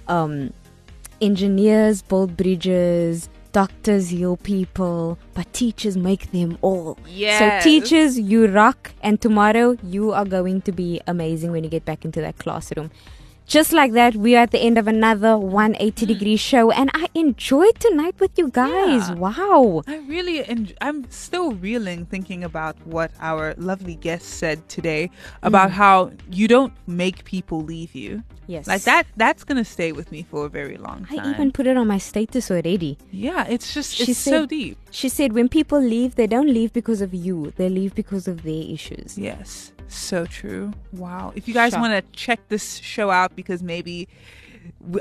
um, 0.08 0.52
engineers 1.24 2.02
build 2.02 2.36
bridges, 2.36 3.28
doctors 3.52 4.08
heal 4.08 4.36
people, 4.36 5.16
but 5.32 5.50
teachers 5.52 5.96
make 5.96 6.32
them 6.32 6.58
all. 6.60 6.98
Yes. 7.08 7.38
So, 7.38 7.70
teachers, 7.70 8.18
you 8.18 8.46
rock, 8.48 8.92
and 9.02 9.20
tomorrow 9.20 9.76
you 9.82 10.12
are 10.12 10.24
going 10.24 10.60
to 10.62 10.72
be 10.72 11.00
amazing 11.06 11.52
when 11.52 11.64
you 11.64 11.70
get 11.70 11.84
back 11.84 12.04
into 12.04 12.20
that 12.20 12.38
classroom. 12.38 12.90
Just 13.46 13.72
like 13.74 13.92
that, 13.92 14.16
we 14.16 14.34
are 14.36 14.42
at 14.44 14.52
the 14.52 14.58
end 14.60 14.78
of 14.78 14.88
another 14.88 15.36
180 15.36 16.06
degree 16.06 16.36
show, 16.36 16.70
and 16.70 16.90
I 16.94 17.08
enjoyed 17.14 17.78
tonight 17.78 18.14
with 18.18 18.38
you 18.38 18.48
guys. 18.48 19.10
Yeah. 19.10 19.14
Wow. 19.16 19.82
I 19.86 19.96
really, 20.08 20.42
enj- 20.42 20.74
I'm 20.80 21.08
still 21.10 21.52
reeling 21.52 22.06
thinking 22.06 22.42
about 22.42 22.74
what 22.86 23.12
our 23.20 23.54
lovely 23.58 23.96
guest 23.96 24.26
said 24.40 24.66
today 24.70 25.10
about 25.42 25.68
Mm. 25.70 25.72
how 25.74 26.10
you 26.30 26.48
don't 26.48 26.72
make 26.86 27.24
people 27.24 27.60
leave 27.60 27.94
you. 27.94 28.22
Yes. 28.46 28.66
Like 28.66 28.82
that, 28.82 29.06
that's 29.16 29.44
going 29.44 29.58
to 29.58 29.64
stay 29.64 29.92
with 29.92 30.10
me 30.10 30.22
for 30.22 30.46
a 30.46 30.48
very 30.48 30.76
long 30.78 31.04
time. 31.04 31.20
I 31.20 31.30
even 31.30 31.52
put 31.52 31.66
it 31.66 31.76
on 31.76 31.86
my 31.86 31.98
status 31.98 32.50
already. 32.50 32.96
yeah, 33.10 33.44
it's 33.46 33.72
just, 33.74 33.94
She 33.94 34.10
it's 34.12 34.18
so 34.20 34.46
deep. 34.46 34.78
She 34.90 35.08
said, 35.10 35.32
when 35.34 35.48
people 35.50 35.80
leave, 35.80 36.14
they 36.14 36.26
don't 36.26 36.48
leave 36.48 36.72
because 36.72 37.02
of 37.02 37.12
you, 37.12 37.52
they 37.56 37.68
leave 37.68 37.94
because 37.94 38.26
of 38.26 38.42
their 38.42 38.64
issues. 38.76 39.16
Yes, 39.18 39.72
so 39.88 40.26
true. 40.26 40.72
Wow. 40.92 41.32
If 41.34 41.48
you 41.48 41.54
guys 41.54 41.74
want 41.74 41.92
to 41.92 42.02
check 42.12 42.48
this 42.48 42.76
show 42.78 43.10
out 43.10 43.36
because 43.36 43.62
maybe 43.62 44.08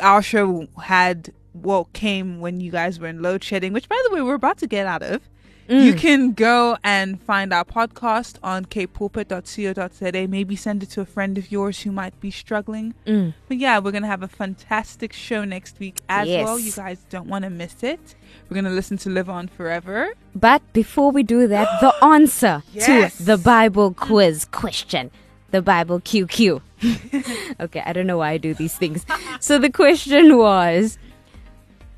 our 0.02 0.22
show 0.22 0.68
had 0.82 1.34
well 1.54 1.86
came 1.94 2.40
when 2.40 2.60
you 2.60 2.72
guys 2.72 3.00
were 3.00 3.08
in 3.08 3.22
load 3.22 3.44
shedding, 3.44 3.74
which 3.74 3.88
by 3.88 4.02
the 4.08 4.16
way 4.16 4.22
we're 4.22 4.34
about 4.36 4.58
to 4.60 4.68
get 4.68 4.88
out 4.88 5.04
of. 5.04 5.22
You 5.70 5.94
Mm. 5.94 5.98
can 5.98 6.32
go 6.34 6.78
and 6.84 7.22
find 7.22 7.54
our 7.54 7.64
podcast 7.64 8.36
on 8.44 8.66
capepulpit.co.za. 8.66 10.28
Maybe 10.28 10.56
send 10.56 10.84
it 10.84 10.90
to 10.92 11.02
a 11.02 11.06
friend 11.06 11.38
of 11.38 11.52
yours 11.52 11.82
who 11.82 11.92
might 11.92 12.20
be 12.20 12.32
struggling. 12.32 12.94
Mm. 13.08 13.34
But 13.48 13.58
yeah, 13.58 13.80
we're 13.80 13.92
going 13.92 14.04
to 14.04 14.08
have 14.10 14.24
a 14.24 14.28
fantastic 14.28 15.14
show 15.14 15.44
next 15.46 15.80
week 15.80 16.02
as 16.10 16.28
well. 16.28 16.60
You 16.60 16.72
guys 16.72 17.00
don't 17.10 17.28
want 17.28 17.44
to 17.44 17.50
miss 17.50 17.82
it. 17.84 18.16
We're 18.50 18.56
going 18.56 18.66
to 18.66 18.72
listen 18.72 18.98
to 19.00 19.10
Live 19.10 19.30
On 19.30 19.48
Forever. 19.48 20.14
But 20.36 20.62
before 20.74 21.12
we 21.12 21.24
do 21.24 21.48
that, 21.48 21.68
the 21.82 21.94
answer 22.04 22.64
Yes. 22.74 23.18
to 23.18 23.24
the 23.24 23.38
Bible 23.38 23.94
quiz 23.94 24.46
question. 24.46 25.12
The 25.52 25.62
Bible 25.62 26.00
QQ. 26.02 26.62
okay, 27.62 27.84
I 27.86 27.94
don't 27.94 28.08
know 28.08 28.18
why 28.18 28.32
I 28.32 28.38
do 28.38 28.54
these 28.54 28.76
things. 28.76 29.06
So 29.40 29.60
the 29.60 29.70
question 29.70 30.38
was 30.38 30.98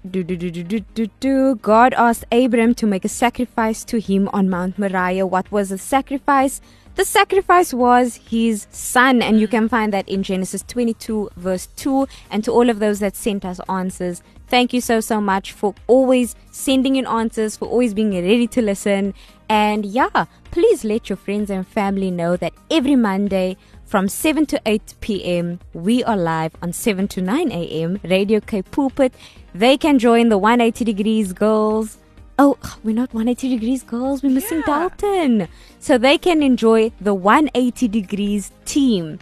do, 0.05 0.23
do, 0.23 0.37
do, 0.37 0.63
do, 0.63 0.79
do, 0.79 1.07
do. 1.19 1.55
God 1.55 1.93
asked 1.95 2.25
Abram 2.31 2.75
to 2.75 2.85
make 2.85 3.05
a 3.05 3.09
sacrifice 3.09 3.83
to 3.85 3.99
him 3.99 4.29
on 4.33 4.49
Mount 4.49 4.77
Moriah. 4.77 5.25
What 5.25 5.51
was 5.51 5.69
the 5.69 5.77
sacrifice? 5.77 6.61
The 6.95 7.03
sacrifice 7.03 7.73
was 7.73 8.19
his 8.29 8.67
son, 8.71 9.21
and 9.21 9.39
you 9.39 9.47
can 9.47 9.67
find 9.67 9.91
that 9.91 10.07
in 10.07 10.23
Genesis 10.23 10.63
22, 10.67 11.31
verse 11.35 11.67
2. 11.75 12.07
And 12.29 12.43
to 12.43 12.51
all 12.51 12.69
of 12.69 12.79
those 12.79 12.99
that 12.99 13.15
sent 13.15 13.43
us 13.43 13.59
answers, 13.67 14.21
thank 14.47 14.73
you 14.73 14.79
so, 14.79 14.99
so 15.01 15.19
much 15.19 15.51
for 15.51 15.75
always 15.87 16.35
sending 16.51 16.95
in 16.95 17.05
answers, 17.05 17.57
for 17.57 17.67
always 17.67 17.93
being 17.93 18.13
ready 18.13 18.47
to 18.47 18.61
listen. 18.61 19.13
And 19.49 19.85
yeah, 19.85 20.25
please 20.51 20.85
let 20.85 21.09
your 21.09 21.17
friends 21.17 21.49
and 21.49 21.67
family 21.67 22.11
know 22.11 22.37
that 22.37 22.53
every 22.71 22.95
Monday 22.95 23.57
from 23.85 24.07
7 24.07 24.45
to 24.47 24.61
8 24.65 24.95
p.m., 25.01 25.59
we 25.73 26.03
are 26.03 26.17
live 26.17 26.53
on 26.61 26.73
7 26.73 27.07
to 27.09 27.21
9 27.21 27.51
a.m. 27.51 27.99
Radio 28.03 28.39
Cape 28.39 28.69
Pulpit. 28.71 29.13
They 29.53 29.77
can 29.77 29.99
join 29.99 30.29
the 30.29 30.37
180 30.37 30.83
Degrees 30.85 31.33
Girls. 31.33 31.97
Oh, 32.37 32.57
we're 32.83 32.95
not 32.95 33.13
180 33.13 33.49
Degrees 33.49 33.83
Girls, 33.83 34.21
we're 34.21 34.31
missing 34.31 34.61
Dalton. 34.65 35.47
So 35.79 35.97
they 35.97 36.17
can 36.17 36.43
enjoy 36.43 36.91
the 36.99 37.13
180 37.13 37.87
Degrees 37.87 38.51
team 38.65 39.19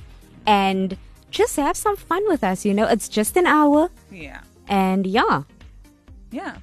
and 0.47 0.97
just 1.29 1.55
have 1.57 1.77
some 1.77 1.95
fun 1.95 2.23
with 2.27 2.43
us. 2.43 2.65
You 2.65 2.73
know, 2.73 2.87
it's 2.87 3.07
just 3.09 3.37
an 3.37 3.45
hour. 3.45 3.89
Yeah. 4.11 4.41
And 4.67 5.05
yeah, 5.05 5.43
Yeah. 6.31 6.57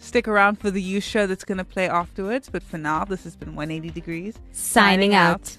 Stick 0.00 0.26
around 0.26 0.58
for 0.58 0.70
the 0.70 0.80
youth 0.80 1.04
show 1.04 1.26
that's 1.26 1.44
going 1.44 1.58
to 1.58 1.64
play 1.64 1.88
afterwards. 1.88 2.48
But 2.48 2.62
for 2.62 2.78
now, 2.78 3.04
this 3.04 3.24
has 3.24 3.36
been 3.36 3.54
180 3.54 3.90
Degrees. 3.92 4.38
signing 4.52 5.14
out. 5.14 5.58